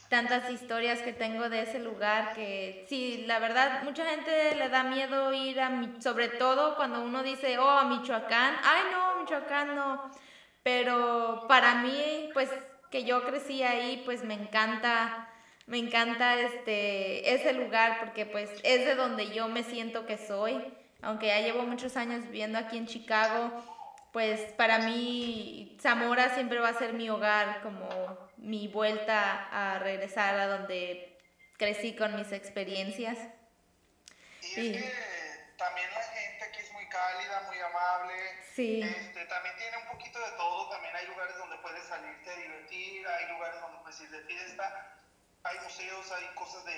tantas 0.08 0.50
historias 0.50 1.00
que 1.02 1.12
tengo 1.12 1.48
de 1.48 1.62
ese 1.62 1.78
lugar 1.78 2.32
que 2.34 2.86
sí, 2.88 3.24
la 3.26 3.38
verdad, 3.38 3.82
mucha 3.82 4.04
gente 4.06 4.54
le 4.54 4.68
da 4.68 4.84
miedo 4.84 5.32
ir 5.32 5.60
a, 5.60 5.70
sobre 6.00 6.28
todo 6.28 6.76
cuando 6.76 7.02
uno 7.02 7.22
dice, 7.22 7.58
oh, 7.58 7.68
a 7.68 7.84
Michoacán, 7.84 8.56
ay 8.62 8.82
no, 8.92 9.20
Michoacán 9.20 9.74
no, 9.74 10.10
pero 10.62 11.46
para 11.48 11.76
mí, 11.76 12.30
pues 12.32 12.50
que 12.90 13.04
yo 13.04 13.24
crecí 13.24 13.62
ahí, 13.62 14.02
pues 14.04 14.22
me 14.22 14.34
encanta, 14.34 15.28
me 15.66 15.78
encanta 15.78 16.40
este, 16.40 17.34
ese 17.34 17.52
lugar 17.52 17.98
porque 17.98 18.24
pues 18.24 18.50
es 18.62 18.86
de 18.86 18.94
donde 18.94 19.34
yo 19.34 19.48
me 19.48 19.64
siento 19.64 20.06
que 20.06 20.16
soy, 20.16 20.62
aunque 21.02 21.26
ya 21.26 21.40
llevo 21.40 21.62
muchos 21.62 21.96
años 21.96 22.24
viviendo 22.24 22.58
aquí 22.58 22.78
en 22.78 22.86
Chicago, 22.86 23.64
pues 24.12 24.40
para 24.52 24.78
mí 24.78 25.76
Zamora 25.80 26.34
siempre 26.34 26.58
va 26.60 26.70
a 26.70 26.78
ser 26.78 26.92
mi 26.92 27.10
hogar, 27.10 27.60
como 27.62 27.88
mi 28.36 28.68
vuelta 28.68 29.48
a 29.50 29.78
regresar 29.80 30.38
a 30.38 30.46
donde 30.46 31.18
crecí 31.58 31.96
con 31.96 32.16
mis 32.16 32.30
experiencias. 32.32 33.18
Y 34.40 34.46
es 34.46 34.82
que 34.82 35.54
también 35.58 35.90
la 35.90 36.02
gente 36.02 36.44
aquí 36.44 36.60
es 36.60 36.72
muy 36.72 36.88
cálida, 36.88 37.42
muy 37.46 37.58
amable. 37.58 38.14
Sí. 38.54 38.82
Este, 38.82 39.24
también 39.26 39.54
tiene 39.58 39.76
un 39.78 39.88
poquito 39.88 40.18
de 40.18 40.36
todo, 40.36 40.70
también 40.70 40.94
hay 40.94 41.06
lugares 41.08 41.36
donde 41.36 41.56
puedes 41.58 41.84
salirte 41.84 42.30
a 42.30 42.36
divertir, 42.36 43.06
hay 43.06 43.28
lugares 43.32 43.60
donde 43.60 43.78
puedes 43.80 44.00
ir 44.00 44.10
de 44.10 44.20
fiesta, 44.20 44.95
hay 45.46 45.58
museos, 45.60 46.12
hay 46.12 46.26
cosas 46.34 46.64
de, 46.64 46.72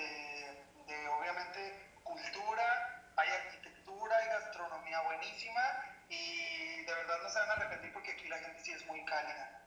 de 0.87 1.07
obviamente 1.09 1.89
cultura, 2.03 3.03
hay 3.15 3.29
arquitectura, 3.29 4.15
hay 4.17 4.27
gastronomía 4.27 5.01
buenísima 5.01 5.61
y 6.09 6.83
de 6.85 6.93
verdad 6.93 7.17
no 7.21 7.29
se 7.29 7.39
van 7.39 7.49
a 7.49 7.53
arrepentir 7.53 7.93
porque 7.93 8.11
aquí 8.11 8.27
la 8.27 8.37
gente 8.37 8.59
sí 8.63 8.71
es 8.71 8.85
muy 8.87 9.03
cálida. 9.05 9.59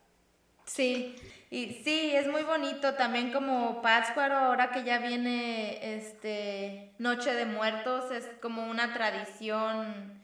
Sí, 0.65 1.17
y 1.51 1.83
sí, 1.85 2.15
es 2.15 2.29
muy 2.29 2.45
bonito 2.45 2.95
también 2.95 3.33
como 3.33 3.83
Pátzcuaro, 3.83 4.39
ahora 4.39 4.71
que 4.71 4.85
ya 4.85 4.99
viene 4.99 5.97
este 5.97 6.95
Noche 6.99 7.35
de 7.35 7.47
Muertos, 7.47 8.11
es 8.13 8.27
como 8.41 8.65
una 8.67 8.95
tradición 8.95 10.22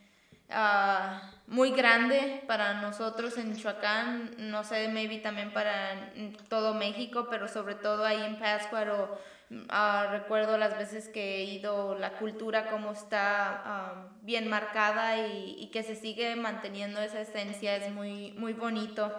uh, 0.51 1.21
muy 1.47 1.71
grande 1.73 2.43
para 2.47 2.75
nosotros 2.75 3.37
en 3.39 3.51
Michoacán, 3.51 4.35
no 4.39 4.65
sé, 4.65 4.89
maybe 4.89 5.19
también 5.19 5.53
para 5.53 6.13
todo 6.49 6.75
México, 6.75 7.29
pero 7.31 7.49
sobre 7.49 7.75
todo 7.75 8.05
ahí 8.05 8.23
en 8.23 8.39
Pátzcuaro 8.39 9.19
Uh, 9.51 10.11
recuerdo 10.11 10.59
las 10.59 10.77
veces 10.77 11.09
que 11.09 11.37
he 11.37 11.45
ido, 11.45 11.95
la 11.99 12.19
cultura 12.19 12.69
como 12.69 12.93
está 12.93 14.11
bien 14.21 14.47
marcada 14.49 15.27
y, 15.27 15.57
y, 15.59 15.71
que 15.71 15.83
se 15.83 15.97
sigue 15.97 16.37
manteniendo 16.37 17.01
esa 17.01 17.23
esencia, 17.23 17.77
es 17.77 17.91
muy, 17.91 18.33
muy 18.33 18.53
bonito. 18.53 19.11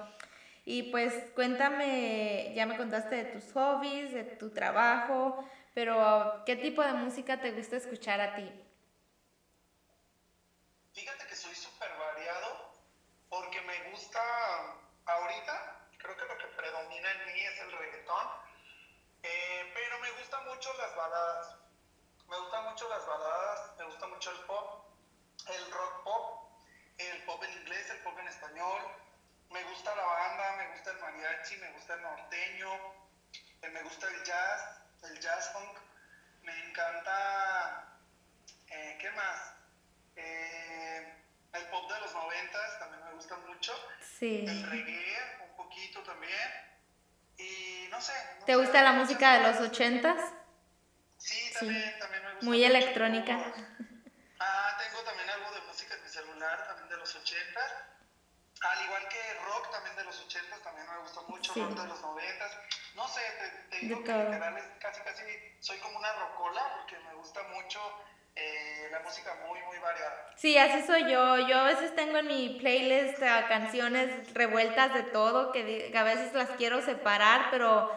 Y 0.65 0.83
pues 0.91 1.15
cuéntame, 1.33 2.53
ya 2.55 2.67
me 2.67 2.77
contaste 2.77 3.15
de 3.15 3.25
tus 3.25 3.51
hobbies, 3.53 4.13
de 4.13 4.23
tu 4.23 4.51
trabajo, 4.51 5.43
pero 5.73 6.43
¿qué 6.45 6.55
tipo 6.55 6.83
de 6.83 6.93
música 6.93 7.41
te 7.41 7.51
gusta 7.51 7.77
escuchar 7.77 8.21
a 8.21 8.35
ti? 8.35 8.47
Baladas. 21.09 21.55
Me 22.27 22.37
gustan 22.37 22.63
mucho 22.65 22.89
las 22.89 23.05
baladas, 23.07 23.77
me 23.77 23.85
gusta 23.85 24.07
mucho 24.07 24.31
el 24.31 24.37
pop, 24.45 24.85
el 25.47 25.71
rock 25.71 26.03
pop, 26.03 26.51
el 26.97 27.23
pop 27.23 27.43
en 27.43 27.53
inglés, 27.61 27.89
el 27.89 28.03
pop 28.03 28.17
en 28.19 28.27
español. 28.27 28.81
Me 29.49 29.63
gusta 29.63 29.95
la 29.95 30.05
banda, 30.05 30.55
me 30.57 30.67
gusta 30.73 30.91
el 30.91 30.99
mariachi, 30.99 31.57
me 31.57 31.71
gusta 31.71 31.95
el 31.95 32.01
norteño, 32.03 32.69
eh, 33.61 33.69
me 33.69 33.81
gusta 33.81 34.07
el 34.07 34.23
jazz, 34.23 34.81
el 35.03 35.19
jazz 35.19 35.51
funk. 35.53 35.79
Me 36.43 36.69
encanta, 36.69 37.97
eh, 38.69 38.97
¿qué 38.99 39.09
más? 39.11 39.55
el 40.15 41.65
pop 41.71 41.89
de 41.91 41.99
los 42.01 42.13
noventas 42.13 42.79
también 42.79 43.03
me 43.05 43.13
gusta 43.13 43.37
mucho. 43.37 43.73
Sí. 44.01 44.45
El 44.47 44.69
reggae, 44.69 45.17
un 45.49 45.55
poquito 45.55 46.03
también. 46.03 46.49
Y 47.37 47.87
no 47.89 47.99
sé. 48.01 48.13
¿Te 48.45 48.55
gusta 48.55 48.83
la 48.83 48.91
música 48.91 49.39
de 49.39 49.51
los 49.51 49.61
ochentas? 49.61 50.38
Sí, 51.59 51.95
también, 51.99 52.23
me 52.23 52.31
gusta. 52.31 52.45
Muy 52.45 52.63
electrónica. 52.63 53.53
Ah, 54.39 54.77
tengo 54.79 55.03
también 55.03 55.29
algo 55.29 55.51
de 55.51 55.61
música 55.61 55.95
en 55.95 56.03
mi 56.03 56.09
celular, 56.09 56.67
también 56.67 56.89
de 56.89 56.97
los 56.97 57.15
ochentas. 57.15 57.71
Al 58.61 58.85
igual 58.85 59.07
que 59.07 59.33
rock 59.45 59.71
también 59.71 59.95
de 59.95 60.03
los 60.03 60.19
ochentas, 60.21 60.61
también 60.61 60.87
me 60.89 60.97
gusta 60.99 61.21
mucho, 61.27 61.53
rock 61.53 61.79
de 61.79 61.87
los 61.87 62.01
noventas. 62.01 62.51
No 62.95 63.07
sé, 63.07 63.21
te, 63.69 63.77
digo 63.77 64.03
que 64.03 64.13
literal 64.13 64.77
casi 64.79 65.01
casi 65.01 65.23
soy 65.59 65.77
como 65.79 65.97
una 65.97 66.11
rocola 66.13 66.61
porque 66.75 66.97
me 66.99 67.13
gusta 67.15 67.41
mucho 67.43 67.79
eh, 68.35 68.87
la 68.91 68.99
música 69.01 69.35
muy, 69.47 69.61
muy 69.63 69.77
variada. 69.79 70.33
Sí, 70.35 70.57
así 70.57 70.85
soy 70.85 71.03
yo. 71.03 71.37
Yo 71.47 71.59
a 71.59 71.63
veces 71.63 71.95
tengo 71.95 72.17
en 72.17 72.27
mi 72.27 72.57
playlist 72.59 73.21
uh, 73.21 73.47
canciones 73.47 74.33
revueltas 74.33 74.93
de 74.93 75.03
todo, 75.03 75.51
que, 75.51 75.91
a 75.95 76.03
veces 76.03 76.33
las 76.33 76.49
quiero 76.51 76.81
separar, 76.81 77.47
pero 77.51 77.91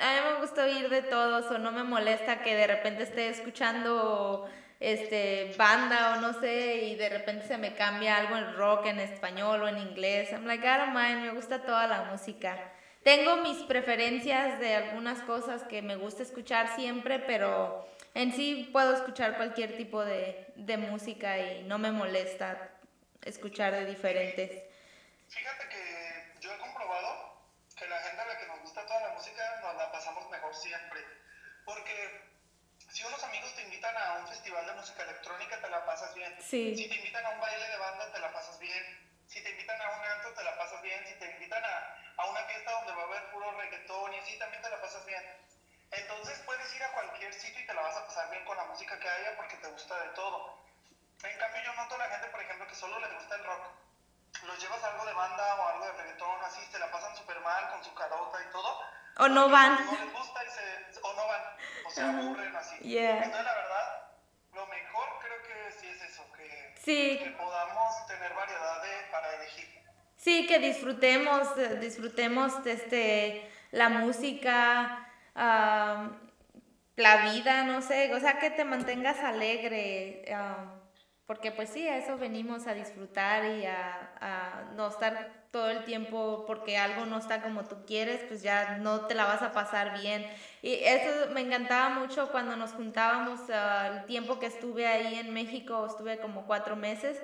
a 0.00 0.14
mí 0.14 0.34
me 0.34 0.40
gusta 0.40 0.64
oír 0.64 0.88
de 0.88 1.02
todos 1.02 1.50
o 1.50 1.58
no 1.58 1.72
me 1.72 1.82
molesta 1.82 2.42
que 2.42 2.54
de 2.54 2.66
repente 2.66 3.02
esté 3.02 3.28
escuchando 3.28 4.48
este 4.80 5.54
banda 5.58 6.16
o 6.16 6.20
no 6.20 6.40
sé 6.40 6.84
y 6.84 6.94
de 6.94 7.08
repente 7.08 7.46
se 7.48 7.58
me 7.58 7.74
cambia 7.74 8.16
algo 8.16 8.36
en 8.36 8.54
rock 8.54 8.86
en 8.86 9.00
español 9.00 9.62
o 9.62 9.68
en 9.68 9.78
inglés. 9.78 10.30
I'm 10.30 10.46
like, 10.46 10.64
I 10.64 10.78
don't 10.78 10.94
mind, 10.94 11.22
me 11.22 11.30
gusta 11.32 11.62
toda 11.62 11.86
la 11.86 12.04
música. 12.04 12.56
Tengo 13.02 13.36
mis 13.38 13.58
preferencias 13.64 14.60
de 14.60 14.74
algunas 14.74 15.20
cosas 15.22 15.62
que 15.64 15.82
me 15.82 15.96
gusta 15.96 16.22
escuchar 16.22 16.74
siempre, 16.76 17.18
pero 17.18 17.86
en 18.14 18.32
sí 18.32 18.68
puedo 18.72 18.94
escuchar 18.94 19.36
cualquier 19.36 19.76
tipo 19.76 20.04
de, 20.04 20.46
de 20.56 20.76
música 20.76 21.38
y 21.38 21.62
no 21.64 21.78
me 21.78 21.90
molesta 21.90 22.70
escuchar 23.24 23.72
de 23.72 23.86
diferentes. 23.86 24.62
Fíjate 25.28 25.68
que 25.68 25.77
a 33.98 34.14
un 34.14 34.28
festival 34.28 34.66
de 34.66 34.72
música 34.72 35.02
electrónica, 35.02 35.60
te 35.60 35.68
la 35.68 35.84
pasas 35.84 36.14
bien. 36.14 36.36
Sí. 36.40 36.74
Si 36.76 36.88
te 36.88 36.96
invitan 36.96 37.24
a 37.26 37.30
un 37.30 37.40
baile 37.40 37.68
de 37.68 37.76
banda, 37.76 38.12
te 38.12 38.18
la 38.18 38.32
pasas 38.32 38.58
bien. 38.58 39.08
Si 39.26 39.42
te 39.42 39.50
invitan 39.50 39.80
a 39.80 39.90
un 39.90 40.04
antro, 40.04 40.32
te 40.34 40.42
la 40.44 40.56
pasas 40.56 40.80
bien. 40.82 41.04
Si 41.06 41.14
te 41.14 41.30
invitan 41.32 41.62
a, 41.64 41.96
a 42.16 42.26
una 42.26 42.40
fiesta 42.44 42.72
donde 42.72 42.92
va 42.92 43.02
a 43.02 43.06
haber 43.06 43.30
puro 43.30 43.52
reggaetón 43.52 44.14
y 44.14 44.18
así, 44.18 44.38
también 44.38 44.62
te 44.62 44.70
la 44.70 44.80
pasas 44.80 45.04
bien. 45.06 45.22
Entonces 45.90 46.38
puedes 46.44 46.74
ir 46.74 46.82
a 46.82 46.92
cualquier 46.92 47.32
sitio 47.32 47.60
y 47.60 47.66
te 47.66 47.74
la 47.74 47.82
vas 47.82 47.96
a 47.96 48.06
pasar 48.06 48.30
bien 48.30 48.44
con 48.44 48.56
la 48.56 48.64
música 48.64 48.98
que 48.98 49.08
haya 49.08 49.36
porque 49.36 49.56
te 49.56 49.68
gusta 49.68 49.98
de 50.02 50.08
todo. 50.10 50.58
En 51.22 51.38
cambio 51.38 51.62
yo 51.64 51.72
noto 51.74 51.94
a 51.94 51.98
la 51.98 52.08
gente, 52.10 52.28
por 52.28 52.40
ejemplo, 52.40 52.66
que 52.66 52.74
solo 52.74 52.98
le 53.00 53.08
gusta 53.14 53.34
el 53.34 53.44
rock. 53.44 53.62
Los 54.44 54.60
llevas 54.60 54.84
algo 54.84 55.04
de 55.04 55.12
banda 55.14 55.54
o 55.56 55.68
algo 55.68 55.86
de 55.86 55.92
reggaetón, 55.92 56.44
así, 56.44 56.60
se 56.70 56.78
la 56.78 56.90
pasan 56.90 57.16
súper 57.16 57.40
mal 57.40 57.70
con 57.70 57.82
su 57.82 57.92
carota 57.94 58.38
y 58.46 58.52
todo. 58.52 58.80
O 59.18 59.28
no 59.28 59.48
van. 59.48 59.84
No 59.84 59.92
les 59.92 60.12
gusta 60.12 60.44
y 60.44 60.50
se, 60.50 61.00
o 61.02 61.12
no 61.14 61.26
van, 61.26 61.42
o 61.86 61.90
se 61.90 62.02
aburren 62.02 62.54
así. 62.54 62.76
Entonces 62.80 63.44
la 63.44 63.54
verdad, 63.54 63.87
que 66.36 66.72
sí 66.76 67.08
que, 67.08 67.18
sí. 67.18 67.24
que 67.24 67.30
podamos 67.30 68.06
tener 68.06 68.34
variedad 68.34 68.82
de, 68.82 69.10
para 69.10 69.34
elegir. 69.36 69.68
Sí, 70.16 70.46
que 70.46 70.58
disfrutemos, 70.58 71.48
disfrutemos 71.80 72.54
este, 72.66 73.48
la 73.70 73.88
música, 73.88 75.08
la 75.34 77.32
vida, 77.32 77.62
no 77.64 77.82
sé, 77.82 78.12
o 78.12 78.20
sea, 78.20 78.38
que 78.38 78.50
te 78.50 78.64
mantengas 78.64 79.18
alegre, 79.20 80.24
porque 81.26 81.52
pues 81.52 81.70
sí, 81.70 81.86
a 81.86 81.98
eso 81.98 82.18
venimos 82.18 82.66
a 82.66 82.74
disfrutar 82.74 83.44
y 83.44 83.66
a, 83.66 84.70
no 84.74 84.88
estar 84.88 85.37
todo 85.50 85.70
el 85.70 85.84
tiempo 85.84 86.44
porque 86.46 86.76
algo 86.76 87.06
no 87.06 87.18
está 87.18 87.42
como 87.42 87.64
tú 87.64 87.76
quieres, 87.86 88.20
pues 88.28 88.42
ya 88.42 88.76
no 88.78 89.06
te 89.06 89.14
la 89.14 89.24
vas 89.24 89.42
a 89.42 89.52
pasar 89.52 90.00
bien. 90.00 90.26
Y 90.62 90.74
eso 90.74 91.30
me 91.32 91.40
encantaba 91.40 91.88
mucho 91.90 92.30
cuando 92.30 92.56
nos 92.56 92.72
juntábamos, 92.72 93.40
el 93.48 94.04
tiempo 94.06 94.38
que 94.38 94.46
estuve 94.46 94.86
ahí 94.86 95.14
en 95.14 95.32
México, 95.32 95.86
estuve 95.86 96.18
como 96.18 96.46
cuatro 96.46 96.76
meses. 96.76 97.18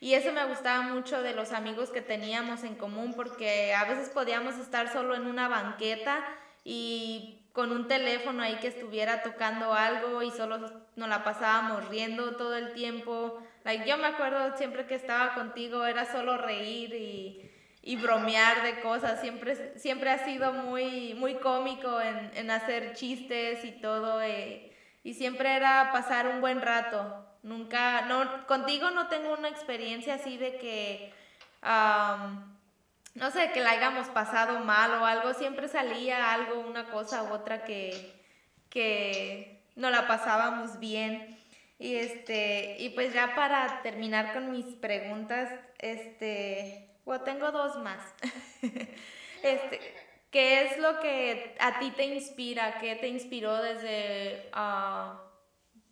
Y 0.00 0.14
eso 0.14 0.32
me 0.32 0.44
gustaba 0.44 0.82
mucho 0.82 1.22
de 1.22 1.34
los 1.34 1.52
amigos 1.52 1.90
que 1.90 2.02
teníamos 2.02 2.64
en 2.64 2.74
común 2.74 3.14
porque 3.14 3.74
a 3.74 3.84
veces 3.84 4.10
podíamos 4.10 4.56
estar 4.58 4.92
solo 4.92 5.14
en 5.14 5.26
una 5.26 5.48
banqueta 5.48 6.24
y 6.64 7.42
con 7.52 7.72
un 7.72 7.88
teléfono 7.88 8.42
ahí 8.42 8.56
que 8.56 8.68
estuviera 8.68 9.22
tocando 9.22 9.72
algo 9.72 10.22
y 10.22 10.30
solo 10.30 10.58
nos 10.96 11.08
la 11.08 11.24
pasábamos 11.24 11.88
riendo 11.88 12.36
todo 12.36 12.54
el 12.56 12.74
tiempo. 12.74 13.42
Like, 13.64 13.88
yo 13.88 13.96
me 13.96 14.06
acuerdo 14.06 14.54
siempre 14.58 14.86
que 14.86 14.94
estaba 14.94 15.34
contigo 15.34 15.86
era 15.86 16.04
solo 16.04 16.36
reír 16.36 16.92
y, 16.92 17.50
y 17.86 17.94
bromear 17.94 18.64
de 18.64 18.80
cosas. 18.80 19.20
Siempre, 19.20 19.78
siempre 19.78 20.10
ha 20.10 20.24
sido 20.24 20.52
muy, 20.52 21.14
muy 21.14 21.36
cómico 21.36 22.00
en, 22.00 22.32
en 22.34 22.50
hacer 22.50 22.94
chistes 22.94 23.64
y 23.64 23.70
todo. 23.80 24.20
Eh, 24.20 24.76
y 25.04 25.14
siempre 25.14 25.54
era 25.54 25.90
pasar 25.92 26.26
un 26.26 26.40
buen 26.40 26.60
rato. 26.60 27.24
Nunca, 27.44 28.00
no, 28.02 28.44
contigo 28.48 28.90
no 28.90 29.06
tengo 29.06 29.32
una 29.32 29.48
experiencia 29.48 30.14
así 30.14 30.36
de 30.36 30.56
que 30.56 31.12
no 33.14 33.30
sé, 33.30 33.52
que 33.52 33.60
la 33.60 33.70
hayamos 33.70 34.08
pasado 34.08 34.58
mal 34.60 34.90
o 35.00 35.06
algo, 35.06 35.32
siempre 35.34 35.68
salía 35.68 36.32
algo, 36.34 36.60
una 36.60 36.90
cosa 36.90 37.22
u 37.22 37.32
otra 37.32 37.62
que, 37.64 38.12
que 38.68 39.62
no 39.76 39.90
la 39.90 40.08
pasábamos 40.08 40.80
bien. 40.80 41.38
Y 41.78 41.94
este, 41.94 42.78
y 42.80 42.90
pues 42.90 43.14
ya 43.14 43.36
para 43.36 43.80
terminar 43.82 44.32
con 44.32 44.50
mis 44.50 44.66
preguntas, 44.74 45.50
este, 45.78 46.95
bueno, 47.06 47.24
tengo 47.24 47.50
dos 47.52 47.78
más. 47.78 48.02
este, 49.42 49.80
¿qué 50.30 50.64
es 50.64 50.78
lo 50.78 51.00
que 51.00 51.56
a 51.58 51.78
ti 51.78 51.90
te 51.92 52.04
inspira? 52.04 52.78
¿Qué 52.78 52.96
te 52.96 53.08
inspiró 53.08 53.56
desde, 53.62 54.50
uh, 54.54 55.16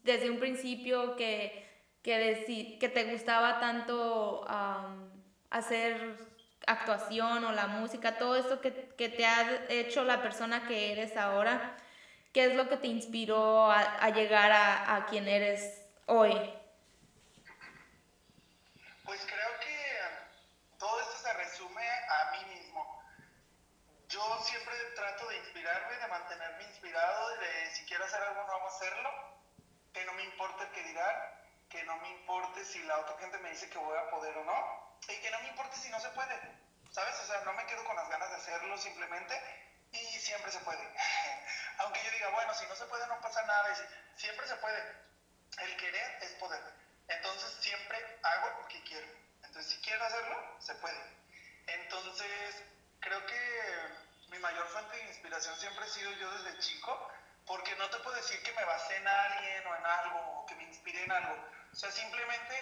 desde 0.02 0.28
un 0.28 0.38
principio 0.38 1.16
que, 1.16 1.66
que, 2.02 2.76
que 2.78 2.88
te 2.90 3.04
gustaba 3.04 3.60
tanto 3.60 4.42
um, 4.42 5.08
hacer 5.48 6.16
actuación 6.66 7.44
o 7.44 7.52
la 7.52 7.68
música, 7.68 8.18
todo 8.18 8.36
esto 8.36 8.60
que, 8.60 8.72
que, 8.96 9.08
te 9.08 9.24
ha 9.24 9.66
hecho 9.68 10.04
la 10.04 10.20
persona 10.20 10.66
que 10.66 10.92
eres 10.92 11.16
ahora? 11.16 11.76
¿Qué 12.32 12.46
es 12.46 12.56
lo 12.56 12.68
que 12.68 12.76
te 12.76 12.88
inspiró 12.88 13.70
a, 13.70 13.80
a 13.80 14.10
llegar 14.10 14.50
a, 14.50 14.96
a 14.96 15.06
quien 15.06 15.28
eres 15.28 15.86
hoy? 16.06 16.32
Pues 19.04 19.20
creo 19.24 19.60
que 19.60 19.74
todo 20.84 21.00
esto 21.00 21.14
se 21.22 21.32
resume 21.34 21.82
a 21.82 22.32
mí 22.32 22.54
mismo. 22.54 23.02
Yo 24.14 24.40
siempre 24.44 24.76
trato 24.94 25.26
de 25.26 25.38
inspirarme, 25.38 25.96
de 25.96 26.06
mantenerme 26.06 26.62
inspirado, 26.62 27.36
de 27.36 27.70
si 27.74 27.84
quiero 27.84 28.04
hacer 28.04 28.22
algo 28.22 28.44
nuevo, 28.44 28.68
hacerlo, 28.68 29.10
que 29.92 30.04
no 30.04 30.12
me 30.12 30.22
importe 30.22 30.62
el 30.62 30.70
que 30.70 30.84
dirán, 30.84 31.16
que 31.68 31.82
no 31.82 31.96
me 31.96 32.10
importe 32.10 32.64
si 32.64 32.80
la 32.84 32.96
otra 33.00 33.18
gente 33.18 33.38
me 33.38 33.50
dice 33.50 33.68
que 33.68 33.78
voy 33.78 33.98
a 33.98 34.08
poder 34.10 34.36
o 34.36 34.44
no, 34.44 34.98
y 35.08 35.20
que 35.20 35.30
no 35.32 35.40
me 35.40 35.48
importe 35.48 35.76
si 35.78 35.90
no 35.90 35.98
se 35.98 36.10
puede, 36.10 36.40
¿sabes? 36.92 37.18
O 37.24 37.26
sea, 37.26 37.40
no 37.40 37.54
me 37.54 37.66
quedo 37.66 37.82
con 37.82 37.96
las 37.96 38.08
ganas 38.08 38.30
de 38.30 38.36
hacerlo 38.36 38.78
simplemente 38.78 39.34
y 39.90 40.04
siempre 40.20 40.52
se 40.52 40.60
puede. 40.60 40.94
Aunque 41.78 42.04
yo 42.04 42.10
diga, 42.12 42.28
bueno, 42.28 42.54
si 42.54 42.66
no 42.66 42.76
se 42.76 42.86
puede 42.86 43.08
no 43.08 43.20
pasa 43.20 43.42
nada, 43.42 43.72
y 43.72 44.20
siempre 44.20 44.46
se 44.46 44.54
puede. 44.56 44.94
El 45.58 45.76
querer 45.76 46.18
es 46.22 46.30
poder. 46.34 46.62
Entonces 47.08 47.52
siempre 47.60 47.98
hago 48.22 48.58
porque 48.58 48.80
quiero. 48.84 49.08
Entonces 49.42 49.72
si 49.72 49.82
quiero 49.82 50.04
hacerlo, 50.04 50.56
se 50.60 50.74
puede. 50.76 51.02
Entonces 51.66 52.62
creo 53.00 53.26
que 53.26 54.03
mi 54.34 54.40
mayor 54.40 54.66
fuente 54.66 54.96
de 54.96 55.04
inspiración 55.04 55.54
siempre 55.56 55.84
he 55.84 55.88
sido 55.88 56.10
yo 56.12 56.30
desde 56.32 56.58
chico, 56.58 57.08
porque 57.46 57.74
no 57.76 57.88
te 57.88 57.98
puedo 57.98 58.16
decir 58.16 58.42
que 58.42 58.52
me 58.52 58.64
basé 58.64 58.96
en 58.96 59.06
alguien 59.06 59.66
o 59.66 59.76
en 59.76 59.86
algo, 59.86 60.40
o 60.40 60.46
que 60.46 60.56
me 60.56 60.64
inspiré 60.64 61.04
en 61.04 61.12
algo. 61.12 61.36
O 61.72 61.76
sea, 61.76 61.90
simplemente 61.90 62.54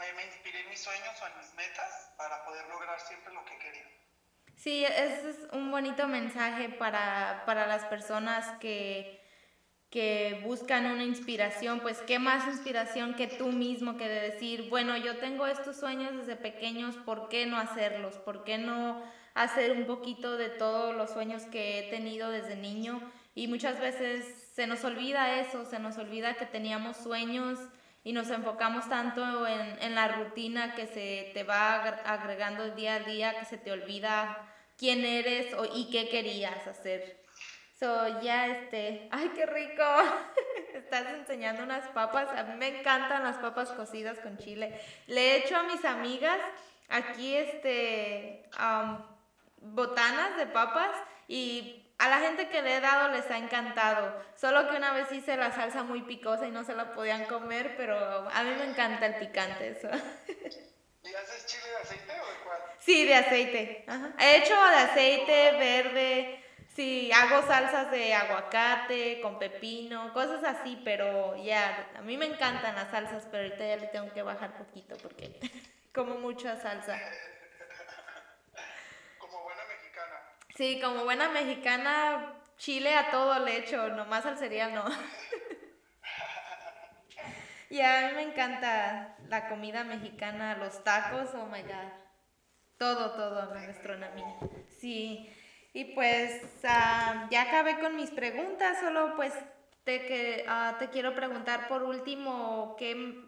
eh, 0.00 0.12
me 0.16 0.24
inspiré 0.24 0.60
en 0.60 0.70
mis 0.70 0.80
sueños 0.80 1.14
o 1.20 1.26
en 1.26 1.38
mis 1.38 1.52
metas 1.54 2.10
para 2.16 2.44
poder 2.44 2.66
lograr 2.68 2.98
siempre 3.00 3.34
lo 3.34 3.44
que 3.44 3.58
quería. 3.58 3.86
Sí, 4.56 4.84
ese 4.84 5.30
es 5.30 5.38
un 5.52 5.70
bonito 5.70 6.06
mensaje 6.08 6.68
para, 6.70 7.42
para 7.44 7.66
las 7.66 7.84
personas 7.86 8.58
que, 8.60 9.23
que 9.94 10.40
buscan 10.42 10.86
una 10.86 11.04
inspiración, 11.04 11.78
pues 11.78 11.98
qué 11.98 12.18
más 12.18 12.48
inspiración 12.48 13.14
que 13.14 13.28
tú 13.28 13.52
mismo 13.52 13.96
que 13.96 14.08
de 14.08 14.22
decir, 14.22 14.68
bueno, 14.68 14.96
yo 14.96 15.18
tengo 15.18 15.46
estos 15.46 15.76
sueños 15.76 16.16
desde 16.16 16.34
pequeños, 16.34 16.96
¿por 16.96 17.28
qué 17.28 17.46
no 17.46 17.58
hacerlos? 17.58 18.16
¿Por 18.16 18.42
qué 18.42 18.58
no 18.58 19.00
hacer 19.34 19.70
un 19.70 19.86
poquito 19.86 20.36
de 20.36 20.48
todos 20.48 20.96
los 20.96 21.10
sueños 21.10 21.44
que 21.44 21.78
he 21.78 21.90
tenido 21.90 22.32
desde 22.32 22.56
niño? 22.56 23.08
Y 23.36 23.46
muchas 23.46 23.78
veces 23.78 24.50
se 24.52 24.66
nos 24.66 24.82
olvida 24.82 25.38
eso, 25.38 25.64
se 25.64 25.78
nos 25.78 25.96
olvida 25.96 26.34
que 26.34 26.46
teníamos 26.46 26.96
sueños 26.96 27.60
y 28.02 28.12
nos 28.12 28.30
enfocamos 28.30 28.88
tanto 28.88 29.46
en, 29.46 29.80
en 29.80 29.94
la 29.94 30.08
rutina 30.08 30.74
que 30.74 30.88
se 30.88 31.30
te 31.34 31.44
va 31.44 31.84
agregando 32.04 32.74
día 32.74 32.96
a 32.96 33.00
día, 33.00 33.38
que 33.38 33.44
se 33.44 33.58
te 33.58 33.70
olvida 33.70 34.52
quién 34.76 35.04
eres 35.04 35.54
y 35.76 35.88
qué 35.92 36.08
querías 36.08 36.66
hacer. 36.66 37.23
So, 37.84 38.18
ya 38.22 38.46
este, 38.46 39.08
ay, 39.10 39.30
qué 39.34 39.44
rico. 39.44 39.82
Estás 40.74 41.04
enseñando 41.12 41.64
unas 41.64 41.86
papas. 41.88 42.30
A 42.30 42.44
mí 42.44 42.56
me 42.56 42.78
encantan 42.78 43.22
las 43.22 43.36
papas 43.36 43.72
cocidas 43.72 44.20
con 44.20 44.38
chile. 44.38 44.80
Le 45.06 45.20
he 45.20 45.36
hecho 45.36 45.54
a 45.54 45.64
mis 45.64 45.84
amigas 45.84 46.38
aquí 46.88 47.36
este 47.36 48.48
botanas 49.60 50.38
de 50.38 50.46
papas 50.46 50.96
y 51.28 51.92
a 51.98 52.08
la 52.08 52.20
gente 52.20 52.48
que 52.48 52.62
le 52.62 52.78
he 52.78 52.80
dado 52.80 53.12
les 53.12 53.30
ha 53.30 53.36
encantado. 53.36 54.18
Solo 54.34 54.66
que 54.70 54.78
una 54.78 54.94
vez 54.94 55.12
hice 55.12 55.36
la 55.36 55.52
salsa 55.52 55.82
muy 55.82 56.00
picosa 56.04 56.46
y 56.46 56.52
no 56.52 56.64
se 56.64 56.74
la 56.74 56.94
podían 56.94 57.26
comer, 57.26 57.74
pero 57.76 57.98
a 58.30 58.42
mí 58.44 58.50
me 58.58 58.64
encanta 58.64 59.04
el 59.04 59.16
picante 59.16 59.68
eso. 59.68 59.88
¿Y 61.02 61.14
haces 61.14 61.44
chile 61.44 61.68
de 61.68 61.76
aceite 61.76 62.12
o 62.12 62.30
de 62.30 62.44
cuál? 62.44 62.62
Sí, 62.78 63.04
de 63.04 63.14
aceite. 63.14 63.84
He 64.18 64.36
hecho 64.38 64.54
de 64.54 64.76
aceite, 64.76 65.50
verde. 65.58 66.43
Sí, 66.74 67.12
hago 67.12 67.46
salsas 67.46 67.92
de 67.92 68.14
aguacate, 68.14 69.20
con 69.20 69.38
pepino, 69.38 70.12
cosas 70.12 70.42
así, 70.42 70.80
pero 70.84 71.36
ya, 71.36 71.88
a 71.96 72.02
mí 72.02 72.16
me 72.16 72.26
encantan 72.26 72.74
las 72.74 72.90
salsas, 72.90 73.28
pero 73.30 73.44
ahorita 73.44 73.64
ya 73.64 73.76
le 73.76 73.86
tengo 73.86 74.12
que 74.12 74.22
bajar 74.22 74.58
poquito 74.58 74.96
porque 74.96 75.38
como 75.94 76.16
mucha 76.16 76.56
salsa. 76.56 76.98
Como 79.20 79.44
buena 79.44 79.62
mexicana. 79.68 80.20
Sí, 80.56 80.80
como 80.80 81.04
buena 81.04 81.28
mexicana, 81.28 82.34
chile 82.58 82.96
a 82.96 83.10
todo 83.10 83.38
le 83.38 83.58
echo, 83.58 83.88
nomás 83.90 84.26
al 84.26 84.36
cereal 84.36 84.74
no. 84.74 84.84
y 87.70 87.80
a 87.80 88.08
mí 88.08 88.14
me 88.16 88.22
encanta 88.22 89.16
la 89.28 89.48
comida 89.48 89.84
mexicana, 89.84 90.56
los 90.56 90.82
tacos, 90.82 91.30
oh 91.34 91.46
my 91.46 91.62
god. 91.62 91.92
Todo, 92.76 93.12
todo, 93.12 93.54
la 93.54 93.66
gastronomía. 93.66 94.36
Sí. 94.68 95.33
Y 95.74 95.86
pues 95.86 96.40
uh, 96.62 97.28
ya 97.30 97.42
acabé 97.42 97.80
con 97.80 97.96
mis 97.96 98.10
preguntas, 98.10 98.78
solo 98.78 99.16
pues 99.16 99.34
te, 99.82 100.06
que, 100.06 100.46
uh, 100.48 100.78
te 100.78 100.88
quiero 100.88 101.16
preguntar 101.16 101.66
por 101.66 101.82
último, 101.82 102.76
¿qué, 102.78 103.24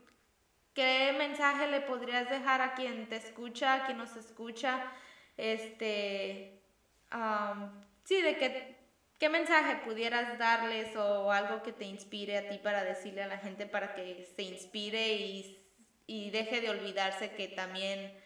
¿qué 0.73 1.13
mensaje 1.19 1.67
le 1.67 1.81
podrías 1.81 2.31
dejar 2.31 2.61
a 2.61 2.75
quien 2.75 3.09
te 3.09 3.17
escucha, 3.17 3.75
a 3.75 3.87
quien 3.87 3.99
nos 3.99 4.15
escucha? 4.15 4.93
Este, 5.37 6.63
um, 7.13 7.69
sí, 8.05 8.23
de 8.23 8.37
que, 8.37 8.77
qué 9.19 9.29
mensaje 9.29 9.81
pudieras 9.85 10.39
darles 10.39 10.95
o 10.95 11.33
algo 11.33 11.65
que 11.65 11.73
te 11.73 11.85
inspire 11.85 12.39
a 12.39 12.49
ti 12.49 12.59
para 12.59 12.85
decirle 12.85 13.25
a 13.25 13.29
la 13.29 13.39
gente 13.39 13.67
para 13.67 13.93
que 13.93 14.25
se 14.37 14.43
inspire 14.45 15.15
y, 15.15 15.59
y 16.07 16.31
deje 16.31 16.61
de 16.61 16.71
olvidarse 16.71 17.33
que 17.33 17.49
también 17.49 18.25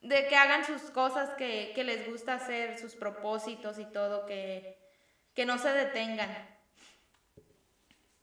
de 0.00 0.26
que 0.28 0.36
hagan 0.36 0.64
sus 0.64 0.90
cosas 0.90 1.30
que, 1.34 1.72
que, 1.74 1.84
les 1.84 2.08
gusta 2.08 2.34
hacer, 2.34 2.78
sus 2.78 2.94
propósitos 2.94 3.78
y 3.78 3.84
todo, 3.84 4.26
que, 4.26 4.78
que 5.34 5.44
no 5.44 5.58
se 5.58 5.72
detengan. 5.72 6.30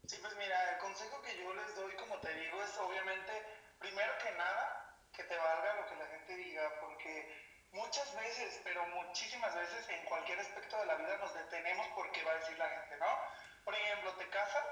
Sí, 0.07 0.17
pues 0.21 0.35
mira, 0.37 0.73
el 0.73 0.77
consejo 0.79 1.21
que 1.21 1.37
yo 1.37 1.53
les 1.53 1.75
doy, 1.75 1.93
como 1.95 2.17
te 2.19 2.33
digo, 2.33 2.61
es 2.63 2.77
obviamente, 2.77 3.31
primero 3.79 4.13
que 4.23 4.31
nada, 4.31 4.95
que 5.15 5.23
te 5.23 5.37
valga 5.37 5.75
lo 5.75 5.87
que 5.87 5.95
la 5.95 6.07
gente 6.07 6.35
diga, 6.35 6.79
porque 6.81 7.45
muchas 7.71 8.15
veces, 8.15 8.59
pero 8.63 8.85
muchísimas 8.87 9.53
veces, 9.53 9.87
en 9.89 10.05
cualquier 10.05 10.39
aspecto 10.39 10.79
de 10.79 10.85
la 10.85 10.95
vida 10.95 11.17
nos 11.17 11.33
detenemos 11.33 11.87
porque 11.93 12.23
va 12.23 12.31
a 12.31 12.35
decir 12.35 12.57
la 12.57 12.69
gente, 12.69 12.97
¿no? 12.97 13.07
Por 13.63 13.75
ejemplo, 13.75 14.13
te 14.13 14.29
casas 14.29 14.65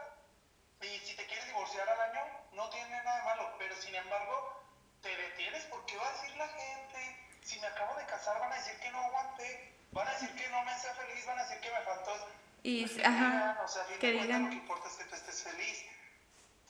y 0.82 1.00
si 1.00 1.16
te 1.16 1.26
quieres 1.26 1.46
divorciar 1.48 1.88
al 1.88 2.00
año, 2.00 2.22
no 2.54 2.70
tiene 2.70 2.90
nada 2.90 3.18
de 3.18 3.24
malo, 3.24 3.56
pero 3.60 3.76
sin 3.76 3.96
embargo, 3.96 4.65
te 5.06 5.16
detienes 5.16 5.64
porque 5.66 5.96
va 5.98 6.10
a 6.10 6.12
decir 6.14 6.36
la 6.36 6.48
gente, 6.48 7.18
si 7.44 7.60
me 7.60 7.68
acabo 7.68 7.96
de 7.96 8.06
casar 8.08 8.40
van 8.40 8.52
a 8.52 8.56
decir 8.56 8.80
que 8.80 8.90
no 8.90 8.98
aguanté, 8.98 9.76
van 9.92 10.08
a 10.08 10.12
decir 10.12 10.36
que 10.36 10.50
no 10.50 10.64
me 10.64 10.74
sea 10.80 10.96
feliz, 10.96 11.26
van 11.28 11.38
a 11.38 11.44
decir 11.44 11.60
que 11.62 11.72
me 11.72 11.82
faltó. 11.82 12.28
Y, 12.64 12.88
pues, 12.88 13.06
ajá, 13.06 13.62
o 13.64 13.68
sea, 13.68 13.86
que 14.00 14.12
digan. 14.12 14.46
lo 14.46 14.50
que 14.50 14.56
importa 14.56 14.88
es 14.90 14.96
que 14.96 15.04
tú 15.04 15.14
estés 15.14 15.44
feliz. 15.44 15.86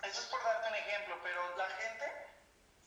Eso 0.04 0.20
es 0.20 0.28
por 0.28 0.44
darte 0.44 0.68
un 0.68 0.76
ejemplo, 0.76 1.18
pero 1.24 1.56
la 1.56 1.70
gente 1.80 2.06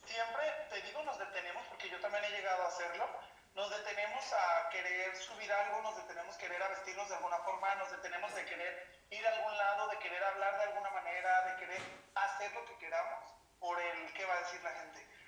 siempre, 0.05 0.67
te 0.69 0.81
digo, 0.83 1.01
nos 1.01 1.17
detenemos, 1.17 1.65
porque 1.67 1.89
yo 1.89 1.99
también 1.99 2.23
he 2.25 2.29
llegado 2.29 2.61
a 2.61 2.67
hacerlo, 2.67 3.09
nos 3.55 3.71
detenemos 3.71 4.23
a 4.31 4.69
querer 4.69 5.15
subir 5.17 5.51
algo, 5.51 5.81
nos 5.81 5.97
detenemos 5.97 6.35
a 6.35 6.37
querer 6.37 6.61
a 6.61 6.67
vestirnos 6.67 7.09
de 7.09 7.15
alguna 7.15 7.39
forma, 7.39 7.73
nos 7.75 7.89
detenemos 7.89 8.35
de 8.35 8.45
querer 8.45 9.01
ir 9.09 9.25
a 9.25 9.31
algún 9.33 9.57
lado, 9.57 9.89
de 9.89 9.97
querer 9.97 10.23
hablar 10.23 10.57
de 10.57 10.63
alguna 10.65 10.91
manera, 10.91 11.41
de 11.45 11.55
querer 11.55 11.81
hacer 12.13 12.53
lo 12.53 12.63
que 12.65 12.77
queramos 12.77 13.33
por 13.59 13.81
el 13.81 14.13
qué 14.13 14.25
va 14.25 14.35
a 14.35 14.41
decir 14.41 14.61
la 14.61 14.71
gente. 14.71 15.18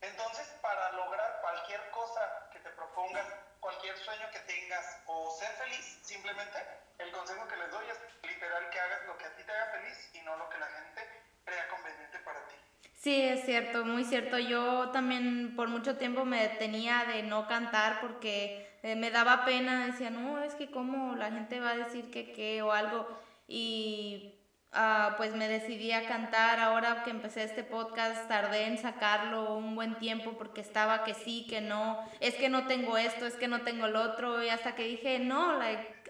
Entonces, 0.00 0.46
para 0.62 0.92
lograr 0.92 1.40
cualquier 1.42 1.90
cosa 1.90 2.48
que 2.52 2.58
te 2.60 2.70
propongas, 2.70 3.26
cualquier 3.60 3.96
sueño 3.98 4.26
que 4.32 4.40
tengas 4.40 5.02
o 5.06 5.30
ser 5.38 5.50
feliz, 5.56 5.98
simplemente 6.02 6.58
el 6.98 7.12
consejo 7.12 7.46
que 7.46 7.56
les 7.56 7.70
doy 7.70 7.84
es 7.88 8.30
literal 8.30 8.70
que 8.70 8.80
hagas 8.80 9.06
lo 9.06 9.18
que 9.18 9.24
a 9.26 9.36
ti 9.36 9.42
te 9.44 9.52
haga 9.52 9.72
feliz 9.72 10.10
y 10.14 10.22
no 10.22 10.36
lo 10.36 10.48
que 10.48 10.58
la 10.58 10.66
gente 10.66 11.00
crea 11.44 11.68
conveniente 11.68 12.18
para 12.20 12.46
ti. 12.46 12.54
Sí, 12.94 13.22
es 13.22 13.44
cierto, 13.44 13.84
muy 13.84 14.04
cierto. 14.04 14.38
Yo 14.38 14.90
también 14.90 15.54
por 15.56 15.68
mucho 15.68 15.96
tiempo 15.96 16.24
me 16.24 16.48
detenía 16.48 17.04
de 17.04 17.22
no 17.22 17.46
cantar 17.46 18.00
porque 18.00 18.78
eh, 18.82 18.96
me 18.96 19.10
daba 19.10 19.44
pena, 19.44 19.86
decía, 19.86 20.10
no, 20.10 20.42
es 20.42 20.54
que 20.54 20.70
cómo 20.70 21.14
la 21.16 21.30
gente 21.30 21.60
va 21.60 21.70
a 21.70 21.76
decir 21.76 22.10
que 22.10 22.32
qué 22.32 22.62
o 22.62 22.72
algo. 22.72 23.06
Y 23.48 24.39
ah, 24.72 25.14
pues 25.16 25.34
me 25.34 25.48
decidí 25.48 25.92
a 25.92 26.06
cantar. 26.06 26.58
Ahora 26.58 27.02
que 27.04 27.10
empecé 27.10 27.44
este 27.44 27.64
podcast, 27.64 28.28
tardé 28.28 28.66
en 28.66 28.78
sacarlo 28.78 29.54
un 29.56 29.74
buen 29.74 29.96
tiempo 29.96 30.32
porque 30.38 30.60
estaba 30.60 31.04
que 31.04 31.14
sí, 31.14 31.46
que 31.48 31.60
no, 31.60 31.98
es 32.20 32.34
que 32.34 32.48
no 32.48 32.66
tengo 32.66 32.96
esto, 32.98 33.26
es 33.26 33.34
que 33.36 33.48
no 33.48 33.62
tengo 33.62 33.86
lo 33.88 34.02
otro. 34.02 34.42
Y 34.42 34.48
hasta 34.48 34.74
que 34.74 34.84
dije, 34.84 35.18
no, 35.18 35.58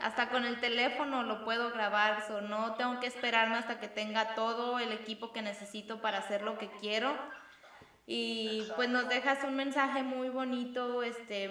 hasta 0.00 0.28
con 0.28 0.44
el 0.44 0.60
teléfono 0.60 1.22
lo 1.22 1.44
puedo 1.44 1.70
grabar, 1.70 2.24
so, 2.26 2.40
no 2.40 2.74
tengo 2.74 3.00
que 3.00 3.06
esperarme 3.06 3.56
hasta 3.56 3.80
que 3.80 3.88
tenga 3.88 4.34
todo 4.34 4.78
el 4.78 4.92
equipo 4.92 5.32
que 5.32 5.42
necesito 5.42 6.00
para 6.00 6.18
hacer 6.18 6.42
lo 6.42 6.58
que 6.58 6.70
quiero 6.80 7.14
y 8.12 8.64
pues 8.74 8.88
nos 8.88 9.08
dejas 9.08 9.44
un 9.44 9.54
mensaje 9.54 10.02
muy 10.02 10.30
bonito, 10.30 11.04
este, 11.04 11.48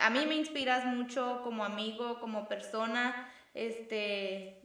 a 0.00 0.10
mí 0.10 0.26
me 0.26 0.34
inspiras 0.34 0.84
mucho 0.84 1.40
como 1.44 1.64
amigo, 1.64 2.18
como 2.18 2.48
persona, 2.48 3.32
este, 3.54 4.59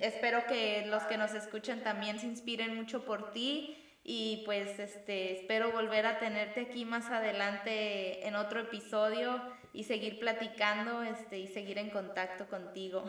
espero 0.00 0.46
que 0.46 0.86
los 0.86 1.02
que 1.04 1.18
nos 1.18 1.34
escuchen 1.34 1.82
también 1.82 2.18
se 2.18 2.26
inspiren 2.26 2.74
mucho 2.74 3.04
por 3.04 3.32
ti 3.32 3.76
y 4.02 4.42
pues 4.46 4.78
este, 4.78 5.40
espero 5.40 5.72
volver 5.72 6.06
a 6.06 6.18
tenerte 6.18 6.62
aquí 6.62 6.84
más 6.84 7.10
adelante 7.10 8.26
en 8.26 8.34
otro 8.34 8.60
episodio 8.60 9.40
y 9.72 9.84
seguir 9.84 10.18
platicando 10.18 11.02
este, 11.02 11.38
y 11.38 11.48
seguir 11.48 11.78
en 11.78 11.90
contacto 11.90 12.48
contigo. 12.48 13.04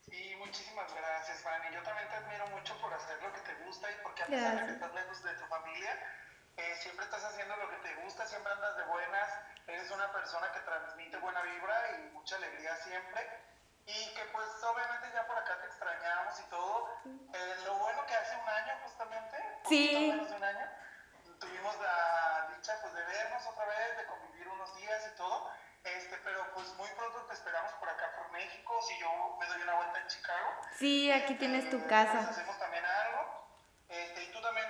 Sí, 0.00 0.34
muchísimas 0.38 0.92
gracias, 0.94 1.42
Fanny. 1.42 1.74
Yo 1.74 1.82
también 1.82 2.08
te 2.08 2.14
admiro 2.16 2.46
mucho 2.48 2.76
por 2.80 2.92
hacer 2.92 3.22
lo 3.22 3.32
que 3.32 3.40
te 3.40 3.54
gusta 3.64 3.90
y 3.90 3.94
porque 4.02 4.22
a 4.22 4.26
pesar 4.26 4.60
de 4.60 4.66
que 4.66 4.72
estás 4.72 4.94
lejos 4.94 5.22
de 5.22 5.34
tu 5.34 5.44
familia, 5.46 5.92
eh, 6.56 6.74
siempre 6.80 7.04
estás 7.04 7.24
haciendo 7.24 7.56
lo 7.56 7.70
que 7.70 7.76
te 7.88 7.94
gusta, 8.02 8.26
siempre 8.26 8.52
andas 8.52 8.76
de 8.76 8.84
buenas, 8.84 9.28
eres 9.66 9.90
una 9.90 10.12
persona 10.12 10.52
que 10.52 10.60
transmite 10.60 11.16
buena 11.18 11.42
vibra 11.42 11.76
y 11.98 12.12
mucha 12.14 12.36
alegría 12.36 12.76
siempre. 12.76 13.20
Y 13.86 14.14
que 14.14 14.24
pues 14.32 14.48
obviamente 14.64 15.10
ya 15.14 15.26
por 15.26 15.38
acá 15.38 15.60
te 15.60 15.66
extrañamos 15.68 16.40
y 16.40 16.42
todo. 16.50 16.90
Eh, 17.32 17.56
lo 17.64 17.78
bueno 17.78 18.04
que 18.06 18.14
hace 18.14 18.36
un 18.36 18.48
año 18.48 18.74
justamente, 18.82 19.36
sí. 19.68 20.08
menos 20.10 20.28
de 20.28 20.36
un 20.36 20.44
año, 20.44 20.68
tuvimos 21.38 21.80
la 21.80 22.48
dicha 22.56 22.74
pues 22.82 22.94
de 22.94 23.04
vernos 23.04 23.46
otra 23.46 23.64
vez, 23.66 23.96
de 23.98 24.06
convivir 24.06 24.48
unos 24.48 24.76
días 24.76 25.10
y 25.12 25.16
todo. 25.16 25.50
Este, 25.84 26.16
pero 26.24 26.52
pues 26.52 26.66
muy 26.74 26.88
pronto 26.90 27.26
te 27.26 27.34
esperamos 27.34 27.72
por 27.74 27.88
acá 27.88 28.10
por 28.16 28.28
México, 28.32 28.82
si 28.82 28.98
yo 28.98 29.36
me 29.38 29.46
doy 29.46 29.62
una 29.62 29.74
vuelta 29.74 30.00
en 30.00 30.08
Chicago. 30.08 30.48
Sí, 30.76 31.12
aquí 31.12 31.36
tienes 31.36 31.70
tu 31.70 31.86
casa. 31.86 32.18
Hacemos 32.28 32.58
también 32.58 32.84
algo. 32.84 33.46
Este, 33.88 34.24
y 34.24 34.32
tú 34.32 34.42
también 34.42 34.66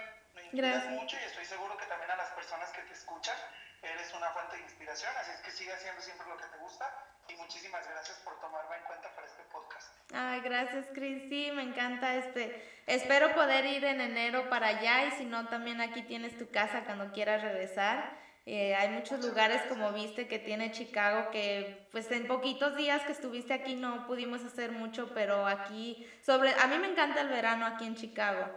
Gracias. 0.52 0.92
mucho 0.92 1.16
y 1.18 1.24
estoy 1.24 1.44
seguro 1.46 1.76
que 1.78 1.86
también 1.86 2.10
a 2.10 2.16
las 2.16 2.28
personas 2.30 2.70
que 2.70 2.82
te 2.82 2.92
escuchan 2.92 3.36
eres 3.80 4.12
una 4.12 4.30
fuente 4.30 4.56
de 4.56 4.62
inspiración, 4.62 5.12
así 5.16 5.30
es 5.30 5.40
que 5.40 5.50
sigue 5.50 5.72
haciendo 5.72 6.02
siempre 6.02 6.26
lo 6.26 6.36
que 6.36 6.44
te 6.44 6.56
gusta 6.58 6.92
y 7.28 7.34
muchísimas 7.36 7.88
gracias 7.88 8.18
por 8.18 8.38
tomarme 8.40 8.76
en 8.76 8.82
cuenta 8.84 9.14
para 9.14 9.26
este 9.26 9.42
podcast. 9.52 9.88
Ay, 10.12 10.40
gracias 10.40 10.86
Cris, 10.94 11.22
sí, 11.28 11.50
me 11.52 11.62
encanta 11.62 12.16
este, 12.16 12.62
espero 12.86 13.34
poder 13.34 13.66
ir 13.66 13.84
en 13.84 14.00
enero 14.00 14.48
para 14.48 14.68
allá 14.68 15.06
y 15.06 15.10
si 15.12 15.24
no 15.24 15.48
también 15.48 15.80
aquí 15.80 16.02
tienes 16.02 16.38
tu 16.38 16.50
casa 16.50 16.84
cuando 16.84 17.12
quieras 17.12 17.42
regresar. 17.42 18.26
Eh, 18.48 18.76
hay 18.76 18.90
muchos 18.90 19.24
lugares 19.24 19.60
como 19.62 19.90
viste 19.92 20.28
que 20.28 20.38
tiene 20.38 20.70
Chicago 20.70 21.30
que 21.32 21.88
pues 21.90 22.08
en 22.12 22.28
poquitos 22.28 22.76
días 22.76 23.02
que 23.02 23.10
estuviste 23.10 23.52
aquí 23.52 23.74
no 23.74 24.06
pudimos 24.06 24.44
hacer 24.44 24.70
mucho, 24.70 25.12
pero 25.14 25.48
aquí 25.48 26.08
sobre 26.24 26.54
a 26.54 26.68
mí 26.68 26.78
me 26.78 26.88
encanta 26.88 27.22
el 27.22 27.28
verano 27.28 27.66
aquí 27.66 27.84
en 27.86 27.96
Chicago. 27.96 28.48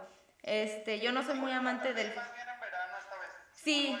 Este, 0.42 1.00
yo 1.00 1.10
no 1.10 1.24
soy 1.24 1.34
muy 1.34 1.50
amante 1.52 1.92
del... 1.92 2.14
Sí. 3.52 3.98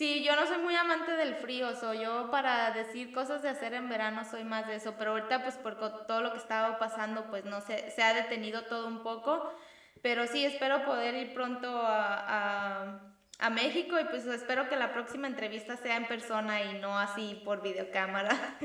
Sí, 0.00 0.24
yo 0.24 0.34
no 0.34 0.46
soy 0.46 0.56
muy 0.56 0.74
amante 0.74 1.12
del 1.12 1.34
frío, 1.34 1.76
soy 1.76 2.00
yo 2.00 2.30
para 2.30 2.70
decir 2.70 3.12
cosas 3.12 3.42
de 3.42 3.50
hacer 3.50 3.74
en 3.74 3.90
verano 3.90 4.24
soy 4.24 4.44
más 4.44 4.66
de 4.66 4.76
eso, 4.76 4.94
pero 4.96 5.10
ahorita 5.10 5.42
pues 5.42 5.56
por 5.56 5.76
todo 6.06 6.22
lo 6.22 6.32
que 6.32 6.38
estaba 6.38 6.78
pasando 6.78 7.26
pues 7.28 7.44
no 7.44 7.60
sé, 7.60 7.90
se 7.90 8.02
ha 8.02 8.14
detenido 8.14 8.64
todo 8.64 8.86
un 8.86 9.02
poco, 9.02 9.54
pero 10.00 10.26
sí 10.26 10.42
espero 10.42 10.86
poder 10.86 11.12
ir 11.16 11.34
pronto 11.34 11.82
a, 11.84 12.98
a 13.38 13.50
México 13.50 14.00
y 14.00 14.04
pues 14.04 14.24
espero 14.24 14.70
que 14.70 14.76
la 14.76 14.94
próxima 14.94 15.26
entrevista 15.26 15.76
sea 15.76 15.98
en 15.98 16.06
persona 16.06 16.62
y 16.62 16.80
no 16.80 16.98
así 16.98 17.42
por 17.44 17.60
videocámara. 17.60 18.30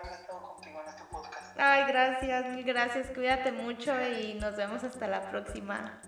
haber 0.00 0.12
estado 0.14 0.54
contigo 0.54 0.80
en 0.80 0.88
este 0.88 1.02
podcast. 1.10 1.60
Ay, 1.60 1.84
gracias, 1.88 2.46
mil 2.46 2.64
gracias. 2.64 3.08
Cuídate 3.08 3.52
mucho 3.52 3.92
y 4.00 4.32
nos 4.34 4.56
vemos 4.56 4.82
hasta 4.82 5.06
la 5.06 5.28
próxima. 5.30 6.00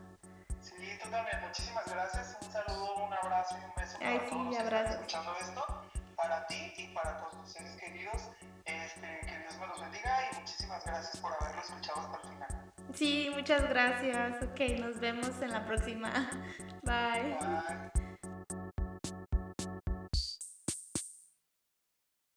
Sí, 0.97 1.03
tú 1.03 1.11
también. 1.11 1.41
Muchísimas 1.47 1.85
gracias. 1.87 2.37
Un 2.41 2.53
saludo, 2.53 2.95
un 3.05 3.13
abrazo 3.13 3.57
y 3.61 3.65
un 3.65 3.75
beso 3.77 3.99
Ay, 4.01 4.19
para 4.19 4.29
sí, 4.29 4.31
todos 4.31 4.91
escuchando 4.91 5.37
esto. 5.41 5.83
Para 6.17 6.47
ti 6.47 6.73
y 6.77 6.87
para 6.89 7.19
todos 7.19 7.33
tus 7.43 7.53
seres 7.53 7.77
queridos. 7.77 8.31
Este, 8.65 9.21
que 9.27 9.39
Dios 9.39 9.59
me 9.61 9.67
los 9.67 9.81
bendiga 9.81 10.19
y 10.33 10.37
muchísimas 10.37 10.85
gracias 10.85 11.17
por 11.19 11.33
haberlo 11.35 11.61
escuchado 11.61 12.01
hasta 12.01 12.17
el 12.17 12.33
final. 12.33 12.73
Sí, 12.95 13.31
muchas 13.35 13.69
gracias. 13.69 14.43
Ok, 14.43 14.61
nos 14.81 14.99
vemos 14.99 15.43
en 15.43 15.51
la 15.51 15.67
próxima. 15.67 16.11
Bye. 16.83 17.37
Bye. 17.41 17.91